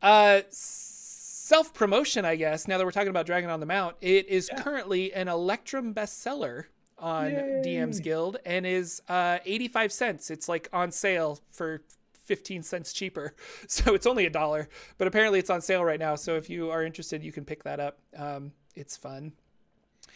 Uh, 0.00 0.42
self 0.50 1.74
promotion, 1.74 2.24
I 2.24 2.36
guess. 2.36 2.68
Now 2.68 2.78
that 2.78 2.84
we're 2.84 2.92
talking 2.92 3.08
about 3.08 3.26
Dragon 3.26 3.50
on 3.50 3.60
the 3.60 3.66
Mount, 3.66 3.96
it 4.00 4.28
is 4.28 4.48
yeah. 4.52 4.62
currently 4.62 5.12
an 5.12 5.28
Electrum 5.28 5.94
bestseller 5.94 6.64
on 6.98 7.30
Yay. 7.30 7.62
DM's 7.64 8.00
Guild 8.00 8.38
and 8.44 8.66
is 8.66 9.02
uh, 9.08 9.38
85 9.44 9.92
cents. 9.92 10.30
It's 10.30 10.48
like 10.48 10.68
on 10.72 10.90
sale 10.90 11.40
for 11.52 11.82
15 12.28 12.62
cents 12.62 12.92
cheaper. 12.92 13.34
So 13.66 13.94
it's 13.94 14.06
only 14.06 14.26
a 14.26 14.30
dollar, 14.30 14.68
but 14.98 15.08
apparently 15.08 15.38
it's 15.38 15.50
on 15.50 15.60
sale 15.60 15.84
right 15.84 15.98
now. 15.98 16.14
So 16.14 16.36
if 16.36 16.48
you 16.48 16.70
are 16.70 16.82
interested, 16.82 17.22
you 17.22 17.32
can 17.32 17.44
pick 17.44 17.64
that 17.64 17.80
up. 17.80 17.98
Um, 18.16 18.52
it's 18.74 18.96
fun. 18.96 19.32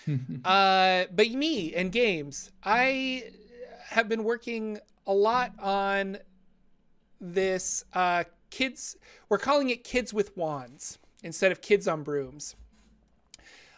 uh, 0.44 1.04
but 1.12 1.30
me 1.30 1.74
and 1.74 1.92
games, 1.92 2.50
I 2.62 3.24
have 3.88 4.08
been 4.08 4.24
working 4.24 4.78
a 5.06 5.12
lot 5.12 5.52
on 5.58 6.18
this 7.20 7.84
uh, 7.92 8.24
kids. 8.50 8.96
We're 9.28 9.38
calling 9.38 9.70
it 9.70 9.84
Kids 9.84 10.12
with 10.12 10.36
Wands 10.36 10.98
instead 11.22 11.52
of 11.52 11.60
kids 11.60 11.86
on 11.86 12.02
brooms. 12.02 12.56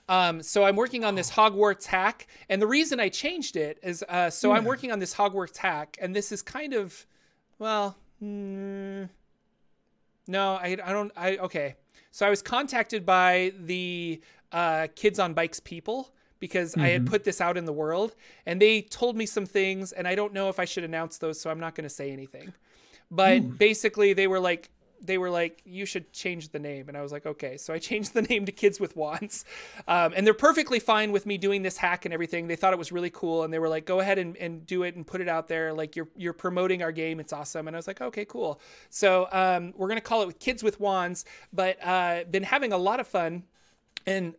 Um, 0.08 0.42
so 0.42 0.64
I'm 0.64 0.76
working 0.76 1.04
on 1.04 1.14
this 1.14 1.30
Hogwarts 1.30 1.86
hack, 1.86 2.26
and 2.48 2.60
the 2.60 2.66
reason 2.66 3.00
I 3.00 3.08
changed 3.08 3.56
it 3.56 3.78
is 3.82 4.04
uh, 4.08 4.28
so 4.28 4.50
yeah. 4.50 4.56
I'm 4.56 4.64
working 4.64 4.92
on 4.92 4.98
this 4.98 5.14
Hogwarts 5.14 5.56
hack, 5.56 5.96
and 6.00 6.14
this 6.14 6.30
is 6.30 6.42
kind 6.42 6.74
of, 6.74 7.06
well, 7.58 7.96
mm, 8.24 9.08
no, 10.26 10.54
I, 10.54 10.76
I 10.84 10.92
don't, 10.92 11.12
I 11.16 11.36
okay. 11.38 11.76
So 12.10 12.26
I 12.26 12.30
was 12.30 12.42
contacted 12.42 13.04
by 13.04 13.52
the 13.58 14.20
uh, 14.52 14.86
Kids 14.94 15.18
on 15.18 15.34
Bikes 15.34 15.60
people 15.60 16.12
because 16.40 16.72
mm-hmm. 16.72 16.80
I 16.82 16.88
had 16.88 17.02
mm-hmm. 17.02 17.10
put 17.10 17.24
this 17.24 17.40
out 17.40 17.56
in 17.56 17.64
the 17.64 17.72
world, 17.72 18.14
and 18.46 18.60
they 18.60 18.82
told 18.82 19.16
me 19.16 19.26
some 19.26 19.46
things, 19.46 19.92
and 19.92 20.06
I 20.06 20.14
don't 20.14 20.32
know 20.32 20.48
if 20.48 20.58
I 20.58 20.64
should 20.64 20.84
announce 20.84 21.18
those, 21.18 21.40
so 21.40 21.50
I'm 21.50 21.60
not 21.60 21.74
going 21.74 21.84
to 21.84 21.94
say 21.94 22.10
anything. 22.10 22.52
But 23.10 23.42
mm. 23.42 23.58
basically, 23.58 24.12
they 24.12 24.26
were 24.26 24.40
like, 24.40 24.70
they 25.04 25.18
were 25.18 25.30
like, 25.30 25.62
you 25.64 25.86
should 25.86 26.12
change 26.12 26.50
the 26.50 26.58
name. 26.58 26.88
And 26.88 26.96
I 26.96 27.02
was 27.02 27.12
like, 27.12 27.26
okay. 27.26 27.56
So 27.56 27.74
I 27.74 27.78
changed 27.90 28.14
the 28.14 28.22
name 28.22 28.46
to 28.46 28.52
Kids 28.52 28.80
with 28.80 28.96
Wands. 28.96 29.44
Um, 29.86 30.12
and 30.16 30.26
they're 30.26 30.34
perfectly 30.34 30.78
fine 30.78 31.12
with 31.12 31.26
me 31.26 31.38
doing 31.38 31.62
this 31.62 31.76
hack 31.76 32.04
and 32.04 32.14
everything. 32.14 32.46
They 32.46 32.56
thought 32.56 32.72
it 32.72 32.78
was 32.78 32.92
really 32.92 33.10
cool. 33.10 33.44
And 33.44 33.52
they 33.52 33.58
were 33.58 33.68
like, 33.68 33.84
go 33.84 34.00
ahead 34.00 34.18
and, 34.18 34.36
and 34.36 34.66
do 34.66 34.82
it 34.82 34.96
and 34.96 35.06
put 35.06 35.20
it 35.20 35.28
out 35.28 35.48
there. 35.48 35.72
Like 35.72 35.96
you're, 35.96 36.08
you're 36.16 36.32
promoting 36.32 36.82
our 36.82 36.92
game. 36.92 37.20
It's 37.20 37.32
awesome. 37.32 37.68
And 37.68 37.76
I 37.76 37.78
was 37.78 37.86
like, 37.86 38.00
okay, 38.00 38.24
cool. 38.24 38.60
So 38.90 39.28
um, 39.32 39.72
we're 39.76 39.88
going 39.88 40.00
to 40.00 40.06
call 40.06 40.28
it 40.28 40.40
Kids 40.40 40.62
with 40.62 40.80
Wands, 40.80 41.24
but 41.52 41.78
uh, 41.84 42.24
been 42.30 42.42
having 42.42 42.72
a 42.72 42.78
lot 42.78 43.00
of 43.00 43.06
fun 43.06 43.44
and 44.06 44.34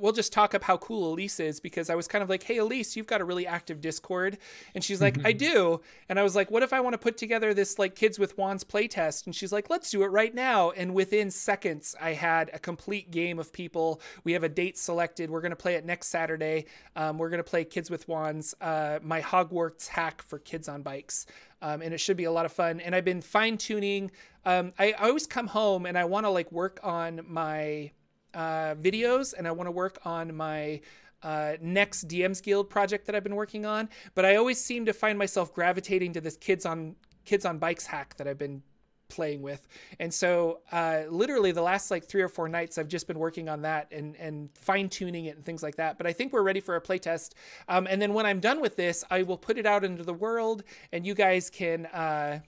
we'll 0.00 0.12
just 0.12 0.32
talk 0.32 0.54
up 0.54 0.62
how 0.62 0.76
cool 0.78 1.12
Elise 1.12 1.38
is 1.40 1.60
because 1.60 1.90
I 1.90 1.94
was 1.94 2.08
kind 2.08 2.22
of 2.22 2.30
like, 2.30 2.42
"Hey, 2.42 2.58
Elise, 2.58 2.96
you've 2.96 3.06
got 3.06 3.20
a 3.20 3.24
really 3.24 3.46
active 3.46 3.80
Discord," 3.80 4.38
and 4.74 4.82
she's 4.82 5.00
like, 5.00 5.24
"I 5.24 5.32
do," 5.32 5.80
and 6.08 6.18
I 6.18 6.22
was 6.22 6.34
like, 6.34 6.50
"What 6.50 6.62
if 6.62 6.72
I 6.72 6.80
want 6.80 6.94
to 6.94 6.98
put 6.98 7.16
together 7.16 7.52
this 7.52 7.78
like 7.78 7.94
kids 7.94 8.18
with 8.18 8.36
wands 8.38 8.64
playtest?" 8.64 9.26
And 9.26 9.34
she's 9.34 9.52
like, 9.52 9.68
"Let's 9.68 9.90
do 9.90 10.02
it 10.02 10.06
right 10.06 10.34
now." 10.34 10.70
And 10.70 10.94
within 10.94 11.30
seconds, 11.30 11.94
I 12.00 12.12
had 12.12 12.50
a 12.54 12.58
complete 12.58 13.10
game 13.10 13.38
of 13.38 13.52
people. 13.52 14.00
We 14.24 14.32
have 14.32 14.44
a 14.44 14.48
date 14.48 14.78
selected. 14.78 15.30
We're 15.30 15.42
gonna 15.42 15.56
play 15.56 15.74
it 15.74 15.84
next 15.84 16.08
Saturday. 16.08 16.66
Um, 16.96 17.18
we're 17.18 17.30
gonna 17.30 17.44
play 17.44 17.64
Kids 17.64 17.90
with 17.90 18.08
Wands, 18.08 18.54
uh, 18.60 18.98
my 19.02 19.20
Hogwarts 19.20 19.88
hack 19.88 20.22
for 20.22 20.38
kids 20.38 20.68
on 20.68 20.82
bikes. 20.82 21.26
Um, 21.60 21.80
and 21.80 21.94
it 21.94 21.98
should 21.98 22.16
be 22.16 22.24
a 22.24 22.32
lot 22.32 22.44
of 22.44 22.52
fun. 22.52 22.80
And 22.80 22.94
I've 22.94 23.04
been 23.04 23.20
fine 23.20 23.56
tuning. 23.56 24.10
Um, 24.44 24.72
I, 24.78 24.92
I 24.92 25.08
always 25.08 25.28
come 25.28 25.46
home 25.46 25.86
and 25.86 25.96
I 25.96 26.04
want 26.04 26.26
to 26.26 26.30
like 26.30 26.50
work 26.50 26.80
on 26.82 27.20
my 27.28 27.92
uh, 28.34 28.74
videos 28.74 29.34
and 29.36 29.46
I 29.46 29.52
want 29.52 29.66
to 29.66 29.72
work 29.72 29.98
on 30.04 30.34
my 30.34 30.80
uh, 31.22 31.54
next 31.60 32.08
DM's 32.08 32.40
Guild 32.40 32.68
project 32.68 33.06
that 33.06 33.14
I've 33.14 33.22
been 33.22 33.36
working 33.36 33.64
on. 33.64 33.88
But 34.14 34.24
I 34.24 34.36
always 34.36 34.60
seem 34.60 34.86
to 34.86 34.92
find 34.92 35.18
myself 35.18 35.54
gravitating 35.54 36.12
to 36.14 36.20
this 36.20 36.36
kids 36.36 36.66
on 36.66 36.96
kids 37.24 37.44
on 37.44 37.58
bikes 37.58 37.86
hack 37.86 38.16
that 38.16 38.26
I've 38.26 38.38
been 38.38 38.62
playing 39.08 39.42
with. 39.42 39.68
And 40.00 40.12
so 40.12 40.60
uh, 40.72 41.02
literally 41.08 41.52
the 41.52 41.62
last 41.62 41.90
like 41.90 42.04
three 42.04 42.22
or 42.22 42.28
four 42.28 42.48
nights 42.48 42.78
I've 42.78 42.88
just 42.88 43.06
been 43.06 43.18
working 43.18 43.48
on 43.48 43.62
that 43.62 43.88
and 43.92 44.16
and 44.16 44.48
fine 44.54 44.88
tuning 44.88 45.26
it 45.26 45.36
and 45.36 45.44
things 45.44 45.62
like 45.62 45.76
that. 45.76 45.98
But 45.98 46.06
I 46.06 46.12
think 46.12 46.32
we're 46.32 46.42
ready 46.42 46.60
for 46.60 46.76
a 46.76 46.80
playtest. 46.80 47.32
Um, 47.68 47.86
and 47.88 48.00
then 48.00 48.14
when 48.14 48.26
I'm 48.26 48.40
done 48.40 48.60
with 48.60 48.76
this, 48.76 49.04
I 49.10 49.22
will 49.22 49.38
put 49.38 49.58
it 49.58 49.66
out 49.66 49.84
into 49.84 50.02
the 50.02 50.14
world 50.14 50.64
and 50.92 51.06
you 51.06 51.14
guys 51.14 51.50
can 51.50 51.86
uh, 51.86 52.40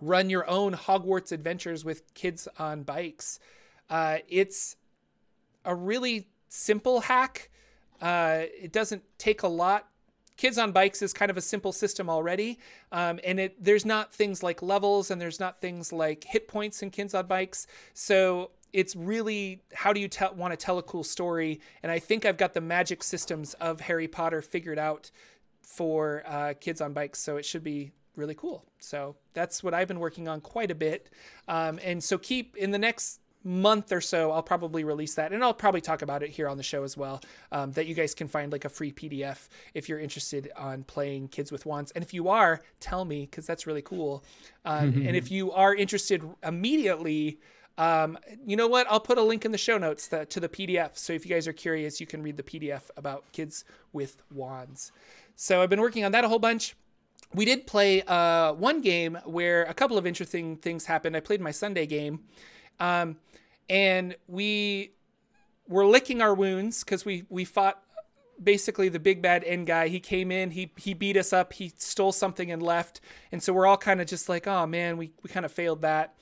run 0.00 0.30
your 0.30 0.48
own 0.48 0.74
Hogwarts 0.74 1.32
adventures 1.32 1.84
with 1.84 2.14
kids 2.14 2.48
on 2.58 2.82
bikes. 2.82 3.38
Uh, 3.90 4.18
it's 4.28 4.76
a 5.64 5.74
really 5.74 6.28
simple 6.48 7.00
hack. 7.00 7.50
Uh, 8.00 8.42
it 8.60 8.72
doesn't 8.72 9.02
take 9.18 9.42
a 9.42 9.48
lot. 9.48 9.86
Kids 10.36 10.56
on 10.56 10.72
Bikes 10.72 11.02
is 11.02 11.12
kind 11.12 11.30
of 11.30 11.36
a 11.36 11.42
simple 11.42 11.70
system 11.70 12.08
already, 12.08 12.58
um, 12.92 13.20
and 13.24 13.38
it 13.38 13.62
there's 13.62 13.84
not 13.84 14.14
things 14.14 14.42
like 14.42 14.62
levels 14.62 15.10
and 15.10 15.20
there's 15.20 15.38
not 15.38 15.60
things 15.60 15.92
like 15.92 16.24
hit 16.24 16.48
points 16.48 16.82
in 16.82 16.90
Kids 16.90 17.14
on 17.14 17.26
Bikes. 17.26 17.66
So 17.92 18.52
it's 18.72 18.96
really 18.96 19.62
how 19.74 19.92
do 19.92 20.00
you 20.00 20.08
tell, 20.08 20.34
want 20.34 20.52
to 20.52 20.56
tell 20.56 20.78
a 20.78 20.82
cool 20.82 21.04
story? 21.04 21.60
And 21.82 21.92
I 21.92 21.98
think 21.98 22.24
I've 22.24 22.38
got 22.38 22.54
the 22.54 22.62
magic 22.62 23.02
systems 23.02 23.52
of 23.54 23.80
Harry 23.80 24.08
Potter 24.08 24.40
figured 24.40 24.78
out 24.78 25.10
for 25.60 26.22
uh, 26.26 26.54
Kids 26.58 26.80
on 26.80 26.94
Bikes, 26.94 27.18
so 27.18 27.36
it 27.36 27.44
should 27.44 27.62
be 27.62 27.92
really 28.16 28.34
cool. 28.34 28.64
So 28.78 29.16
that's 29.34 29.62
what 29.62 29.74
I've 29.74 29.88
been 29.88 30.00
working 30.00 30.26
on 30.26 30.40
quite 30.40 30.70
a 30.70 30.74
bit. 30.74 31.10
Um, 31.48 31.78
and 31.84 32.02
so 32.02 32.16
keep 32.16 32.56
in 32.56 32.70
the 32.70 32.78
next 32.78 33.20
month 33.42 33.92
or 33.92 34.00
so, 34.00 34.32
I'll 34.32 34.42
probably 34.42 34.84
release 34.84 35.14
that, 35.14 35.32
and 35.32 35.42
I'll 35.42 35.54
probably 35.54 35.80
talk 35.80 36.02
about 36.02 36.22
it 36.22 36.30
here 36.30 36.48
on 36.48 36.56
the 36.56 36.62
show 36.62 36.84
as 36.84 36.96
well. 36.96 37.20
Um, 37.52 37.72
that 37.72 37.86
you 37.86 37.94
guys 37.94 38.14
can 38.14 38.28
find 38.28 38.52
like 38.52 38.64
a 38.64 38.68
free 38.68 38.92
PDF 38.92 39.48
if 39.74 39.88
you're 39.88 40.00
interested 40.00 40.50
on 40.56 40.84
playing 40.84 41.28
Kids 41.28 41.50
with 41.50 41.66
Wands, 41.66 41.92
and 41.92 42.04
if 42.04 42.12
you 42.12 42.28
are, 42.28 42.60
tell 42.80 43.04
me 43.04 43.26
because 43.26 43.46
that's 43.46 43.66
really 43.66 43.82
cool. 43.82 44.24
Um, 44.64 44.92
mm-hmm. 44.92 45.06
And 45.06 45.16
if 45.16 45.30
you 45.30 45.52
are 45.52 45.74
interested 45.74 46.22
immediately. 46.42 47.38
Um, 47.78 48.18
you 48.44 48.56
know 48.56 48.68
what? 48.68 48.86
I'll 48.90 49.00
put 49.00 49.16
a 49.16 49.22
link 49.22 49.46
in 49.46 49.52
the 49.52 49.58
show 49.58 49.78
notes 49.78 50.08
that, 50.08 50.28
to 50.30 50.40
the 50.40 50.50
PDF. 50.50 50.98
So 50.98 51.14
if 51.14 51.24
you 51.24 51.34
guys 51.34 51.48
are 51.48 51.52
curious, 51.54 51.98
you 51.98 52.06
can 52.06 52.22
read 52.22 52.36
the 52.36 52.42
PDF 52.42 52.90
about 52.94 53.24
kids 53.32 53.64
with 53.94 54.18
wands. 54.30 54.92
So 55.34 55.62
I've 55.62 55.70
been 55.70 55.80
working 55.80 56.04
on 56.04 56.12
that 56.12 56.22
a 56.22 56.28
whole 56.28 56.38
bunch. 56.38 56.76
We 57.32 57.44
did 57.44 57.66
play 57.66 58.02
uh, 58.02 58.52
one 58.54 58.80
game 58.80 59.16
where 59.24 59.62
a 59.64 59.74
couple 59.74 59.96
of 59.96 60.06
interesting 60.06 60.56
things 60.56 60.84
happened. 60.84 61.16
I 61.16 61.20
played 61.20 61.40
my 61.40 61.52
Sunday 61.52 61.86
game. 61.86 62.20
Um, 62.80 63.16
and 63.68 64.16
we 64.26 64.92
were 65.68 65.86
licking 65.86 66.20
our 66.20 66.34
wounds 66.34 66.82
because 66.82 67.04
we 67.04 67.24
we 67.28 67.44
fought 67.44 67.80
basically 68.42 68.88
the 68.88 68.98
big 68.98 69.22
bad 69.22 69.44
end 69.44 69.66
guy. 69.66 69.88
He 69.88 70.00
came 70.00 70.32
in, 70.32 70.50
he 70.50 70.72
he 70.76 70.94
beat 70.94 71.16
us 71.16 71.32
up, 71.32 71.52
he 71.52 71.72
stole 71.76 72.12
something 72.12 72.50
and 72.50 72.62
left, 72.62 73.00
and 73.30 73.42
so 73.42 73.52
we're 73.52 73.66
all 73.66 73.76
kind 73.76 74.00
of 74.00 74.06
just 74.06 74.28
like, 74.28 74.46
oh 74.46 74.66
man, 74.66 74.96
we 74.96 75.12
we 75.22 75.30
kind 75.30 75.46
of 75.46 75.52
failed 75.52 75.82
that. 75.82 76.14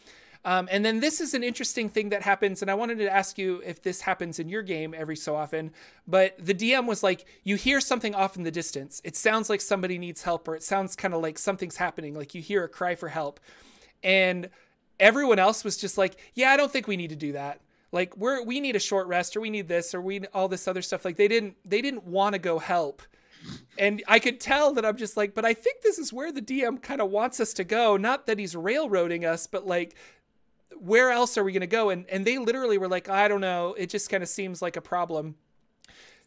Um, 0.45 0.69
and 0.71 0.85
then 0.85 1.01
this 1.01 1.21
is 1.21 1.35
an 1.35 1.43
interesting 1.43 1.89
thing 1.89 2.11
that 2.11 2.23
happens, 2.23 2.63
and 2.63 2.71
I 2.71 2.75
wanted 2.75 2.99
to 2.99 3.13
ask 3.13 3.39
you 3.39 3.61
if 3.67 3.83
this 3.83 4.03
happens 4.03 4.39
in 4.39 4.49
your 4.49 4.63
game 4.63 4.95
every 4.97 5.17
so 5.17 5.35
often. 5.35 5.73
But 6.07 6.37
the 6.39 6.55
DM 6.55 6.87
was 6.87 7.03
like, 7.03 7.27
you 7.43 7.57
hear 7.57 7.81
something 7.81 8.15
off 8.15 8.37
in 8.37 8.45
the 8.45 8.51
distance. 8.51 9.01
It 9.05 9.17
sounds 9.17 9.51
like 9.51 9.61
somebody 9.61 9.99
needs 9.99 10.23
help, 10.23 10.47
or 10.47 10.55
it 10.55 10.63
sounds 10.63 10.95
kind 10.95 11.13
of 11.13 11.23
like 11.23 11.39
something's 11.39 11.77
happening, 11.77 12.15
like 12.15 12.35
you 12.35 12.43
hear 12.43 12.65
a 12.65 12.69
cry 12.69 12.95
for 12.95 13.09
help. 13.09 13.41
And 14.03 14.49
everyone 15.01 15.39
else 15.39 15.65
was 15.65 15.77
just 15.77 15.99
like, 15.99 16.17
yeah, 16.35 16.51
I 16.51 16.57
don't 16.57 16.71
think 16.73 16.87
we 16.87 16.97
need 16.97 17.11
to 17.11 17.17
do 17.17 17.33
that. 17.33 17.61
Like 17.91 18.17
we're 18.17 18.43
we 18.43 18.61
need 18.61 18.77
a 18.77 18.81
short 18.81 19.07
rest 19.07 19.37
or 19.37 19.41
we 19.41 19.51
need 19.51 19.69
this 19.69 19.95
or 19.95 20.01
we 20.01 20.27
all 20.35 20.49
this 20.49 20.69
other 20.69 20.83
stuff. 20.83 21.05
Like 21.05 21.17
they 21.17 21.29
didn't 21.29 21.57
they 21.65 21.81
didn't 21.81 22.05
want 22.05 22.35
to 22.35 22.39
go 22.39 22.59
help. 22.59 23.03
And 23.79 24.03
I 24.09 24.19
could 24.19 24.41
tell 24.41 24.75
that 24.75 24.85
I'm 24.85 24.97
just 24.97 25.17
like, 25.17 25.35
but 25.35 25.45
I 25.45 25.55
think 25.55 25.83
this 25.83 25.99
is 25.99 26.13
where 26.13 26.33
the 26.33 26.43
DM 26.43 26.83
kind 26.83 27.01
of 27.01 27.11
wants 27.11 27.41
us 27.41 27.53
to 27.55 27.65
go. 27.65 27.97
Not 27.97 28.27
that 28.27 28.39
he's 28.39 28.57
railroading 28.57 29.25
us, 29.25 29.47
but 29.47 29.67
like 29.67 29.95
where 30.79 31.11
else 31.11 31.39
are 31.39 31.45
we 31.45 31.53
going 31.53 31.61
to 31.61 31.67
go? 31.67 31.89
And 31.89 32.05
and 32.11 32.25
they 32.27 32.37
literally 32.39 32.77
were 32.79 32.89
like, 32.89 33.09
I 33.09 33.27
don't 33.27 33.41
know. 33.41 33.75
It 33.79 33.89
just 33.89 34.11
kind 34.11 34.23
of 34.23 34.29
seems 34.29 34.61
like 34.61 34.77
a 34.77 34.83
problem. 34.83 35.37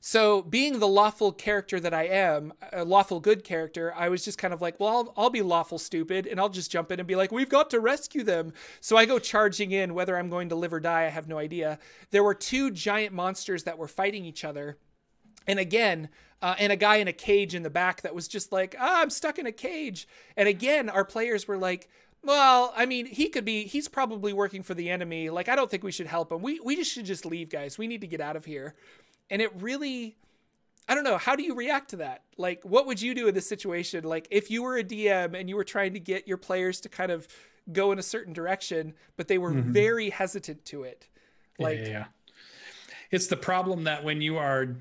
So, 0.04 0.42
being 0.42 0.80
the 0.80 0.88
lawful 0.88 1.32
character 1.32 1.80
that 1.80 1.94
I 1.94 2.08
am, 2.08 2.54
a 2.74 2.84
lawful 2.84 3.20
good 3.20 3.44
character, 3.44 3.94
I 3.96 4.10
was 4.10 4.26
just 4.26 4.40
kind 4.40 4.52
of 4.52 4.60
like, 4.60 4.80
well, 4.80 4.90
I'll, 4.90 5.14
I'll 5.16 5.30
be 5.30 5.44
lawful 5.44 5.78
stupid 5.78 6.26
and 6.26 6.40
I'll 6.40 6.50
just 6.50 6.72
jump 6.72 6.92
in 6.92 7.00
and 7.00 7.08
be 7.08 7.16
like, 7.16 7.32
we've 7.32 7.48
got 7.48 7.70
to 7.70 7.80
rescue 7.80 8.24
them. 8.24 8.52
So 8.80 8.98
I 8.98 9.06
go 9.06 9.20
charging 9.20 9.72
in, 9.72 9.94
whether 9.94 10.18
I'm 10.18 10.32
going 10.32 10.50
to 10.50 10.56
live 10.56 10.74
or 10.74 10.80
die, 10.80 11.06
I 11.06 11.10
have 11.10 11.28
no 11.28 11.38
idea. 11.38 11.78
There 12.10 12.24
were 12.24 12.34
two 12.34 12.72
giant 12.72 13.14
monsters 13.14 13.64
that 13.66 13.78
were 13.78 13.88
fighting 13.88 14.26
each 14.26 14.44
other. 14.44 14.80
And 15.46 15.60
again, 15.60 16.10
uh, 16.42 16.56
and 16.58 16.72
a 16.72 16.78
guy 16.78 16.96
in 16.96 17.08
a 17.08 17.14
cage 17.14 17.54
in 17.54 17.62
the 17.62 17.70
back 17.70 18.02
that 18.02 18.16
was 18.16 18.28
just 18.28 18.52
like, 18.52 18.76
ah, 18.80 19.04
I'm 19.04 19.12
stuck 19.12 19.38
in 19.38 19.46
a 19.46 19.52
cage. 19.52 20.08
And 20.36 20.50
again, 20.50 20.90
our 20.90 21.06
players 21.06 21.48
were 21.48 21.58
like, 21.58 21.90
well, 22.24 22.74
I 22.76 22.88
mean, 22.88 23.06
he 23.06 23.30
could 23.30 23.46
be, 23.46 23.66
he's 23.66 23.88
probably 23.88 24.34
working 24.34 24.64
for 24.64 24.74
the 24.74 24.90
enemy. 24.90 25.30
Like, 25.30 25.48
I 25.48 25.56
don't 25.56 25.70
think 25.70 25.84
we 25.84 25.92
should 25.92 26.08
help 26.08 26.32
him. 26.32 26.42
We, 26.42 26.60
we 26.60 26.76
just 26.76 26.92
should 26.92 27.06
just 27.06 27.26
leave, 27.26 27.50
guys. 27.50 27.78
We 27.78 27.88
need 27.88 28.02
to 28.02 28.08
get 28.08 28.22
out 28.22 28.36
of 28.36 28.46
here 28.46 28.76
and 29.30 29.42
it 29.42 29.52
really 29.62 30.18
I 30.88 30.96
don't 30.96 31.06
know. 31.06 31.18
How 31.18 31.38
do 31.38 31.44
you 31.44 31.56
react 31.56 31.92
to 31.92 31.98
that? 31.98 32.24
Like, 32.38 32.64
what 32.64 32.86
would 32.86 33.02
you 33.02 33.16
do 33.16 33.30
in 33.30 33.34
this 33.34 33.48
situation? 33.48 34.04
Like, 34.04 34.28
if 34.30 34.52
you 34.52 34.64
were 34.64 34.78
a 34.78 34.84
DM 34.84 35.40
and 35.40 35.48
you 35.48 35.56
were 35.56 35.64
trying 35.64 35.94
to 35.94 36.02
get 36.02 36.28
your 36.28 36.36
players 36.36 36.82
to 36.82 36.90
kind 36.90 37.12
of 37.12 37.30
go 37.72 37.94
in 37.94 38.00
a 38.00 38.04
certain 38.04 38.34
direction, 38.34 38.94
but 39.16 39.28
they 39.28 39.38
were 39.38 39.52
mm-hmm. 39.52 39.72
very 39.72 40.10
hesitant 40.10 40.66
to 40.66 40.84
it. 40.84 41.08
Like, 41.60 41.80
yeah, 41.80 41.88
yeah, 41.88 42.06
it's 43.12 43.28
the 43.28 43.38
problem 43.38 43.86
that 43.86 44.04
when 44.04 44.22
you 44.22 44.38
are 44.38 44.76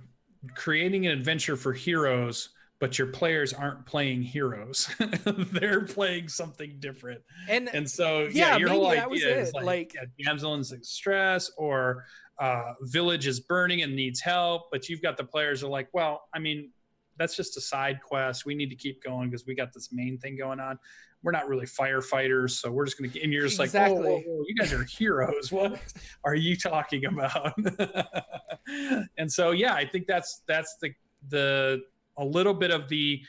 creating 0.55 1.07
an 1.07 1.13
adventure 1.13 1.57
for 1.57 1.73
heroes, 1.73 2.49
but 2.79 2.99
your 2.99 3.09
players 3.09 3.53
aren't 3.53 3.85
playing 3.85 4.23
heroes, 4.23 4.89
they're 5.25 5.83
playing 5.83 6.29
something 6.29 6.77
different. 6.81 7.21
And 7.49 7.69
and 7.75 7.89
so 7.89 8.23
yeah, 8.23 8.53
yeah 8.53 8.57
your 8.57 8.69
whole 8.71 8.89
idea 8.89 9.41
is 9.41 9.53
like, 9.53 9.65
like 9.65 9.95
yeah, 9.95 10.25
damsels 10.25 10.73
in 10.73 10.83
stress 10.83 11.51
or 11.59 12.07
uh, 12.41 12.73
village 12.83 13.27
is 13.27 13.39
burning 13.39 13.83
and 13.83 13.95
needs 13.95 14.21
help, 14.21 14.71
but 14.73 14.89
you've 14.89 15.03
got 15.03 15.17
the 15.17 15.25
players 15.25 15.63
are 15.63 15.69
like, 15.69 15.89
well, 15.93 16.23
I 16.35 16.39
mean, 16.39 16.71
that's 17.19 17.37
just 17.37 17.57
a 17.59 17.61
side 17.61 18.01
quest. 18.03 18.47
We 18.47 18.55
need 18.55 18.71
to 18.71 18.77
keep 18.77 19.05
going 19.05 19.29
because 19.29 19.47
we 19.47 19.55
got 19.55 19.75
this 19.75 19.91
main 19.93 20.19
thing 20.19 20.39
going 20.39 20.59
on. 20.59 20.79
We're 21.23 21.33
not 21.33 21.49
really 21.49 21.67
firefighters, 21.67 22.53
so 22.53 22.71
we're 22.71 22.87
just 22.87 22.99
going 22.99 23.11
to. 23.11 23.15
Get 23.15 23.25
and 23.25 23.33
you're 23.33 23.47
just 23.47 23.61
exactly. 23.61 23.99
like, 23.99 24.07
whoa, 24.07 24.17
whoa, 24.21 24.37
whoa, 24.39 24.45
you 24.49 24.55
guys 24.55 24.73
are 24.73 24.85
heroes. 24.85 25.53
What 25.53 25.79
are 26.25 26.35
you 26.35 26.57
talking 26.57 27.05
about? 27.05 27.53
and 29.19 29.31
so, 29.31 29.51
yeah, 29.51 29.75
I 29.75 29.85
think 29.85 30.07
that's 30.07 30.43
that's 30.47 30.77
the 30.81 30.95
the 31.29 31.83
a 32.17 32.25
little 32.25 32.55
bit 32.55 32.71
of 32.71 32.89
the 32.89 33.21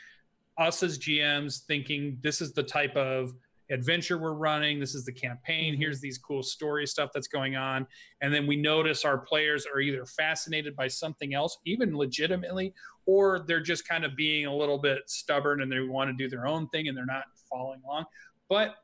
us 0.58 0.84
as 0.84 0.98
GMs 0.98 1.66
thinking 1.66 2.18
this 2.22 2.40
is 2.40 2.54
the 2.54 2.64
type 2.64 2.96
of 2.96 3.34
adventure 3.72 4.18
we're 4.18 4.34
running. 4.34 4.80
This 4.80 4.94
is 4.94 5.06
the 5.06 5.12
campaign. 5.12 5.74
Mm-hmm. 5.74 5.82
Here's 5.82 6.02
these 6.02 6.18
cool 6.18 6.44
story 6.44 6.86
stuff 6.86 7.10
that's 7.14 7.28
going 7.28 7.56
on. 7.56 7.88
And 8.22 8.34
then 8.34 8.46
we 8.46 8.56
notice 8.56 9.06
our 9.06 9.18
players 9.18 9.66
are 9.74 9.80
either 9.80 10.06
fascinated 10.06 10.76
by 10.76 10.88
something 10.88 11.34
else, 11.34 11.58
even 11.66 11.98
legitimately, 11.98 12.74
or 13.06 13.40
they're 13.40 13.62
just 13.62 13.88
kind 13.88 14.06
of 14.06 14.16
being 14.16 14.46
a 14.46 14.56
little 14.56 14.78
bit 14.78 15.04
stubborn 15.08 15.62
and 15.62 15.72
they 15.72 15.80
want 15.80 16.10
to 16.10 16.14
do 16.14 16.30
their 16.30 16.46
own 16.48 16.68
thing 16.70 16.88
and 16.88 16.98
they're 16.98 17.06
not 17.06 17.24
following 17.50 17.82
along. 17.86 18.06
But 18.50 18.76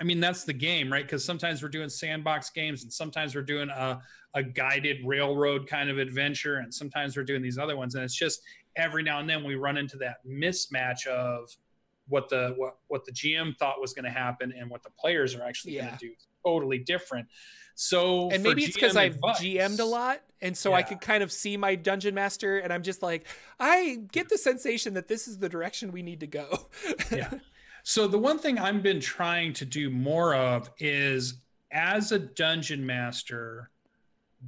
I 0.00 0.04
mean, 0.04 0.18
that's 0.18 0.42
the 0.42 0.52
game, 0.52 0.92
right? 0.92 1.04
Because 1.04 1.24
sometimes 1.24 1.62
we're 1.62 1.68
doing 1.68 1.88
sandbox 1.88 2.50
games 2.50 2.82
and 2.82 2.92
sometimes 2.92 3.36
we're 3.36 3.42
doing 3.42 3.68
a, 3.68 4.00
a 4.34 4.42
guided 4.42 4.98
railroad 5.04 5.68
kind 5.68 5.88
of 5.88 5.98
adventure 5.98 6.56
and 6.56 6.74
sometimes 6.74 7.16
we're 7.16 7.22
doing 7.22 7.40
these 7.40 7.58
other 7.58 7.76
ones. 7.76 7.94
And 7.94 8.02
it's 8.02 8.16
just 8.16 8.40
every 8.74 9.04
now 9.04 9.20
and 9.20 9.30
then 9.30 9.44
we 9.44 9.54
run 9.54 9.76
into 9.76 9.96
that 9.98 10.16
mismatch 10.26 11.06
of, 11.06 11.48
what 12.12 12.28
the 12.28 12.52
what, 12.58 12.76
what 12.88 13.04
the 13.06 13.12
GM 13.12 13.56
thought 13.56 13.80
was 13.80 13.94
going 13.94 14.04
to 14.04 14.10
happen 14.10 14.52
and 14.56 14.70
what 14.70 14.82
the 14.82 14.90
players 14.90 15.34
are 15.34 15.42
actually 15.42 15.74
yeah. 15.74 15.86
going 15.86 15.98
to 15.98 16.06
do 16.06 16.12
is 16.12 16.26
totally 16.44 16.78
different. 16.78 17.26
So 17.74 18.30
and 18.30 18.42
maybe 18.42 18.64
it's 18.64 18.74
because 18.74 18.96
I've 18.96 19.16
GM'd 19.16 19.80
a 19.80 19.84
lot, 19.84 20.20
and 20.42 20.54
so 20.54 20.70
yeah. 20.70 20.76
I 20.76 20.82
could 20.82 21.00
kind 21.00 21.22
of 21.22 21.32
see 21.32 21.56
my 21.56 21.74
dungeon 21.74 22.14
master, 22.14 22.58
and 22.58 22.70
I'm 22.70 22.82
just 22.82 23.02
like, 23.02 23.26
I 23.58 24.00
get 24.12 24.28
the 24.28 24.36
sensation 24.36 24.92
that 24.94 25.08
this 25.08 25.26
is 25.26 25.38
the 25.38 25.48
direction 25.48 25.90
we 25.90 26.02
need 26.02 26.20
to 26.20 26.26
go. 26.26 26.66
yeah. 27.10 27.30
So 27.82 28.06
the 28.06 28.18
one 28.18 28.38
thing 28.38 28.58
I've 28.58 28.82
been 28.82 29.00
trying 29.00 29.54
to 29.54 29.64
do 29.64 29.88
more 29.88 30.34
of 30.34 30.70
is 30.78 31.40
as 31.72 32.12
a 32.12 32.18
dungeon 32.18 32.84
master, 32.84 33.70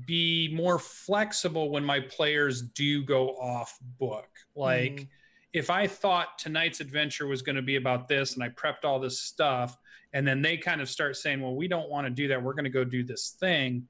be 0.07 0.53
more 0.55 0.79
flexible 0.79 1.71
when 1.71 1.83
my 1.85 2.01
players 2.01 2.61
do 2.61 3.03
go 3.03 3.31
off 3.31 3.79
book. 3.99 4.29
Like. 4.55 4.93
Mm 4.93 5.09
if 5.55 5.71
I 5.71 5.87
thought 5.87 6.37
tonight's 6.37 6.81
adventure 6.81 7.29
was 7.29 7.41
going 7.41 7.57
to 7.57 7.63
be 7.63 7.77
about 7.77 8.09
this 8.09 8.35
and 8.35 8.43
I 8.43 8.49
prepped 8.49 8.85
all 8.85 8.99
this 8.99 9.21
stuff, 9.21 9.79
and 10.13 10.27
then 10.27 10.43
they 10.43 10.57
kind 10.57 10.81
of 10.81 10.91
start 10.91 11.17
saying, 11.17 11.41
well, 11.41 11.55
we 11.55 11.69
don't 11.69 11.89
want 11.89 12.07
to 12.07 12.11
do 12.11 12.29
that. 12.29 12.43
We're 12.43 12.55
going 12.55 12.65
to 12.65 12.71
go 12.71 12.85
do 12.85 13.05
this 13.05 13.37
thing. 13.39 13.87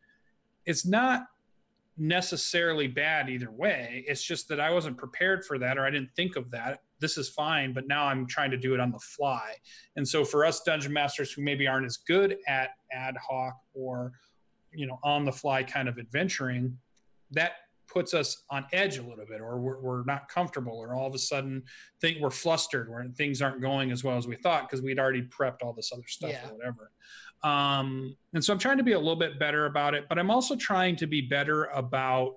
It's 0.67 0.87
not 0.87 1.25
necessarily 1.97 2.87
bad 2.87 3.31
either 3.31 3.51
way. 3.51 4.05
It's 4.07 4.23
just 4.23 4.47
that 4.49 4.61
I 4.61 4.73
wasn't 4.73 4.99
prepared 4.99 5.45
for 5.45 5.59
that 5.59 5.79
or 5.79 5.87
I 5.87 5.91
didn't 5.91 6.11
think 6.15 6.37
of 6.37 6.51
that. 6.51 6.83
This 6.99 7.17
is 7.17 7.31
fine, 7.31 7.73
but 7.73 7.87
now 7.87 8.05
I'm 8.05 8.27
trying 8.27 8.51
to 8.51 8.59
do 8.59 8.75
it 8.75 8.81
on 8.81 8.91
the 8.91 8.99
fly. 8.99 9.55
And 9.97 10.07
so 10.07 10.23
for 10.25 10.45
us 10.45 10.61
dungeon 10.61 10.93
masters 10.93 11.33
who 11.33 11.43
maybe 11.43 11.67
aren't 11.67 11.87
as 11.87 11.97
good 11.97 12.37
at 12.47 12.71
ad 12.93 13.17
hoc 13.17 13.59
or 13.75 14.13
you 14.73 14.87
know 14.87 14.99
on 15.05 15.25
the 15.25 15.33
fly 15.33 15.63
kind 15.63 15.89
of 15.89 15.99
adventuring, 15.99 16.77
that 17.31 17.53
puts 17.95 18.13
us 18.13 18.43
on 18.51 18.67
edge 18.73 18.99
a 18.99 19.03
little 19.03 19.25
bit 19.25 19.41
or 19.41 19.59
we're, 19.59 19.81
we're 19.81 20.05
not 20.05 20.29
comfortable 20.29 20.77
or 20.77 20.95
all 20.95 21.07
of 21.07 21.15
a 21.15 21.19
sudden 21.19 21.63
think 22.01 22.19
we're 22.21 22.29
flustered 22.29 22.91
where 22.91 23.07
things 23.17 23.41
aren't 23.41 23.63
going 23.63 23.93
as 23.93 24.03
well 24.03 24.19
as 24.19 24.27
we 24.27 24.35
thought 24.35 24.69
because 24.69 24.83
we'd 24.83 24.99
already 24.99 25.23
prepped 25.23 25.63
all 25.63 25.73
this 25.73 25.93
other 25.93 26.03
stuff 26.07 26.31
yeah. 26.31 26.51
or 26.51 26.57
whatever 26.57 26.91
um, 27.45 28.17
and 28.35 28.45
so 28.45 28.53
i'm 28.53 28.59
trying 28.59 28.77
to 28.77 28.83
be 28.83 28.93
a 28.93 28.99
little 28.99 29.17
bit 29.17 29.39
better 29.39 29.67
about 29.67 29.95
it 29.95 30.07
but 30.09 30.19
i'm 30.19 30.31
also 30.31 30.57
trying 30.57 30.97
to 30.97 31.07
be 31.07 31.21
better 31.21 31.67
about 31.67 32.35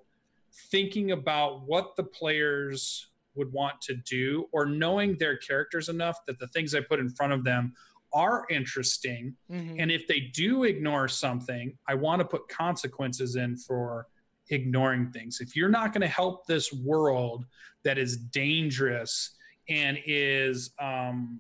thinking 0.70 1.12
about 1.12 1.64
what 1.66 1.96
the 1.96 2.04
players 2.04 3.08
would 3.34 3.52
want 3.52 3.80
to 3.82 3.96
do 3.96 4.48
or 4.52 4.66
knowing 4.66 5.18
their 5.18 5.38
characters 5.38 5.90
enough 5.90 6.20
that 6.28 6.38
the 6.38 6.48
things 6.50 6.76
i 6.76 6.80
put 6.80 7.00
in 7.00 7.10
front 7.10 7.34
of 7.34 7.44
them 7.44 7.74
are 8.14 8.46
interesting 8.52 9.36
mm-hmm. 9.52 9.80
and 9.80 9.92
if 9.92 10.08
they 10.08 10.20
do 10.20 10.66
ignore 10.66 11.08
something 11.08 11.76
i 11.88 11.96
want 11.96 12.20
to 12.20 12.26
put 12.26 12.48
consequences 12.48 13.36
in 13.36 13.58
for 13.58 14.08
ignoring 14.50 15.12
things. 15.12 15.40
If 15.42 15.56
you're 15.56 15.70
not 15.70 15.94
going 15.94 16.02
to 16.02 16.08
help 16.08 16.46
this 16.46 16.72
world 16.74 17.46
that 17.84 17.98
is 17.98 18.18
dangerous 18.18 19.32
and 19.70 19.98
is 20.06 20.72
um, 20.80 21.40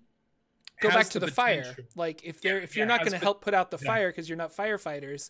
go 0.81 0.89
back 0.89 1.09
to 1.09 1.19
the, 1.19 1.27
the 1.27 1.31
fire. 1.31 1.75
Like 1.95 2.23
if 2.23 2.41
they're 2.41 2.59
if 2.59 2.75
you're 2.75 2.85
not 2.85 2.99
going 2.99 3.11
to 3.11 3.17
help 3.17 3.41
put 3.41 3.53
out 3.53 3.71
the 3.71 3.79
yeah. 3.81 3.87
fire 3.87 4.09
because 4.09 4.27
you're 4.29 4.37
not 4.37 4.55
firefighters, 4.55 5.29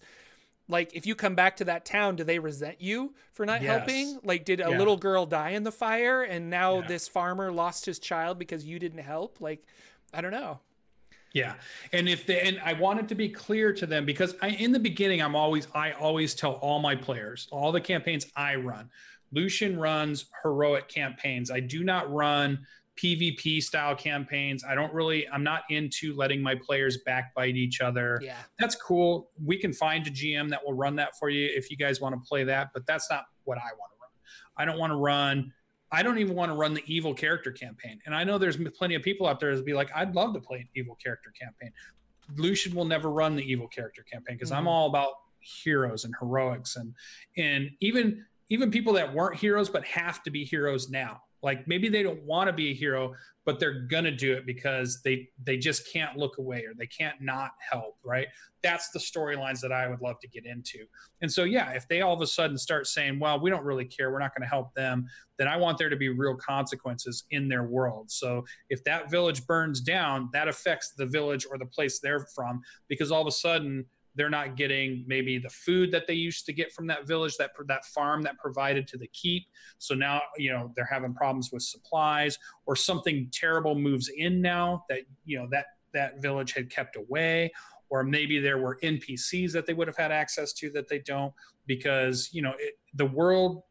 like 0.67 0.93
if 0.93 1.05
you 1.05 1.15
come 1.15 1.35
back 1.35 1.57
to 1.57 1.65
that 1.65 1.85
town, 1.85 2.15
do 2.15 2.23
they 2.23 2.39
resent 2.39 2.81
you 2.81 3.13
for 3.33 3.45
not 3.45 3.61
yes. 3.61 3.77
helping? 3.77 4.19
Like 4.23 4.45
did 4.45 4.59
a 4.59 4.69
yeah. 4.69 4.77
little 4.77 4.97
girl 4.97 5.25
die 5.25 5.51
in 5.51 5.63
the 5.63 5.71
fire 5.71 6.23
and 6.23 6.49
now 6.49 6.81
this 6.81 7.07
farmer 7.07 7.51
lost 7.51 7.85
his 7.85 7.99
child 7.99 8.39
because 8.39 8.65
you 8.65 8.79
didn't 8.79 8.99
help? 8.99 9.39
Like 9.39 9.63
I 10.13 10.21
don't 10.21 10.31
know. 10.31 10.59
Yeah. 11.33 11.55
And 11.93 12.07
if 12.09 12.25
they 12.25 12.41
and 12.41 12.59
I 12.63 12.73
want 12.73 12.99
it 12.99 13.07
to 13.09 13.15
be 13.15 13.29
clear 13.29 13.73
to 13.73 13.85
them 13.85 14.05
because 14.05 14.35
I 14.41 14.49
in 14.49 14.71
the 14.71 14.79
beginning 14.79 15.21
I'm 15.21 15.35
always 15.35 15.67
I 15.73 15.91
always 15.91 16.33
tell 16.33 16.53
all 16.53 16.79
my 16.79 16.95
players, 16.95 17.47
all 17.51 17.71
the 17.71 17.81
campaigns 17.81 18.25
I 18.35 18.55
run. 18.55 18.89
Lucian 19.31 19.77
runs 19.77 20.25
heroic 20.43 20.87
campaigns. 20.87 21.51
I 21.51 21.59
do 21.59 21.83
not 21.83 22.11
run 22.11 22.65
PvP 22.97 23.61
style 23.61 23.95
campaigns. 23.95 24.63
I 24.63 24.73
don't 24.73 24.93
really 24.93 25.27
I'm 25.29 25.43
not 25.43 25.63
into 25.69 26.15
letting 26.15 26.41
my 26.41 26.55
players 26.55 26.99
backbite 27.05 27.55
each 27.55 27.81
other. 27.81 28.19
Yeah. 28.23 28.37
That's 28.57 28.75
cool. 28.75 29.29
We 29.43 29.57
can 29.57 29.73
find 29.73 30.07
a 30.07 30.09
GM 30.09 30.49
that 30.49 30.65
will 30.65 30.73
run 30.73 30.95
that 30.95 31.17
for 31.19 31.29
you 31.29 31.49
if 31.53 31.69
you 31.69 31.77
guys 31.77 32.01
want 32.01 32.15
to 32.15 32.27
play 32.27 32.43
that, 32.45 32.69
but 32.73 32.87
that's 32.87 33.09
not 33.11 33.25
what 33.43 33.57
I 33.57 33.69
want 33.77 33.91
to 33.91 33.97
run. 34.01 34.09
I 34.57 34.65
don't 34.65 34.79
want 34.79 34.91
to 34.91 34.97
run 34.97 35.53
I 35.91 36.03
don't 36.03 36.17
even 36.17 36.35
want 36.35 36.51
to 36.51 36.55
run 36.55 36.73
the 36.73 36.83
evil 36.85 37.13
character 37.13 37.51
campaign. 37.51 37.99
And 38.05 38.13
I 38.13 38.23
know 38.23 38.37
there's 38.37 38.57
plenty 38.77 38.95
of 38.95 39.03
people 39.03 39.27
out 39.27 39.39
there 39.39 39.55
that 39.55 39.65
be 39.65 39.73
like, 39.73 39.89
I'd 39.95 40.15
love 40.15 40.33
to 40.33 40.41
play 40.41 40.59
an 40.59 40.67
evil 40.75 40.97
character 41.01 41.31
campaign. 41.39 41.71
Lucian 42.35 42.75
will 42.75 42.85
never 42.85 43.09
run 43.09 43.35
the 43.35 43.43
evil 43.43 43.67
character 43.67 44.03
campaign 44.03 44.35
because 44.35 44.49
mm-hmm. 44.49 44.59
I'm 44.59 44.67
all 44.67 44.87
about 44.87 45.13
heroes 45.39 46.03
and 46.03 46.13
heroics 46.19 46.75
and 46.75 46.93
and 47.37 47.69
even 47.79 48.25
even 48.49 48.69
people 48.69 48.93
that 48.93 49.13
weren't 49.13 49.37
heroes 49.37 49.69
but 49.69 49.83
have 49.85 50.23
to 50.23 50.31
be 50.31 50.43
heroes 50.43 50.89
now. 50.89 51.21
Like 51.43 51.67
maybe 51.67 51.89
they 51.89 52.03
don't 52.03 52.23
want 52.23 52.47
to 52.47 52.53
be 52.53 52.71
a 52.71 52.73
hero, 52.73 53.13
but 53.45 53.59
they're 53.59 53.81
gonna 53.87 54.11
do 54.11 54.33
it 54.33 54.45
because 54.45 55.01
they 55.03 55.29
they 55.43 55.57
just 55.57 55.91
can't 55.91 56.17
look 56.17 56.37
away 56.37 56.63
or 56.65 56.73
they 56.77 56.87
can't 56.87 57.21
not 57.21 57.51
help 57.71 57.97
right? 58.03 58.27
That's 58.63 58.89
the 58.89 58.99
storylines 58.99 59.61
that 59.61 59.71
i 59.71 59.87
would 59.87 60.01
love 60.01 60.19
to 60.19 60.27
get 60.27 60.45
into. 60.45 60.79
And 61.21 61.31
so 61.31 61.43
yeah 61.43 61.71
if 61.71 61.87
they 61.87 62.01
all 62.01 62.13
of 62.13 62.21
a 62.21 62.27
sudden 62.27 62.57
start 62.57 62.87
saying 62.87 63.19
well 63.19 63.39
we 63.39 63.49
don't 63.49 63.63
really 63.63 63.85
care 63.85 64.11
we're 64.11 64.19
not 64.19 64.35
going 64.35 64.43
to 64.43 64.49
help 64.49 64.73
them 64.73 65.05
then 65.37 65.47
i 65.47 65.55
want 65.55 65.77
there 65.77 65.89
to 65.89 65.95
be 65.95 66.09
real 66.09 66.35
consequences 66.35 67.25
in 67.31 67.47
their 67.47 67.63
world. 67.63 68.09
So 68.11 68.43
if 68.69 68.83
that 68.85 69.11
village 69.11 69.45
burns 69.45 69.81
down 69.81 70.29
that 70.33 70.47
affects 70.47 70.93
the 70.97 71.05
village 71.05 71.45
or 71.49 71.57
the 71.57 71.65
place 71.65 71.99
they're 71.99 72.25
from 72.35 72.61
because 72.87 73.11
all 73.11 73.21
of 73.21 73.27
a 73.27 73.31
sudden 73.31 73.85
they're 74.17 74.29
not 74.29 74.57
getting 74.57 75.05
maybe 75.07 75.37
the 75.37 75.49
food 75.49 75.91
that 75.91 76.07
they 76.07 76.13
used 76.15 76.45
to 76.47 76.53
get 76.53 76.73
from 76.73 76.87
that 76.87 77.07
village 77.07 77.37
that 77.37 77.51
that 77.67 77.85
farm 77.85 78.23
that 78.23 78.37
provided 78.39 78.87
to 78.87 78.97
the 78.97 79.07
keep. 79.07 79.45
So 79.77 79.95
now 79.95 80.21
you 80.37 80.51
know 80.51 80.73
they're 80.75 80.89
having 80.91 81.13
problems 81.13 81.51
with 81.53 81.61
supplies 81.61 82.37
or 82.65 82.75
something 82.75 83.29
terrible 83.31 83.75
moves 83.75 84.09
in 84.09 84.41
now 84.41 84.83
that 84.89 85.01
you 85.23 85.37
know 85.39 85.47
that 85.51 85.67
that 85.93 86.21
village 86.21 86.53
had 86.53 86.69
kept 86.69 86.97
away. 86.97 87.51
Or 87.89 88.03
maybe 88.03 88.39
there 88.39 88.57
were 88.57 88.77
npcs 88.83 89.53
that 89.53 89.65
they 89.65 89.73
would 89.73 89.87
have 89.87 89.95
had 89.95 90.11
access 90.11 90.51
to 90.53 90.69
that 90.71 90.89
they 90.89 90.99
don't 90.99 91.33
because 91.67 92.29
you 92.33 92.41
know 92.41 92.53
it, 92.59 92.73
the 92.95 93.05
world 93.05 93.63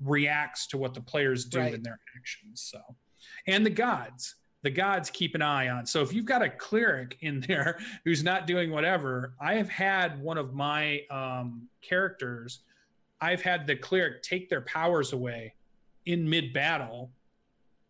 reacts 0.00 0.66
to 0.68 0.78
what 0.78 0.94
the 0.94 1.00
players 1.00 1.44
do 1.44 1.60
right. 1.60 1.74
in 1.74 1.82
their 1.82 2.00
actions 2.16 2.62
so. 2.62 2.80
And 3.46 3.64
the 3.64 3.70
gods 3.70 4.36
the 4.62 4.70
gods 4.70 5.10
keep 5.10 5.34
an 5.34 5.42
eye 5.42 5.68
on. 5.68 5.86
So 5.86 6.02
if 6.02 6.12
you've 6.12 6.26
got 6.26 6.42
a 6.42 6.50
cleric 6.50 7.16
in 7.20 7.40
there 7.40 7.78
who's 8.04 8.22
not 8.22 8.46
doing 8.46 8.70
whatever, 8.70 9.34
I 9.40 9.54
have 9.54 9.68
had 9.68 10.20
one 10.20 10.38
of 10.38 10.54
my 10.54 11.02
um, 11.10 11.68
characters, 11.82 12.60
I've 13.20 13.42
had 13.42 13.66
the 13.66 13.76
cleric 13.76 14.22
take 14.22 14.48
their 14.48 14.62
powers 14.62 15.12
away 15.12 15.54
in 16.06 16.28
mid 16.28 16.52
battle. 16.52 17.10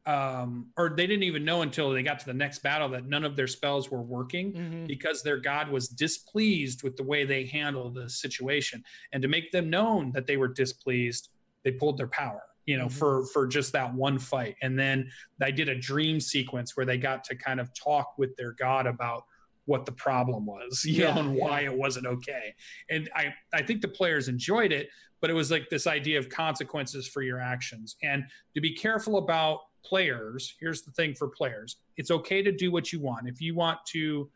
Um, 0.07 0.69
or 0.79 0.89
they 0.89 1.07
didn't 1.07 1.25
even 1.25 1.45
know 1.45 1.63
until 1.63 1.91
they 1.91 2.03
got 2.03 2.19
to 2.21 2.27
the 2.27 2.35
next 2.35 2.61
battle 2.61 2.89
that 2.89 3.07
none 3.07 3.23
of 3.23 3.37
their 3.37 3.47
spells 3.47 3.91
were 3.91 4.01
working 4.01 4.53
mm-hmm. 4.53 4.87
because 4.87 5.23
their 5.23 5.37
god 5.37 5.69
was 5.69 5.89
displeased 5.89 6.83
with 6.83 6.97
the 6.97 7.03
way 7.03 7.25
they 7.25 7.45
handled 7.45 7.95
the 7.95 8.09
situation. 8.09 8.83
And 9.13 9.21
to 9.23 9.29
make 9.29 9.53
them 9.53 9.69
known 9.69 10.11
that 10.13 10.27
they 10.27 10.39
were 10.39 10.49
displeased, 10.49 11.29
they 11.65 11.73
pulled 11.73 11.99
their 11.99 12.09
power 12.09 12.43
you 12.67 12.77
know, 12.77 12.87
mm-hmm. 12.87 12.99
for 12.99 13.27
for 13.27 13.47
just 13.47 13.73
that 13.73 13.93
one 13.93 14.19
fight. 14.19 14.57
And 14.63 14.79
then 14.79 15.11
I 15.41 15.51
did 15.51 15.69
a 15.69 15.75
dream 15.75 16.21
sequence 16.21 16.77
where 16.77 16.87
they 16.87 16.99
got 16.99 17.25
to 17.25 17.37
kind 17.37 17.61
of 17.61 17.71
talk 17.75 18.15
with 18.19 18.37
their 18.37 18.53
god 18.53 18.87
about 18.87 19.25
what 19.67 19.87
the 19.87 19.93
problem 19.93 20.47
was, 20.47 20.85
you 20.85 21.05
yeah, 21.05 21.15
know, 21.15 21.21
and 21.21 21.35
why 21.35 21.61
it 21.61 21.75
wasn't 21.75 22.07
okay. 22.07 22.55
And 22.89 23.09
I 23.15 23.33
I 23.53 23.63
think 23.63 23.81
the 23.81 23.89
players 23.89 24.29
enjoyed 24.29 24.73
it, 24.73 24.89
but 25.21 25.31
it 25.31 25.35
was 25.35 25.51
like 25.51 25.69
this 25.71 25.87
idea 25.87 26.19
of 26.19 26.29
consequences 26.29 27.09
for 27.09 27.23
your 27.23 27.41
actions 27.41 27.97
and 28.03 28.25
to 28.55 28.61
be 28.61 28.75
careful 28.75 29.19
about 29.19 29.61
players. 29.85 30.55
Here's 30.61 30.83
the 30.83 30.93
thing 30.93 31.15
for 31.15 31.29
players: 31.29 31.77
it's 31.97 32.11
okay 32.11 32.43
to 32.43 32.53
do 32.53 32.71
what 32.71 32.93
you 32.93 33.01
want. 33.01 33.29
If 33.29 33.41
you 33.41 33.55
want 33.55 33.79
to 33.93 34.31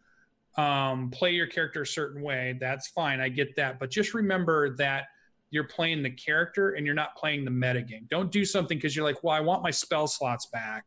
um, 0.57 1.11
play 1.11 1.33
your 1.33 1.49
character 1.49 1.83
a 1.83 1.87
certain 1.87 2.23
way, 2.23 2.57
that's 2.61 2.89
fine. 2.89 3.21
I 3.21 3.29
get 3.29 3.57
that, 3.57 3.79
but 3.81 3.91
just 3.91 4.15
remember 4.15 4.77
that 4.77 5.07
you're 5.55 5.63
playing 5.63 6.03
the 6.03 6.11
character 6.11 6.71
and 6.71 6.85
you're 6.85 6.97
not 6.97 7.15
playing 7.15 7.45
the 7.45 7.51
metagame. 7.51 8.09
Don't 8.09 8.33
do 8.33 8.45
something 8.45 8.77
because 8.77 8.97
you're 8.97 9.05
like, 9.05 9.23
well, 9.23 9.37
I 9.37 9.39
want 9.39 9.63
my 9.63 9.71
spell 9.71 10.09
slots 10.09 10.47
back 10.47 10.85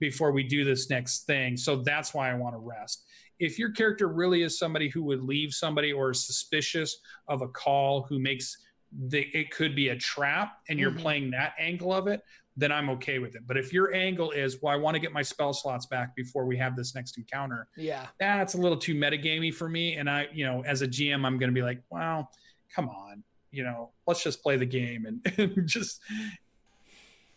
before 0.00 0.32
we 0.32 0.42
do 0.42 0.64
this 0.64 0.90
next 0.90 1.26
thing. 1.26 1.56
So 1.56 1.76
that's 1.76 2.12
why 2.12 2.28
I 2.28 2.34
want 2.34 2.56
to 2.56 2.58
rest. 2.58 3.04
If 3.38 3.56
your 3.56 3.70
character 3.70 4.08
really 4.08 4.42
is 4.42 4.58
somebody 4.58 4.88
who 4.88 5.04
would 5.04 5.22
leave 5.22 5.52
somebody 5.52 5.92
or 5.92 6.10
is 6.10 6.26
suspicious 6.26 6.98
of 7.28 7.40
a 7.42 7.46
call 7.46 8.02
who 8.02 8.18
makes 8.18 8.56
the, 9.10 9.28
it 9.32 9.52
could 9.52 9.76
be 9.76 9.90
a 9.90 9.96
trap 9.96 10.54
and 10.68 10.76
you're 10.76 10.90
mm-hmm. 10.90 10.98
playing 10.98 11.30
that 11.30 11.54
angle 11.60 11.94
of 11.94 12.08
it, 12.08 12.20
then 12.56 12.72
I'm 12.72 12.90
okay 12.90 13.20
with 13.20 13.36
it. 13.36 13.42
But 13.46 13.58
if 13.58 13.72
your 13.72 13.94
angle 13.94 14.32
is, 14.32 14.60
well, 14.60 14.74
I 14.74 14.76
want 14.76 14.96
to 14.96 15.00
get 15.00 15.12
my 15.12 15.22
spell 15.22 15.52
slots 15.52 15.86
back 15.86 16.16
before 16.16 16.46
we 16.46 16.56
have 16.56 16.74
this 16.74 16.96
next 16.96 17.16
encounter, 17.16 17.68
yeah, 17.76 18.08
that's 18.18 18.54
a 18.54 18.58
little 18.58 18.76
too 18.76 18.96
metagamey 18.96 19.54
for 19.54 19.68
me. 19.68 19.94
And 19.94 20.10
I, 20.10 20.26
you 20.32 20.44
know, 20.44 20.64
as 20.66 20.82
a 20.82 20.88
GM, 20.88 21.24
I'm 21.24 21.38
going 21.38 21.48
to 21.48 21.54
be 21.54 21.62
like, 21.62 21.80
well, 21.90 22.28
come 22.74 22.88
on, 22.88 23.22
you 23.50 23.64
know, 23.64 23.90
let's 24.06 24.22
just 24.22 24.42
play 24.42 24.56
the 24.56 24.66
game 24.66 25.06
and, 25.06 25.38
and 25.56 25.66
just 25.66 26.00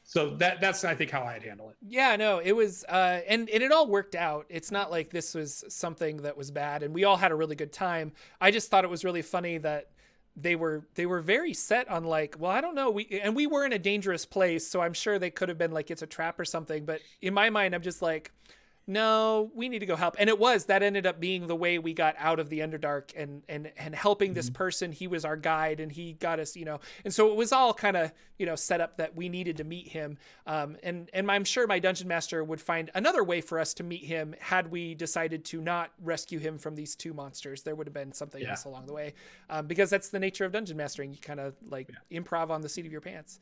so 0.03 0.35
that 0.37 0.61
that's 0.61 0.83
I 0.83 0.95
think 0.95 1.11
how 1.11 1.23
I'd 1.23 1.43
handle 1.43 1.69
it. 1.69 1.77
Yeah, 1.87 2.15
no, 2.15 2.39
it 2.39 2.51
was 2.51 2.83
uh 2.85 3.21
and, 3.27 3.49
and 3.49 3.63
it 3.63 3.71
all 3.71 3.87
worked 3.87 4.15
out. 4.15 4.45
It's 4.49 4.71
not 4.71 4.91
like 4.91 5.09
this 5.09 5.33
was 5.33 5.63
something 5.69 6.17
that 6.17 6.37
was 6.37 6.51
bad 6.51 6.83
and 6.83 6.93
we 6.93 7.03
all 7.03 7.17
had 7.17 7.31
a 7.31 7.35
really 7.35 7.55
good 7.55 7.71
time. 7.71 8.11
I 8.39 8.51
just 8.51 8.69
thought 8.69 8.83
it 8.83 8.89
was 8.89 9.03
really 9.03 9.21
funny 9.21 9.57
that 9.59 9.89
they 10.35 10.55
were 10.55 10.87
they 10.95 11.05
were 11.05 11.21
very 11.21 11.53
set 11.53 11.87
on 11.89 12.03
like 12.03 12.35
well 12.39 12.49
i 12.49 12.59
don't 12.59 12.73
know 12.73 12.89
we 12.89 13.19
and 13.21 13.35
we 13.35 13.45
were 13.45 13.65
in 13.65 13.73
a 13.73 13.77
dangerous 13.77 14.25
place 14.25 14.67
so 14.67 14.81
i'm 14.81 14.93
sure 14.93 15.19
they 15.19 15.29
could 15.29 15.47
have 15.47 15.59
been 15.59 15.71
like 15.71 15.91
it's 15.91 16.01
a 16.01 16.07
trap 16.07 16.39
or 16.39 16.45
something 16.45 16.85
but 16.85 17.01
in 17.21 17.35
my 17.35 17.51
mind 17.51 17.75
i'm 17.75 17.83
just 17.83 18.01
like 18.01 18.31
no, 18.85 19.49
we 19.55 19.69
need 19.69 19.79
to 19.79 19.85
go 19.85 19.95
help. 19.95 20.15
And 20.19 20.29
it 20.29 20.37
was 20.37 20.65
that 20.65 20.83
ended 20.83 21.05
up 21.05 21.19
being 21.19 21.47
the 21.47 21.55
way 21.55 21.79
we 21.79 21.93
got 21.93 22.15
out 22.17 22.39
of 22.39 22.49
the 22.49 22.59
Underdark 22.59 23.11
and 23.15 23.41
and 23.47 23.71
and 23.77 23.95
helping 23.95 24.29
mm-hmm. 24.29 24.35
this 24.35 24.49
person. 24.49 24.91
He 24.91 25.07
was 25.07 25.23
our 25.23 25.37
guide 25.37 25.79
and 25.79 25.91
he 25.91 26.13
got 26.13 26.39
us, 26.39 26.55
you 26.55 26.65
know. 26.65 26.81
And 27.05 27.13
so 27.13 27.31
it 27.31 27.37
was 27.37 27.53
all 27.53 27.73
kind 27.73 27.95
of 27.95 28.11
you 28.37 28.45
know 28.45 28.55
set 28.55 28.81
up 28.81 28.97
that 28.97 29.15
we 29.15 29.29
needed 29.29 29.57
to 29.57 29.63
meet 29.63 29.87
him. 29.87 30.17
Um, 30.45 30.75
and 30.83 31.09
and 31.13 31.31
I'm 31.31 31.45
sure 31.45 31.65
my 31.65 31.79
dungeon 31.79 32.09
master 32.09 32.43
would 32.43 32.59
find 32.59 32.91
another 32.93 33.23
way 33.23 33.39
for 33.39 33.57
us 33.57 33.73
to 33.75 33.83
meet 33.83 34.03
him 34.03 34.35
had 34.39 34.69
we 34.69 34.95
decided 34.95 35.45
to 35.45 35.61
not 35.61 35.91
rescue 36.01 36.39
him 36.39 36.57
from 36.57 36.75
these 36.75 36.95
two 36.95 37.13
monsters. 37.13 37.63
There 37.63 37.75
would 37.75 37.87
have 37.87 37.93
been 37.93 38.11
something 38.11 38.41
yeah. 38.41 38.51
else 38.51 38.65
along 38.65 38.87
the 38.87 38.93
way, 38.93 39.13
um, 39.49 39.65
because 39.65 39.89
that's 39.89 40.09
the 40.09 40.19
nature 40.19 40.43
of 40.43 40.51
dungeon 40.51 40.75
mastering. 40.75 41.13
You 41.13 41.19
kind 41.21 41.39
of 41.39 41.55
like 41.69 41.89
yeah. 42.09 42.19
improv 42.19 42.49
on 42.49 42.61
the 42.61 42.69
seat 42.69 42.85
of 42.85 42.91
your 42.91 43.01
pants. 43.01 43.39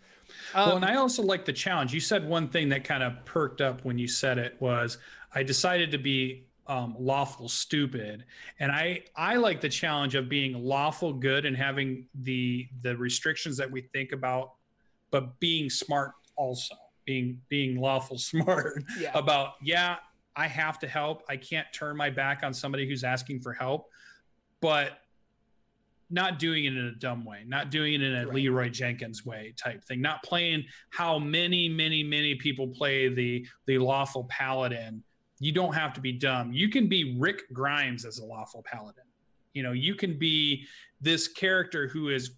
Um, 0.53 0.67
well, 0.67 0.75
and 0.75 0.85
I 0.85 0.95
also 0.97 1.23
like 1.23 1.45
the 1.45 1.53
challenge. 1.53 1.93
You 1.93 1.99
said 1.99 2.27
one 2.27 2.47
thing 2.47 2.69
that 2.69 2.83
kind 2.83 3.01
of 3.01 3.25
perked 3.25 3.59
up 3.59 3.83
when 3.83 3.97
you 3.97 4.07
said 4.07 4.37
it 4.37 4.55
was 4.59 4.99
I 5.33 5.43
decided 5.43 5.91
to 5.91 5.97
be 5.97 6.45
um, 6.67 6.95
lawful 6.99 7.49
stupid, 7.49 8.25
and 8.59 8.71
I 8.71 9.03
I 9.15 9.35
like 9.35 9.61
the 9.61 9.69
challenge 9.69 10.15
of 10.15 10.29
being 10.29 10.53
lawful 10.53 11.13
good 11.13 11.45
and 11.45 11.55
having 11.55 12.07
the 12.21 12.67
the 12.81 12.95
restrictions 12.97 13.57
that 13.57 13.69
we 13.69 13.81
think 13.81 14.11
about, 14.11 14.53
but 15.09 15.39
being 15.39 15.69
smart 15.69 16.11
also 16.35 16.75
being 17.05 17.41
being 17.49 17.79
lawful 17.79 18.17
smart 18.17 18.83
yeah. 18.99 19.11
about 19.13 19.53
yeah 19.61 19.97
I 20.35 20.47
have 20.47 20.79
to 20.79 20.87
help. 20.87 21.23
I 21.29 21.37
can't 21.37 21.67
turn 21.73 21.97
my 21.97 22.09
back 22.09 22.43
on 22.43 22.53
somebody 22.53 22.87
who's 22.87 23.03
asking 23.03 23.41
for 23.41 23.53
help, 23.53 23.89
but 24.61 24.99
not 26.09 26.39
doing 26.39 26.65
it 26.65 26.73
in 26.73 26.85
a 26.85 26.95
dumb 26.95 27.25
way, 27.25 27.43
not 27.47 27.71
doing 27.71 27.93
it 27.93 28.01
in 28.01 28.15
a 28.15 28.25
right. 28.25 28.35
Leeroy 28.35 28.69
Jenkins 28.69 29.25
way 29.25 29.53
type 29.61 29.83
thing, 29.83 30.01
not 30.01 30.23
playing 30.23 30.65
how 30.89 31.17
many, 31.17 31.69
many, 31.69 32.03
many 32.03 32.35
people 32.35 32.67
play 32.67 33.07
the 33.07 33.45
the 33.65 33.77
lawful 33.77 34.25
paladin 34.25 35.03
you 35.41 35.51
don't 35.51 35.73
have 35.73 35.91
to 35.93 36.01
be 36.01 36.11
dumb. 36.11 36.53
You 36.53 36.69
can 36.69 36.87
be 36.87 37.17
Rick 37.17 37.51
Grimes 37.51 38.05
as 38.05 38.19
a 38.19 38.23
lawful 38.23 38.63
paladin. 38.63 39.03
You 39.53 39.63
know, 39.63 39.71
you 39.71 39.95
can 39.95 40.19
be 40.19 40.67
this 41.01 41.27
character 41.27 41.87
who 41.87 42.09
is. 42.09 42.31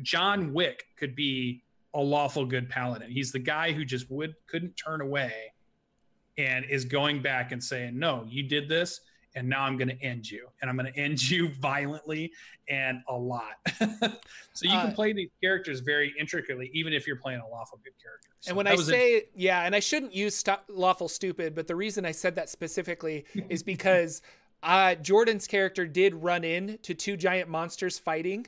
John 0.00 0.54
Wick 0.54 0.84
could 0.96 1.14
be 1.14 1.64
a 1.92 2.00
lawful 2.00 2.46
good 2.46 2.70
paladin. 2.70 3.10
He's 3.10 3.32
the 3.32 3.40
guy 3.40 3.72
who 3.72 3.84
just 3.84 4.08
would 4.10 4.34
couldn't 4.46 4.74
turn 4.76 5.00
away 5.00 5.52
and 6.38 6.64
is 6.64 6.84
going 6.84 7.20
back 7.20 7.50
and 7.50 7.62
saying, 7.62 7.98
"No, 7.98 8.24
you 8.28 8.44
did 8.44 8.68
this 8.68 9.00
and 9.34 9.48
now 9.48 9.62
I'm 9.62 9.76
going 9.76 9.88
to 9.88 10.02
end 10.02 10.30
you, 10.30 10.48
and 10.60 10.70
I'm 10.70 10.76
going 10.76 10.92
to 10.92 10.98
end 10.98 11.28
you 11.28 11.48
violently 11.60 12.32
and 12.68 13.00
a 13.08 13.14
lot. 13.14 13.54
so 14.52 14.62
you 14.62 14.70
uh, 14.70 14.86
can 14.86 14.94
play 14.94 15.12
these 15.12 15.30
characters 15.42 15.80
very 15.80 16.12
intricately, 16.18 16.70
even 16.72 16.92
if 16.92 17.06
you're 17.06 17.16
playing 17.16 17.40
a 17.40 17.48
lawful 17.48 17.78
good 17.84 17.94
character. 18.02 18.28
So 18.40 18.50
and 18.50 18.56
when 18.56 18.66
I 18.66 18.76
say 18.76 19.24
yeah, 19.34 19.62
and 19.62 19.74
I 19.74 19.80
shouldn't 19.80 20.14
use 20.14 20.34
st- 20.36 20.58
lawful 20.68 21.08
stupid, 21.08 21.54
but 21.54 21.66
the 21.66 21.76
reason 21.76 22.04
I 22.04 22.12
said 22.12 22.36
that 22.36 22.48
specifically 22.48 23.24
is 23.48 23.62
because 23.62 24.22
uh, 24.62 24.94
Jordan's 24.96 25.46
character 25.46 25.86
did 25.86 26.14
run 26.14 26.44
in 26.44 26.78
to 26.82 26.94
two 26.94 27.16
giant 27.16 27.48
monsters 27.48 27.98
fighting 27.98 28.46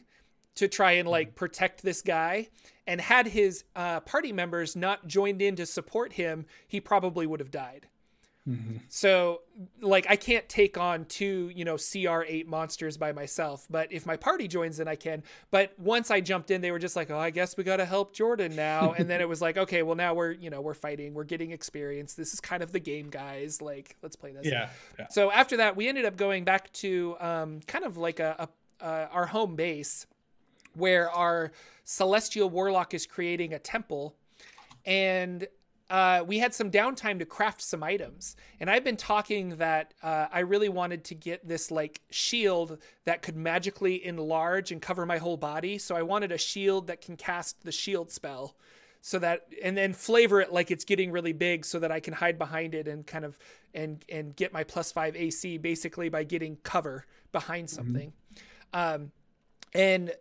to 0.55 0.69
try 0.69 0.93
and 0.93 1.09
like 1.09 1.35
protect 1.35 1.83
this 1.83 2.03
guy. 2.03 2.49
And 2.87 3.01
had 3.01 3.29
his 3.29 3.63
uh, 3.77 4.01
party 4.01 4.33
members 4.33 4.75
not 4.75 5.07
joined 5.07 5.41
in 5.41 5.55
to 5.57 5.67
support 5.67 6.15
him, 6.15 6.47
he 6.67 6.81
probably 6.81 7.29
would 7.29 7.39
have 7.39 7.53
died. 7.53 7.87
Mm-hmm. 8.49 8.79
So, 8.89 9.43
like, 9.81 10.07
I 10.09 10.17
can't 10.17 10.49
take 10.49 10.77
on 10.77 11.05
two, 11.05 11.53
you 11.55 11.65
know, 11.65 11.77
CR8 11.77 12.47
monsters 12.47 12.97
by 12.97 13.13
myself. 13.13 13.67
But 13.71 13.93
if 13.93 14.05
my 14.05 14.17
party 14.17 14.49
joins 14.49 14.81
in, 14.81 14.89
I 14.89 14.97
can. 14.97 15.23
But 15.53 15.79
once 15.79 16.11
I 16.11 16.21
jumped 16.21 16.51
in, 16.51 16.61
they 16.61 16.73
were 16.73 16.81
just 16.81 16.97
like, 16.97 17.11
oh, 17.11 17.19
I 17.19 17.31
guess 17.31 17.57
we 17.57 17.63
got 17.63 17.77
to 17.77 17.85
help 17.85 18.15
Jordan 18.15 18.57
now. 18.57 18.95
and 18.99 19.09
then 19.09 19.21
it 19.21 19.29
was 19.29 19.41
like, 19.41 19.57
okay, 19.57 19.83
well, 19.83 19.95
now 19.95 20.15
we're, 20.15 20.33
you 20.33 20.51
know, 20.51 20.61
we're 20.61 20.75
fighting, 20.75 21.15
we're 21.15 21.23
getting 21.25 21.53
experience. 21.53 22.15
This 22.15 22.33
is 22.33 22.41
kind 22.41 22.63
of 22.65 22.73
the 22.73 22.81
game, 22.81 23.11
guys. 23.11 23.63
Like, 23.63 23.97
let's 24.03 24.17
play 24.17 24.33
this. 24.33 24.45
Yeah. 24.45 24.71
yeah. 24.99 25.07
So 25.09 25.31
after 25.31 25.59
that, 25.59 25.77
we 25.77 25.89
ended 25.89 26.05
up 26.05 26.17
going 26.17 26.43
back 26.43 26.73
to 26.75 27.17
um, 27.21 27.61
kind 27.69 27.85
of 27.85 27.97
like 27.97 28.19
a, 28.19 28.35
a 28.39 28.49
uh, 28.83 29.07
our 29.13 29.27
home 29.27 29.55
base 29.55 30.07
where 30.75 31.11
our 31.11 31.53
celestial 31.85 32.51
warlock 32.51 32.95
is 32.95 33.07
creating 33.07 33.55
a 33.55 33.59
temple. 33.59 34.17
And 34.85 35.47
uh, 35.93 36.25
we 36.27 36.39
had 36.39 36.55
some 36.55 36.71
downtime 36.71 37.19
to 37.19 37.27
craft 37.27 37.61
some 37.61 37.83
items. 37.83 38.35
And 38.61 38.71
I've 38.71 38.83
been 38.83 38.97
talking 38.97 39.57
that 39.57 39.93
uh, 40.03 40.27
I 40.33 40.41
really 40.41 40.71
wanted 40.71 41.05
to 41.05 41.15
get 41.15 41.47
this 41.47 41.71
like 41.71 42.01
shield 42.11 42.79
that 43.05 43.21
could 43.21 43.37
magically 43.37 44.03
enlarge 44.03 44.73
and 44.73 44.81
cover 44.81 45.05
my 45.05 45.19
whole 45.19 45.37
body. 45.37 45.77
So 45.77 45.95
I 45.95 46.01
wanted 46.01 46.33
a 46.33 46.39
shield 46.39 46.87
that 46.87 47.03
can 47.03 47.19
cast 47.19 47.63
the 47.63 47.73
shield 47.73 48.11
spell. 48.11 48.57
So 49.03 49.19
that 49.19 49.49
and 49.63 49.77
then 49.77 49.93
flavor 49.93 50.41
it 50.41 50.51
like 50.51 50.71
it's 50.71 50.85
getting 50.85 51.11
really 51.11 51.35
big 51.35 51.67
so 51.67 51.79
that 51.81 51.93
I 51.93 52.01
can 52.01 52.15
hide 52.15 52.39
behind 52.39 52.75
it 52.75 52.89
and 52.89 53.07
kind 53.07 53.27
of 53.27 53.39
and 53.75 54.03
and 54.09 54.35
get 54.35 54.53
my 54.53 54.65
plus 54.65 54.93
five 54.93 55.15
AC 55.15 55.59
basically 55.59 56.09
by 56.09 56.25
getting 56.25 56.57
cover 56.63 57.05
behind 57.33 57.67
mm-hmm. 57.67 57.77
something. 57.77 58.13
Mm-hmm. 58.73 58.95
Um, 58.95 59.13
and 59.75 60.13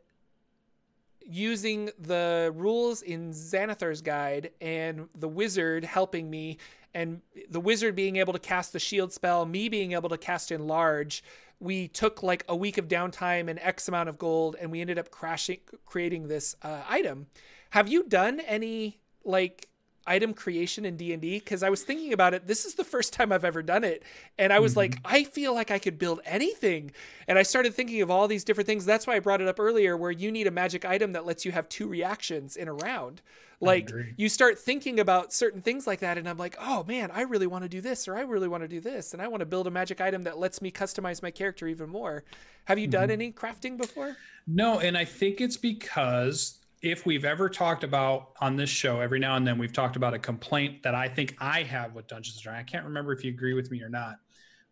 using 1.26 1.90
the 2.00 2.52
rules 2.56 3.02
in 3.02 3.32
Xanathar's 3.32 4.02
guide 4.02 4.52
and 4.60 5.08
the 5.16 5.28
wizard 5.28 5.84
helping 5.84 6.30
me 6.30 6.58
and 6.94 7.22
the 7.50 7.60
wizard 7.60 7.96
being 7.96 8.18
able 8.18 8.34
to 8.34 8.40
cast 8.40 8.74
the 8.74 8.80
shield 8.80 9.14
spell, 9.14 9.46
me 9.46 9.70
being 9.70 9.94
able 9.94 10.10
to 10.10 10.18
cast 10.18 10.52
enlarge, 10.52 11.24
we 11.60 11.88
took 11.88 12.22
like 12.22 12.44
a 12.50 12.56
week 12.56 12.78
of 12.78 12.88
downtime 12.88 13.50
and 13.50 13.60
X 13.60 13.88
amount 13.88 14.10
of 14.10 14.18
gold 14.18 14.56
and 14.60 14.72
we 14.72 14.82
ended 14.82 15.00
up 15.00 15.12
crashing 15.12 15.60
creating 15.86 16.28
this 16.28 16.56
uh, 16.64 16.82
item. 16.90 17.28
Have 17.70 17.88
you 17.88 18.04
done 18.04 18.40
any 18.42 19.00
like 19.24 19.70
item 20.08 20.34
creation 20.34 20.86
in 20.86 20.97
D&D 20.97 21.39
cuz 21.41 21.64
I 21.64 21.70
was 21.70 21.84
thinking 21.84 22.14
about 22.14 22.34
it 22.34 22.47
this 22.47 22.66
is 22.66 22.76
the 22.76 22.84
first 22.84 23.14
time 23.14 23.32
I've 23.32 23.45
ever 23.45 23.62
done 23.62 23.84
it 23.84 24.04
and 24.38 24.52
I 24.52 24.60
was 24.60 24.72
mm-hmm. 24.72 24.80
like 24.80 24.97
I 25.06 25.24
feel 25.24 25.54
like 25.54 25.72
I 25.72 25.80
could 25.80 25.97
build 25.97 26.22
anything. 26.26 26.91
And 27.28 27.38
I 27.38 27.43
started 27.43 27.74
thinking 27.74 28.02
of 28.02 28.12
all 28.12 28.28
these 28.28 28.43
different 28.43 28.68
things. 28.68 28.86
That's 28.86 29.08
why 29.08 29.16
I 29.16 29.20
brought 29.20 29.41
it 29.41 29.47
up 29.47 29.60
earlier 29.60 29.95
where 29.95 30.12
you 30.12 30.32
need 30.32 30.47
a 30.47 30.52
magic 30.52 30.84
item 30.86 31.14
that 31.14 31.26
lets 31.26 31.45
you 31.45 31.52
have 31.52 31.70
two 31.70 31.88
reactions 31.88 32.56
in 32.56 32.68
a 32.68 32.74
round. 32.74 33.22
Like 33.64 33.91
you 34.18 34.28
start 34.28 34.58
thinking 34.58 34.99
about 34.99 35.32
certain 35.32 35.62
things 35.62 35.86
like 35.86 35.99
that 35.99 36.18
and 36.18 36.28
I'm 36.28 36.38
like 36.38 36.58
oh 36.60 36.84
man 36.84 37.12
I 37.14 37.22
really 37.22 37.47
want 37.47 37.64
to 37.64 37.70
do 37.70 37.80
this 37.80 38.08
or 38.08 38.18
I 38.18 38.22
really 38.22 38.47
want 38.47 38.64
to 38.64 38.68
do 38.68 38.80
this 38.80 39.14
and 39.14 39.22
I 39.22 39.28
want 39.28 39.41
to 39.41 39.45
build 39.45 39.68
a 39.68 39.72
magic 39.72 40.02
item 40.02 40.24
that 40.24 40.39
lets 40.39 40.62
me 40.62 40.72
customize 40.72 41.22
my 41.22 41.30
character 41.30 41.68
even 41.68 41.89
more. 41.89 42.24
Have 42.66 42.80
you 42.80 42.88
done 42.88 43.04
mm-hmm. 43.04 43.12
any 43.12 43.32
crafting 43.32 43.78
before? 43.78 44.18
No 44.47 44.80
and 44.80 44.97
I 44.97 45.06
think 45.06 45.41
it's 45.41 45.58
because 45.58 46.58
if 46.82 47.06
we've 47.06 47.26
ever 47.26 47.48
talked 47.48 47.84
about 47.84 48.32
on 48.42 48.56
this 48.56 48.70
show, 48.70 49.02
every 49.02 49.20
now 49.20 49.36
and 49.36 49.46
then 49.46 49.58
we've 49.58 49.74
talked 49.74 49.96
about 49.96 50.14
a 50.14 50.20
complaint 50.20 50.82
that 50.84 50.96
I 50.96 51.08
think 51.08 51.36
I 51.40 51.64
have 51.64 51.94
with 51.94 52.08
Dungeons 52.08 52.38
and 52.38 52.44
Dragons. 52.44 52.68
I 52.68 52.72
can't 52.72 52.86
remember 52.86 53.14
if 53.14 53.24
you 53.24 53.32
agree 53.32 53.54
with 53.54 53.70
me 53.70 53.82
or 53.82 53.90
not, 53.90 54.16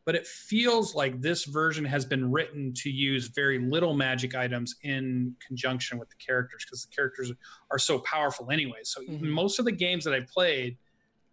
but 0.06 0.16
it 0.16 0.26
feels 0.26 0.96
like 0.96 1.22
this 1.22 1.46
version 1.46 1.86
has 1.86 2.06
been 2.06 2.32
written 2.32 2.74
to 2.78 2.90
use 2.90 3.28
very 3.28 3.60
little 3.60 3.94
magic 3.94 4.34
items 4.34 4.76
in 4.82 5.36
conjunction 5.46 6.00
with 6.00 6.10
the 6.10 6.16
characters 6.16 6.66
because 6.66 6.84
the 6.84 6.96
characters 6.96 7.32
are 7.70 7.80
so 7.80 8.00
powerful 8.00 8.50
anyway. 8.50 8.80
So 8.84 9.02
mm-hmm. 9.02 9.30
most 9.30 9.60
of 9.60 9.66
the 9.66 9.72
games 9.72 10.04
that 10.06 10.16
I've 10.16 10.28
played, 10.28 10.78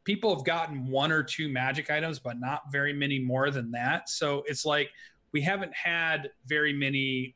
people 0.04 0.34
have 0.34 0.44
gotten 0.44 0.90
one 0.90 1.10
or 1.10 1.22
two 1.22 1.48
magic 1.48 1.90
items, 1.90 2.18
but 2.18 2.38
not 2.38 2.70
very 2.70 2.92
many 2.92 3.18
more 3.18 3.50
than 3.50 3.70
that. 3.70 4.10
So 4.10 4.44
it's 4.46 4.66
like 4.66 4.90
we 5.32 5.40
haven't 5.40 5.74
had 5.74 6.30
very 6.46 6.74
many 6.74 7.34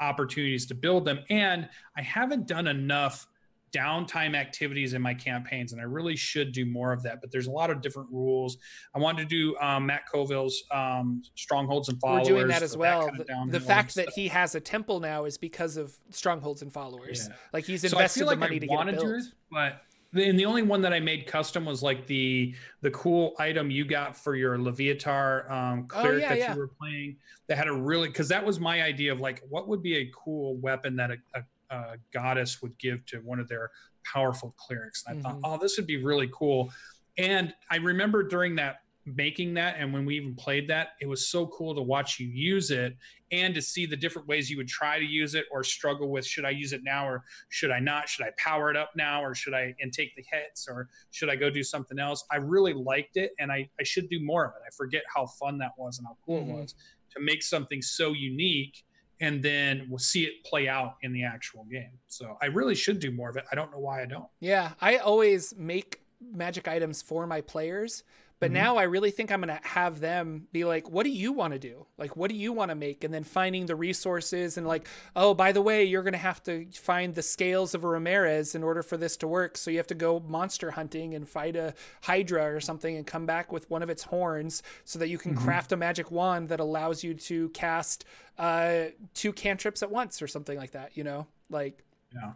opportunities 0.00 0.66
to 0.66 0.74
build 0.74 1.04
them. 1.04 1.20
And 1.30 1.68
I 1.96 2.02
haven't 2.02 2.46
done 2.46 2.66
enough 2.66 3.26
downtime 3.74 4.36
activities 4.36 4.94
in 4.94 5.02
my 5.02 5.14
campaigns, 5.14 5.72
and 5.72 5.80
I 5.80 5.84
really 5.84 6.14
should 6.14 6.52
do 6.52 6.64
more 6.64 6.92
of 6.92 7.02
that. 7.02 7.20
But 7.20 7.32
there's 7.32 7.48
a 7.48 7.50
lot 7.50 7.70
of 7.70 7.80
different 7.80 8.08
rules. 8.10 8.56
I 8.94 8.98
wanted 9.00 9.28
to 9.28 9.28
do 9.28 9.56
um, 9.58 9.86
Matt 9.86 10.06
Colville's 10.10 10.62
um, 10.70 11.22
strongholds 11.34 11.88
and 11.88 11.98
followers. 12.00 12.28
We're 12.28 12.36
doing 12.36 12.48
that 12.48 12.62
as 12.62 12.76
well. 12.76 13.10
That 13.16 13.26
kind 13.26 13.48
of 13.48 13.52
the, 13.52 13.60
fact 13.60 13.96
that 13.96 14.10
he 14.10 14.28
has 14.28 14.54
a 14.54 14.60
temple 14.60 15.00
now 15.00 15.24
is 15.24 15.36
because 15.36 15.76
of 15.76 15.94
strongholds 16.10 16.62
and 16.62 16.72
followers. 16.72 17.26
Yeah. 17.28 17.36
Like 17.52 17.64
he's 17.64 17.84
invested 17.84 18.20
so 18.20 18.30
the 18.30 18.36
money 18.36 18.56
I 18.56 18.58
to 18.60 18.66
get 18.66 18.88
it 18.88 19.00
built. 19.00 19.06
It, 19.06 19.24
but 19.50 19.82
and 20.14 20.38
the 20.38 20.44
only 20.44 20.62
one 20.62 20.80
that 20.82 20.92
I 20.92 21.00
made 21.00 21.26
custom 21.26 21.64
was 21.64 21.82
like 21.82 22.06
the 22.06 22.54
the 22.82 22.90
cool 22.90 23.34
item 23.38 23.70
you 23.70 23.84
got 23.84 24.16
for 24.16 24.36
your 24.36 24.56
Leviatar 24.56 25.50
um, 25.50 25.80
oh, 25.90 26.00
cleric 26.00 26.16
oh, 26.16 26.18
yeah, 26.18 26.28
that 26.28 26.38
yeah. 26.38 26.54
you 26.54 26.58
were 26.60 26.68
playing. 26.68 27.16
That 27.48 27.58
had 27.58 27.68
a 27.68 27.72
really 27.72 28.08
because 28.08 28.28
that 28.28 28.44
was 28.44 28.60
my 28.60 28.82
idea 28.82 29.12
of 29.12 29.20
like 29.20 29.42
what 29.48 29.68
would 29.68 29.82
be 29.82 29.96
a 29.96 30.10
cool 30.14 30.56
weapon 30.56 30.96
that 30.96 31.10
a, 31.10 31.16
a, 31.34 31.42
a 31.76 31.96
goddess 32.12 32.62
would 32.62 32.78
give 32.78 33.04
to 33.06 33.18
one 33.18 33.40
of 33.40 33.48
their 33.48 33.70
powerful 34.04 34.54
clerics. 34.56 35.04
And 35.06 35.18
I 35.18 35.30
mm-hmm. 35.30 35.40
thought, 35.40 35.54
oh, 35.54 35.58
this 35.60 35.76
would 35.76 35.86
be 35.86 36.02
really 36.02 36.30
cool. 36.32 36.72
And 37.18 37.54
I 37.70 37.76
remember 37.76 38.22
during 38.22 38.56
that 38.56 38.78
making 39.06 39.52
that 39.54 39.76
and 39.78 39.92
when 39.92 40.06
we 40.06 40.16
even 40.16 40.34
played 40.34 40.66
that 40.68 40.88
it 41.00 41.06
was 41.06 41.28
so 41.28 41.46
cool 41.48 41.74
to 41.74 41.82
watch 41.82 42.18
you 42.18 42.26
use 42.26 42.70
it 42.70 42.96
and 43.32 43.54
to 43.54 43.60
see 43.60 43.84
the 43.84 43.96
different 43.96 44.26
ways 44.26 44.48
you 44.48 44.56
would 44.56 44.68
try 44.68 44.98
to 44.98 45.04
use 45.04 45.34
it 45.34 45.44
or 45.50 45.62
struggle 45.62 46.08
with 46.08 46.24
should 46.24 46.44
i 46.44 46.50
use 46.50 46.72
it 46.72 46.82
now 46.82 47.06
or 47.06 47.22
should 47.48 47.70
i 47.70 47.78
not? 47.78 48.08
Should 48.08 48.24
i 48.24 48.30
power 48.38 48.70
it 48.70 48.76
up 48.76 48.90
now 48.96 49.22
or 49.22 49.34
should 49.34 49.52
i 49.52 49.74
and 49.80 49.92
take 49.92 50.14
the 50.16 50.24
hits 50.30 50.66
or 50.68 50.88
should 51.10 51.28
i 51.28 51.36
go 51.36 51.50
do 51.50 51.62
something 51.62 51.98
else? 51.98 52.24
I 52.30 52.36
really 52.36 52.72
liked 52.72 53.16
it 53.16 53.32
and 53.38 53.52
i, 53.52 53.68
I 53.78 53.82
should 53.82 54.08
do 54.08 54.24
more 54.24 54.46
of 54.46 54.52
it. 54.52 54.62
I 54.66 54.70
forget 54.74 55.02
how 55.14 55.26
fun 55.26 55.58
that 55.58 55.72
was 55.76 55.98
and 55.98 56.06
how 56.06 56.16
cool 56.24 56.40
mm-hmm. 56.40 56.50
it 56.52 56.62
was 56.62 56.74
to 57.14 57.20
make 57.20 57.42
something 57.42 57.82
so 57.82 58.12
unique 58.12 58.84
and 59.20 59.42
then 59.42 59.86
we'll 59.88 59.98
see 59.98 60.24
it 60.24 60.44
play 60.44 60.68
out 60.68 60.94
in 61.02 61.12
the 61.12 61.24
actual 61.24 61.64
game. 61.70 61.98
So 62.06 62.38
i 62.40 62.46
really 62.46 62.74
should 62.74 63.00
do 63.00 63.10
more 63.10 63.28
of 63.28 63.36
it. 63.36 63.44
I 63.52 63.54
don't 63.54 63.70
know 63.70 63.80
why 63.80 64.02
i 64.02 64.06
don't. 64.06 64.28
Yeah 64.40 64.72
i 64.80 64.96
always 64.96 65.54
make 65.58 66.00
magic 66.32 66.68
items 66.68 67.02
for 67.02 67.26
my 67.26 67.40
players 67.40 68.02
but 68.40 68.46
mm-hmm. 68.46 68.54
now 68.54 68.76
I 68.76 68.82
really 68.82 69.10
think 69.10 69.30
I'm 69.30 69.40
going 69.40 69.56
to 69.56 69.68
have 69.68 70.00
them 70.00 70.48
be 70.52 70.64
like, 70.64 70.90
what 70.90 71.04
do 71.04 71.10
you 71.10 71.32
want 71.32 71.52
to 71.52 71.58
do? 71.58 71.86
Like, 71.98 72.16
what 72.16 72.30
do 72.30 72.36
you 72.36 72.52
want 72.52 72.70
to 72.70 72.74
make? 72.74 73.04
And 73.04 73.14
then 73.14 73.24
finding 73.24 73.66
the 73.66 73.76
resources 73.76 74.56
and 74.58 74.66
like, 74.66 74.88
oh, 75.14 75.34
by 75.34 75.52
the 75.52 75.62
way, 75.62 75.84
you're 75.84 76.02
going 76.02 76.12
to 76.12 76.18
have 76.18 76.42
to 76.44 76.66
find 76.72 77.14
the 77.14 77.22
scales 77.22 77.74
of 77.74 77.84
a 77.84 77.86
Remorhaz 77.86 78.54
in 78.54 78.62
order 78.62 78.82
for 78.82 78.96
this 78.96 79.16
to 79.18 79.28
work. 79.28 79.56
So 79.56 79.70
you 79.70 79.76
have 79.78 79.86
to 79.88 79.94
go 79.94 80.20
monster 80.20 80.72
hunting 80.72 81.14
and 81.14 81.28
fight 81.28 81.56
a 81.56 81.74
Hydra 82.02 82.54
or 82.54 82.60
something 82.60 82.96
and 82.96 83.06
come 83.06 83.24
back 83.26 83.52
with 83.52 83.70
one 83.70 83.82
of 83.82 83.90
its 83.90 84.02
horns 84.02 84.62
so 84.84 84.98
that 84.98 85.08
you 85.08 85.18
can 85.18 85.34
mm-hmm. 85.34 85.44
craft 85.44 85.72
a 85.72 85.76
magic 85.76 86.10
wand 86.10 86.48
that 86.48 86.60
allows 86.60 87.04
you 87.04 87.14
to 87.14 87.48
cast 87.50 88.04
uh, 88.38 88.84
two 89.14 89.32
cantrips 89.32 89.82
at 89.82 89.90
once 89.90 90.20
or 90.20 90.26
something 90.26 90.58
like 90.58 90.72
that, 90.72 90.96
you 90.96 91.04
know? 91.04 91.26
Like, 91.50 91.84
yeah. 92.12 92.32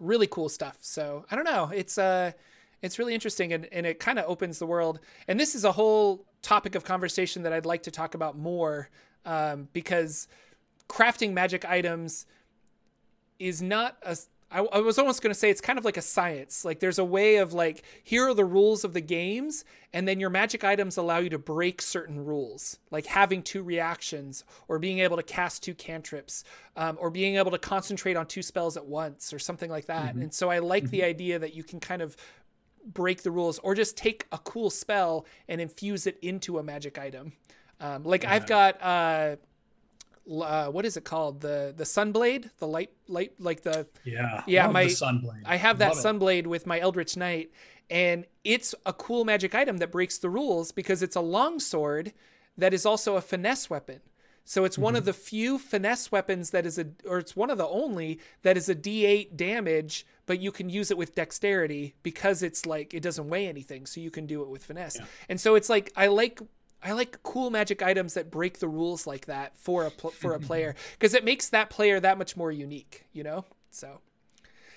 really 0.00 0.26
cool 0.26 0.48
stuff. 0.48 0.78
So 0.80 1.24
I 1.30 1.36
don't 1.36 1.44
know. 1.44 1.70
It's, 1.72 1.98
uh, 1.98 2.32
it's 2.82 2.98
really 2.98 3.14
interesting 3.14 3.52
and, 3.52 3.66
and 3.72 3.86
it 3.86 3.98
kind 3.98 4.18
of 4.18 4.26
opens 4.28 4.58
the 4.58 4.66
world. 4.66 5.00
And 5.28 5.38
this 5.40 5.54
is 5.54 5.64
a 5.64 5.72
whole 5.72 6.26
topic 6.42 6.74
of 6.74 6.84
conversation 6.84 7.42
that 7.42 7.52
I'd 7.52 7.66
like 7.66 7.84
to 7.84 7.90
talk 7.90 8.14
about 8.14 8.38
more 8.38 8.90
um, 9.24 9.68
because 9.72 10.28
crafting 10.88 11.32
magic 11.32 11.64
items 11.64 12.26
is 13.38 13.60
not 13.60 13.96
a 14.02 14.16
I, 14.50 14.60
I 14.60 14.78
was 14.78 14.98
almost 14.98 15.22
going 15.22 15.32
to 15.32 15.38
say 15.38 15.50
it's 15.50 15.60
kind 15.60 15.78
of 15.78 15.84
like 15.84 15.96
a 15.96 16.02
science. 16.02 16.64
Like 16.64 16.78
there's 16.78 16.98
a 16.98 17.04
way 17.04 17.36
of 17.36 17.52
like 17.52 17.82
here 18.04 18.28
are 18.28 18.34
the 18.34 18.44
rules 18.44 18.84
of 18.84 18.92
the 18.92 19.00
games, 19.00 19.64
and 19.92 20.06
then 20.06 20.20
your 20.20 20.30
magic 20.30 20.62
items 20.62 20.96
allow 20.96 21.18
you 21.18 21.30
to 21.30 21.38
break 21.38 21.82
certain 21.82 22.24
rules, 22.24 22.78
like 22.90 23.06
having 23.06 23.42
two 23.42 23.62
reactions, 23.62 24.44
or 24.68 24.78
being 24.78 25.00
able 25.00 25.16
to 25.16 25.22
cast 25.22 25.64
two 25.64 25.74
cantrips, 25.74 26.44
um, 26.76 26.96
or 27.00 27.10
being 27.10 27.36
able 27.36 27.50
to 27.50 27.58
concentrate 27.58 28.16
on 28.16 28.26
two 28.26 28.42
spells 28.42 28.76
at 28.76 28.86
once, 28.86 29.32
or 29.32 29.38
something 29.40 29.70
like 29.70 29.86
that. 29.86 30.12
Mm-hmm. 30.12 30.22
And 30.22 30.34
so 30.34 30.48
I 30.48 30.60
like 30.60 30.84
mm-hmm. 30.84 30.90
the 30.92 31.04
idea 31.04 31.38
that 31.40 31.54
you 31.54 31.64
can 31.64 31.80
kind 31.80 32.00
of 32.00 32.16
break 32.86 33.22
the 33.22 33.30
rules 33.30 33.58
or 33.60 33.74
just 33.74 33.96
take 33.96 34.26
a 34.32 34.38
cool 34.38 34.70
spell 34.70 35.26
and 35.48 35.60
infuse 35.60 36.06
it 36.06 36.18
into 36.22 36.58
a 36.58 36.62
magic 36.62 36.98
item. 36.98 37.32
Um, 37.80 38.04
like 38.04 38.22
yeah. 38.22 38.32
I've 38.32 38.46
got 38.46 38.82
uh, 38.82 39.36
uh, 40.30 40.68
what 40.68 40.84
is 40.84 40.96
it 40.96 41.04
called? 41.04 41.40
The 41.40 41.74
the 41.76 41.84
sunblade, 41.84 42.50
the 42.58 42.66
light 42.66 42.90
light 43.08 43.32
like 43.38 43.62
the 43.62 43.86
yeah 44.04 44.42
yeah 44.46 44.68
my 44.68 44.86
sunblade. 44.86 45.42
I 45.44 45.56
have 45.56 45.78
that 45.78 45.92
sunblade 45.92 46.46
with 46.46 46.66
my 46.66 46.80
Eldritch 46.80 47.16
Knight, 47.16 47.50
and 47.90 48.24
it's 48.44 48.74
a 48.84 48.92
cool 48.92 49.24
magic 49.24 49.54
item 49.54 49.78
that 49.78 49.92
breaks 49.92 50.18
the 50.18 50.30
rules 50.30 50.72
because 50.72 51.02
it's 51.02 51.16
a 51.16 51.20
long 51.20 51.60
sword 51.60 52.12
that 52.56 52.72
is 52.72 52.86
also 52.86 53.16
a 53.16 53.20
finesse 53.20 53.68
weapon. 53.68 54.00
So 54.46 54.64
it's 54.64 54.76
mm-hmm. 54.76 54.84
one 54.84 54.96
of 54.96 55.02
mm-hmm. 55.02 55.06
the 55.06 55.12
few 55.12 55.58
finesse 55.58 56.10
weapons 56.10 56.50
that 56.50 56.64
is 56.64 56.78
a, 56.78 56.86
or 57.04 57.18
it's 57.18 57.36
one 57.36 57.50
of 57.50 57.58
the 57.58 57.66
only 57.66 58.20
that 58.42 58.56
is 58.56 58.68
a 58.68 58.74
D8 58.74 59.36
damage, 59.36 60.06
but 60.24 60.40
you 60.40 60.52
can 60.52 60.70
use 60.70 60.90
it 60.90 60.96
with 60.96 61.16
dexterity 61.16 61.94
because 62.04 62.42
it's 62.42 62.64
like 62.64 62.94
it 62.94 63.02
doesn't 63.02 63.28
weigh 63.28 63.48
anything, 63.48 63.86
so 63.86 64.00
you 64.00 64.10
can 64.10 64.24
do 64.24 64.42
it 64.42 64.48
with 64.48 64.64
finesse. 64.64 64.96
Yeah. 64.98 65.06
And 65.28 65.40
so 65.40 65.56
it's 65.56 65.68
like 65.68 65.92
I 65.96 66.06
like 66.06 66.40
I 66.82 66.92
like 66.92 67.22
cool 67.24 67.50
magic 67.50 67.82
items 67.82 68.14
that 68.14 68.30
break 68.30 68.60
the 68.60 68.68
rules 68.68 69.06
like 69.06 69.26
that 69.26 69.58
for 69.58 69.86
a 69.86 69.90
for 69.90 70.32
a 70.32 70.40
player 70.48 70.76
because 70.92 71.12
it 71.12 71.24
makes 71.24 71.48
that 71.50 71.68
player 71.68 71.98
that 71.98 72.16
much 72.16 72.36
more 72.36 72.52
unique, 72.52 73.04
you 73.12 73.24
know. 73.24 73.44
So 73.70 74.00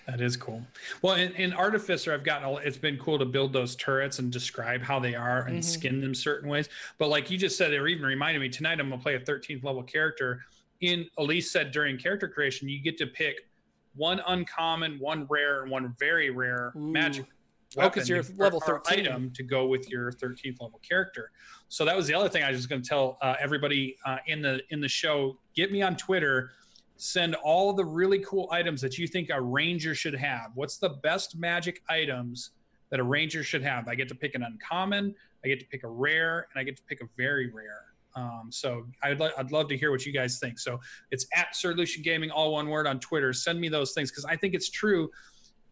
That 0.10 0.22
is 0.22 0.36
cool. 0.36 0.66
Well, 1.04 1.16
in, 1.16 1.34
in 1.34 1.54
Artificer, 1.54 2.14
I've 2.14 2.24
gotten 2.24 2.58
it's 2.66 2.78
been 2.78 2.98
cool 2.98 3.20
to 3.20 3.26
build 3.26 3.54
those 3.54 3.76
turrets 3.76 4.18
and 4.18 4.32
describe 4.32 4.82
how 4.82 5.00
they 5.00 5.14
are 5.14 5.42
and 5.42 5.60
mm-hmm. 5.60 5.62
skin 5.62 6.02
them 6.02 6.16
certain 6.16 6.50
ways. 6.50 6.68
But 6.98 7.10
like 7.10 7.30
you 7.30 7.38
just 7.38 7.58
said, 7.58 7.74
it 7.74 7.88
even 7.88 8.06
reminded 8.06 8.40
me 8.40 8.50
tonight. 8.50 8.80
I'm 8.80 8.90
gonna 8.90 9.02
play 9.02 9.16
a 9.16 9.20
13th 9.20 9.64
level 9.64 9.84
character. 9.84 10.44
In 10.82 11.08
Elise 11.18 11.52
said 11.52 11.72
during 11.72 11.98
character 11.98 12.28
creation, 12.28 12.68
you 12.70 12.82
get 12.82 12.98
to 12.98 13.08
pick 13.08 13.36
one 13.96 14.22
uncommon, 14.28 14.98
one 15.00 15.28
rare, 15.30 15.62
and 15.62 15.72
one 15.72 15.94
very 16.00 16.32
rare 16.32 16.74
Ooh. 16.76 16.92
magic. 16.92 17.26
Oh, 17.78 17.88
because 17.88 18.10
you're 18.10 18.24
level 18.38 18.60
13 18.60 19.00
item 19.00 19.32
to 19.36 19.44
go 19.44 19.68
with 19.68 19.88
your 19.92 20.12
13th 20.12 20.60
level 20.60 20.80
character. 20.82 21.30
So 21.68 21.86
that 21.86 21.96
was 21.96 22.08
the 22.08 22.16
other 22.16 22.28
thing 22.28 22.42
I 22.44 22.50
was 22.50 22.66
going 22.66 22.82
to 22.82 22.90
tell 22.90 23.20
uh, 23.22 23.36
everybody 23.40 23.96
uh, 24.08 24.18
in 24.26 24.42
the 24.42 24.62
in 24.72 24.82
the 24.82 24.88
show. 24.88 25.38
Get 25.54 25.72
me 25.72 25.84
on 25.84 25.96
Twitter 25.96 26.50
send 27.00 27.34
all 27.36 27.72
the 27.72 27.86
really 27.86 28.20
cool 28.20 28.50
items 28.52 28.82
that 28.82 28.98
you 28.98 29.08
think 29.08 29.30
a 29.30 29.42
ranger 29.42 29.96
should 29.96 30.14
have. 30.14 30.52
What's 30.56 30.78
the 30.78 30.90
best 30.90 31.38
magic 31.38 31.82
items 31.88 32.52
that 32.90 33.00
a 33.00 33.04
ranger 33.04 33.42
should 33.42 33.64
have? 33.64 33.88
I 33.88 33.96
get 33.96 34.10
to 34.10 34.16
pick 34.16 34.36
an 34.36 34.44
uncommon, 34.44 35.16
I 35.44 35.48
get 35.48 35.62
to 35.62 35.66
pick 35.66 35.84
a 35.84 35.88
rare, 35.88 36.48
and 36.52 36.60
I 36.60 36.64
get 36.66 36.76
to 36.76 36.84
pick 36.84 37.02
a 37.02 37.06
very 37.16 37.50
rare. 37.54 37.86
Um, 38.18 38.50
so 38.50 38.86
I'd, 39.02 39.18
lo- 39.18 39.32
I'd 39.38 39.54
love 39.54 39.70
to 39.70 39.78
hear 39.78 39.92
what 39.92 40.06
you 40.06 40.12
guys 40.12 40.40
think. 40.40 40.60
So 40.60 40.78
it's 41.10 41.26
at 41.34 41.56
Sir 41.56 41.74
Lucian 41.74 42.04
Gaming, 42.04 42.32
all 42.32 42.52
one 42.52 42.68
word 42.68 42.86
on 42.86 43.00
Twitter. 43.00 43.32
Send 43.32 43.62
me 43.62 43.70
those 43.70 43.94
things 43.94 44.12
because 44.12 44.26
I 44.26 44.36
think 44.36 44.54
it's 44.54 44.70
true 44.70 45.10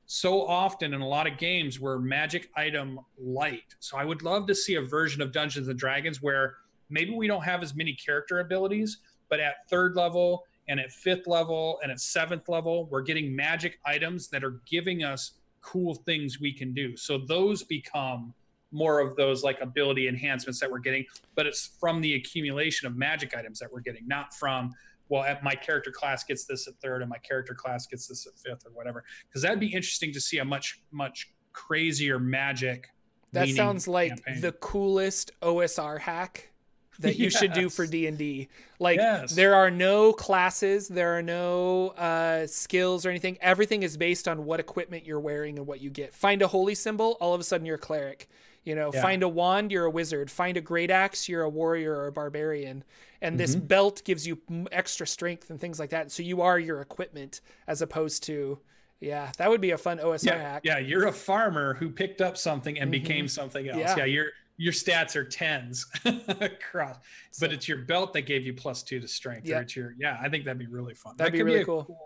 so 0.06 0.48
often 0.48 0.94
in 0.94 1.02
a 1.02 1.08
lot 1.08 1.28
of 1.28 1.38
games 1.38 1.82
we're 1.82 2.00
magic 2.00 2.50
item 2.56 3.02
light. 3.20 3.76
So 3.80 3.98
I 3.98 4.06
would 4.06 4.22
love 4.22 4.48
to 4.48 4.56
see 4.56 4.76
a 4.76 4.82
version 4.82 5.22
of 5.22 5.34
Dungeons 5.34 5.68
and 5.68 5.78
Dragons 5.78 6.22
where 6.22 6.56
maybe 6.90 7.12
we 7.14 7.28
don't 7.28 7.44
have 7.44 7.62
as 7.62 7.76
many 7.76 7.94
character 7.94 8.40
abilities, 8.40 9.00
but 9.30 9.42
at 9.42 9.70
third 9.70 9.98
level 9.98 10.46
and 10.68 10.80
at 10.80 10.92
fifth 10.92 11.28
level 11.28 11.80
and 11.82 11.92
at 11.92 12.00
seventh 12.00 12.50
level, 12.50 12.86
we're 12.86 13.02
getting 13.02 13.36
magic 13.36 13.80
items 13.86 14.28
that 14.30 14.44
are 14.44 14.60
giving 14.70 15.04
us 15.04 15.34
cool 15.62 15.96
things 15.96 16.40
we 16.40 16.52
can 16.54 16.74
do. 16.74 16.96
So 16.96 17.18
those 17.18 17.64
become 17.64 18.34
more 18.72 19.00
of 19.00 19.16
those 19.16 19.44
like 19.44 19.62
ability 19.62 20.08
enhancements 20.08 20.60
that 20.60 20.70
we're 20.70 20.80
getting, 20.80 21.06
but 21.36 21.46
it's 21.46 21.72
from 21.80 22.02
the 22.02 22.16
accumulation 22.16 22.88
of 22.88 22.96
magic 22.96 23.36
items 23.36 23.60
that 23.60 23.72
we're 23.72 23.82
getting, 23.82 24.08
not 24.08 24.34
from 24.34 24.74
well, 25.10 25.38
my 25.42 25.56
character 25.56 25.92
class 25.92 26.24
gets 26.24 26.46
this 26.46 26.68
at 26.68 26.76
third 26.82 27.02
and 27.02 27.10
my 27.10 27.18
character 27.20 27.54
class 27.54 27.88
gets 27.88 28.08
this 28.08 28.28
at 28.28 28.34
fifth 28.38 28.66
or 28.66 28.72
whatever. 28.72 29.04
Because 29.28 29.42
that'd 29.42 29.60
be 29.60 29.74
interesting 29.74 30.12
to 30.14 30.20
see 30.20 30.40
a 30.40 30.46
much 30.46 30.82
much 30.92 31.30
crazier 31.54 32.20
magic. 32.20 32.90
That 33.34 33.50
sounds 33.50 33.88
like 33.88 34.24
campaign. 34.24 34.42
the 34.42 34.52
coolest 34.54 35.32
OSR 35.42 36.00
hack 36.00 36.52
that 37.00 37.18
you 37.18 37.26
yes. 37.26 37.38
should 37.38 37.54
do 37.54 37.70
for 37.70 37.86
D&D. 37.86 38.48
Like 38.80 38.98
yes. 38.98 39.34
there 39.34 39.56
are 39.56 39.72
no 39.72 40.14
classes, 40.14 40.88
there 40.88 41.18
are 41.18 41.22
no 41.22 41.90
uh, 41.90 42.48
skills 42.48 43.06
or 43.06 43.10
anything. 43.10 43.38
Everything 43.42 43.84
is 43.84 43.98
based 43.98 44.28
on 44.28 44.46
what 44.46 44.60
equipment 44.60 45.06
you're 45.06 45.20
wearing 45.20 45.58
and 45.58 45.68
what 45.68 45.82
you 45.82 45.90
get. 45.90 46.14
Find 46.14 46.42
a 46.42 46.48
holy 46.48 46.76
symbol, 46.76 47.18
all 47.20 47.34
of 47.34 47.42
a 47.42 47.44
sudden 47.44 47.66
you're 47.66 47.76
a 47.76 47.80
cleric. 47.80 48.30
You 48.64 48.76
know, 48.76 48.92
yeah. 48.94 49.02
find 49.02 49.24
a 49.24 49.30
wand, 49.30 49.72
you're 49.72 49.86
a 49.86 49.90
wizard. 49.90 50.30
Find 50.30 50.58
a 50.58 50.62
great 50.62 50.92
axe, 50.92 51.30
you're 51.30 51.44
a 51.44 51.50
warrior 51.50 51.96
or 51.96 52.08
a 52.08 52.12
barbarian. 52.12 52.84
And 53.22 53.34
mm-hmm. 53.34 53.38
this 53.38 53.56
belt 53.56 54.02
gives 54.04 54.28
you 54.28 54.40
extra 54.72 55.08
strength 55.08 55.50
and 55.50 55.60
things 55.60 55.80
like 55.80 55.92
that. 55.92 56.12
So 56.12 56.22
you 56.22 56.42
are 56.42 56.60
your 56.60 56.82
equipment 56.82 57.42
as 57.68 57.82
opposed 57.82 58.24
to 58.24 58.60
yeah, 59.00 59.32
that 59.38 59.50
would 59.50 59.62
be 59.62 59.72
a 59.72 59.78
fun 59.78 60.00
OSR 60.00 60.26
yeah, 60.26 60.38
hack. 60.38 60.62
Yeah, 60.66 60.80
you're 60.80 61.08
a 61.08 61.12
farmer 61.12 61.76
who 61.76 61.90
picked 61.90 62.20
up 62.20 62.36
something 62.36 62.80
and 62.80 62.92
mm-hmm. 62.92 63.04
became 63.04 63.28
something 63.28 63.68
else. 63.68 63.80
Yeah, 63.80 63.96
yeah 63.98 64.06
you're 64.06 64.32
your 64.58 64.74
stats 64.74 65.16
are 65.16 65.24
tens 65.24 65.86
across, 66.06 66.98
so, 67.32 67.46
but 67.46 67.54
it's 67.54 67.68
your 67.68 67.80
belt 67.80 68.14
that 68.14 68.24
gave 68.24 68.46
you 68.46 68.54
plus 68.54 68.84
two 68.84 69.00
to 69.00 69.08
strength. 69.08 69.48
Yep. 69.48 69.58
Or 69.58 69.62
it's 69.62 69.76
your 69.76 69.96
yeah. 69.98 70.18
I 70.22 70.30
think 70.30 70.46
that'd 70.46 70.58
be 70.58 70.68
really 70.68 70.96
fun. 70.96 71.16
That'd 71.18 71.34
that 71.34 71.38
be 71.38 71.44
really 71.44 71.60
be 71.60 71.66
cool. 71.66 71.86
cool. 71.86 72.00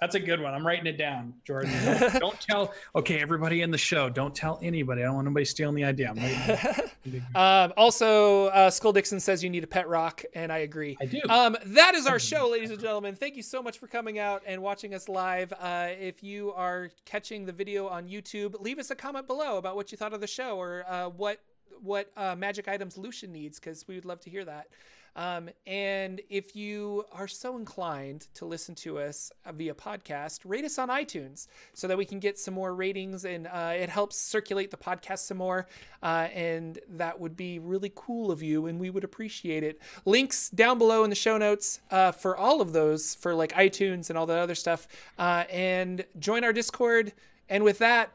That's 0.00 0.14
a 0.14 0.20
good 0.20 0.40
one. 0.40 0.54
I'm 0.54 0.66
writing 0.66 0.86
it 0.86 0.96
down, 0.96 1.34
Jordan. 1.44 1.72
Don't, 1.84 2.20
don't, 2.20 2.40
tell. 2.40 2.74
Okay, 2.96 3.20
everybody 3.20 3.60
in 3.60 3.70
the 3.70 3.76
show, 3.76 4.08
don't 4.08 4.34
tell 4.34 4.58
anybody. 4.62 5.02
I 5.02 5.06
don't 5.06 5.16
want 5.16 5.26
anybody 5.26 5.44
stealing 5.44 5.74
the 5.74 5.84
idea. 5.84 6.10
um, 7.34 7.72
also, 7.76 8.46
uh, 8.46 8.70
Skull 8.70 8.92
Dixon 8.92 9.20
says 9.20 9.44
you 9.44 9.50
need 9.50 9.62
a 9.62 9.66
pet 9.66 9.88
rock, 9.88 10.24
and 10.34 10.50
I 10.50 10.58
agree. 10.58 10.96
I 11.00 11.04
do. 11.04 11.20
Um, 11.28 11.56
that 11.66 11.94
is 11.94 12.06
our 12.06 12.18
show, 12.18 12.48
ladies 12.48 12.70
and 12.70 12.80
gentlemen. 12.80 13.14
Thank 13.14 13.36
you 13.36 13.42
so 13.42 13.62
much 13.62 13.78
for 13.78 13.86
coming 13.86 14.18
out 14.18 14.42
and 14.46 14.62
watching 14.62 14.94
us 14.94 15.08
live. 15.08 15.52
Uh, 15.52 15.88
if 16.00 16.22
you 16.22 16.52
are 16.52 16.90
catching 17.04 17.44
the 17.44 17.52
video 17.52 17.86
on 17.86 18.08
YouTube, 18.08 18.58
leave 18.60 18.78
us 18.78 18.90
a 18.90 18.94
comment 18.94 19.26
below 19.26 19.58
about 19.58 19.76
what 19.76 19.92
you 19.92 19.98
thought 19.98 20.14
of 20.14 20.22
the 20.22 20.26
show 20.26 20.56
or 20.56 20.84
uh, 20.88 21.08
what 21.10 21.40
what 21.82 22.10
uh, 22.16 22.34
magic 22.36 22.68
items 22.68 22.96
Lucian 22.96 23.32
needs 23.32 23.58
because 23.58 23.86
we 23.86 23.94
would 23.94 24.04
love 24.04 24.20
to 24.20 24.30
hear 24.30 24.44
that. 24.44 24.68
Um, 25.16 25.50
and 25.66 26.20
if 26.28 26.54
you 26.54 27.04
are 27.12 27.28
so 27.28 27.56
inclined 27.56 28.28
to 28.34 28.44
listen 28.44 28.74
to 28.76 28.98
us 28.98 29.32
via 29.52 29.74
podcast, 29.74 30.40
rate 30.44 30.64
us 30.64 30.78
on 30.78 30.88
iTunes 30.88 31.46
so 31.74 31.88
that 31.88 31.98
we 31.98 32.04
can 32.04 32.20
get 32.20 32.38
some 32.38 32.54
more 32.54 32.74
ratings 32.74 33.24
and 33.24 33.46
uh, 33.46 33.72
it 33.76 33.88
helps 33.88 34.16
circulate 34.16 34.70
the 34.70 34.76
podcast 34.76 35.20
some 35.20 35.38
more. 35.38 35.66
Uh, 36.02 36.28
and 36.32 36.78
that 36.88 37.18
would 37.18 37.36
be 37.36 37.58
really 37.58 37.92
cool 37.94 38.30
of 38.30 38.42
you 38.42 38.66
and 38.66 38.78
we 38.78 38.90
would 38.90 39.04
appreciate 39.04 39.62
it. 39.62 39.80
Links 40.04 40.50
down 40.50 40.78
below 40.78 41.04
in 41.04 41.10
the 41.10 41.16
show 41.16 41.38
notes 41.38 41.80
uh, 41.90 42.12
for 42.12 42.36
all 42.36 42.60
of 42.60 42.72
those 42.72 43.14
for 43.14 43.34
like 43.34 43.52
iTunes 43.52 44.10
and 44.10 44.18
all 44.18 44.26
the 44.26 44.34
other 44.34 44.54
stuff. 44.54 44.86
Uh, 45.18 45.44
and 45.50 46.04
join 46.18 46.44
our 46.44 46.52
Discord. 46.52 47.12
And 47.48 47.64
with 47.64 47.78
that, 47.78 48.12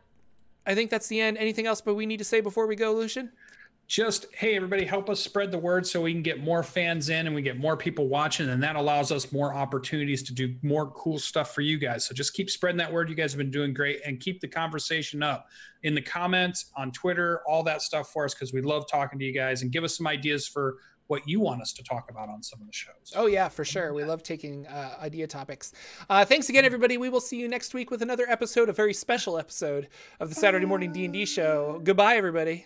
I 0.66 0.74
think 0.74 0.90
that's 0.90 1.08
the 1.08 1.22
end. 1.22 1.38
Anything 1.38 1.68
else 1.68 1.82
but 1.82 1.96
we 1.96 2.06
need 2.06 2.18
to 2.18 2.24
say 2.24 2.42
before 2.42 2.66
we 2.68 2.76
go, 2.76 2.94
Lucian? 2.94 3.32
Just 3.88 4.26
hey 4.34 4.56
everybody 4.56 4.84
help 4.84 5.10
us 5.10 5.20
spread 5.20 5.52
the 5.52 5.58
word 5.58 5.86
so 5.86 6.02
we 6.02 6.12
can 6.12 6.24
get 6.24 6.44
more 6.44 6.64
fans 6.64 7.10
in 7.10 7.28
and 7.28 7.36
we 7.36 7.42
get 7.42 7.58
more 7.58 7.78
people 7.78 8.08
watching 8.08 8.50
and 8.50 8.64
that 8.64 8.76
allows 8.76 9.12
us 9.12 9.32
more 9.32 9.54
opportunities 9.54 10.24
to 10.24 10.34
do 10.34 10.56
more 10.64 10.90
cool 10.92 11.20
stuff 11.20 11.54
for 11.54 11.62
you 11.62 11.78
guys 11.78 12.06
so 12.06 12.14
just 12.14 12.34
keep 12.34 12.50
spreading 12.50 12.78
that 12.78 12.92
word 12.92 13.10
you 13.10 13.16
guys 13.16 13.32
have 13.32 13.38
been 13.38 13.52
doing 13.52 13.74
great 13.74 14.00
and 14.06 14.20
keep 14.20 14.42
the 14.42 14.48
conversation 14.48 15.22
up 15.22 15.48
in 15.84 15.94
the 15.94 16.02
comments 16.02 16.72
on 16.76 16.92
twitter 16.92 17.42
all 17.48 17.62
that 17.62 17.82
stuff 17.82 18.10
for 18.10 18.26
us 18.26 18.34
because 18.34 18.54
we 18.54 18.62
love 18.62 18.86
talking 18.90 19.20
to 19.20 19.26
you 19.26 19.34
guys 19.34 19.62
and 19.62 19.72
give 19.72 19.84
us 19.84 19.96
some 19.96 20.08
ideas 20.08 20.48
for 20.48 20.78
what 21.08 21.28
you 21.28 21.40
want 21.40 21.62
us 21.62 21.72
to 21.72 21.84
talk 21.84 22.10
about 22.10 22.30
on 22.30 22.42
some 22.42 22.60
of 22.60 22.66
the 22.66 22.74
shows. 22.74 23.14
Oh 23.16 23.28
yeah, 23.28 23.48
for 23.48 23.64
sure. 23.64 23.94
We 23.94 24.04
love 24.04 24.24
taking 24.24 24.66
uh, 24.66 24.96
idea 25.00 25.28
topics. 25.28 25.72
Uh, 26.10 26.26
thanks 26.26 26.50
again, 26.50 26.66
everybody. 26.66 26.98
We 26.98 27.10
will 27.10 27.22
see 27.22 27.38
you 27.38 27.48
next 27.48 27.76
week 27.76 27.92
with 27.92 28.02
another 28.02 28.26
episode, 28.28 28.70
a 28.70 28.74
very 28.74 28.94
special 28.94 29.38
episode 29.38 29.88
of 30.20 30.30
the 30.30 30.36
Saturday 30.36 30.66
Morning 30.66 30.92
D 30.92 31.06
and 31.06 31.14
D 31.14 31.26
Show. 31.26 31.80
Goodbye, 31.84 32.16
everybody. 32.16 32.66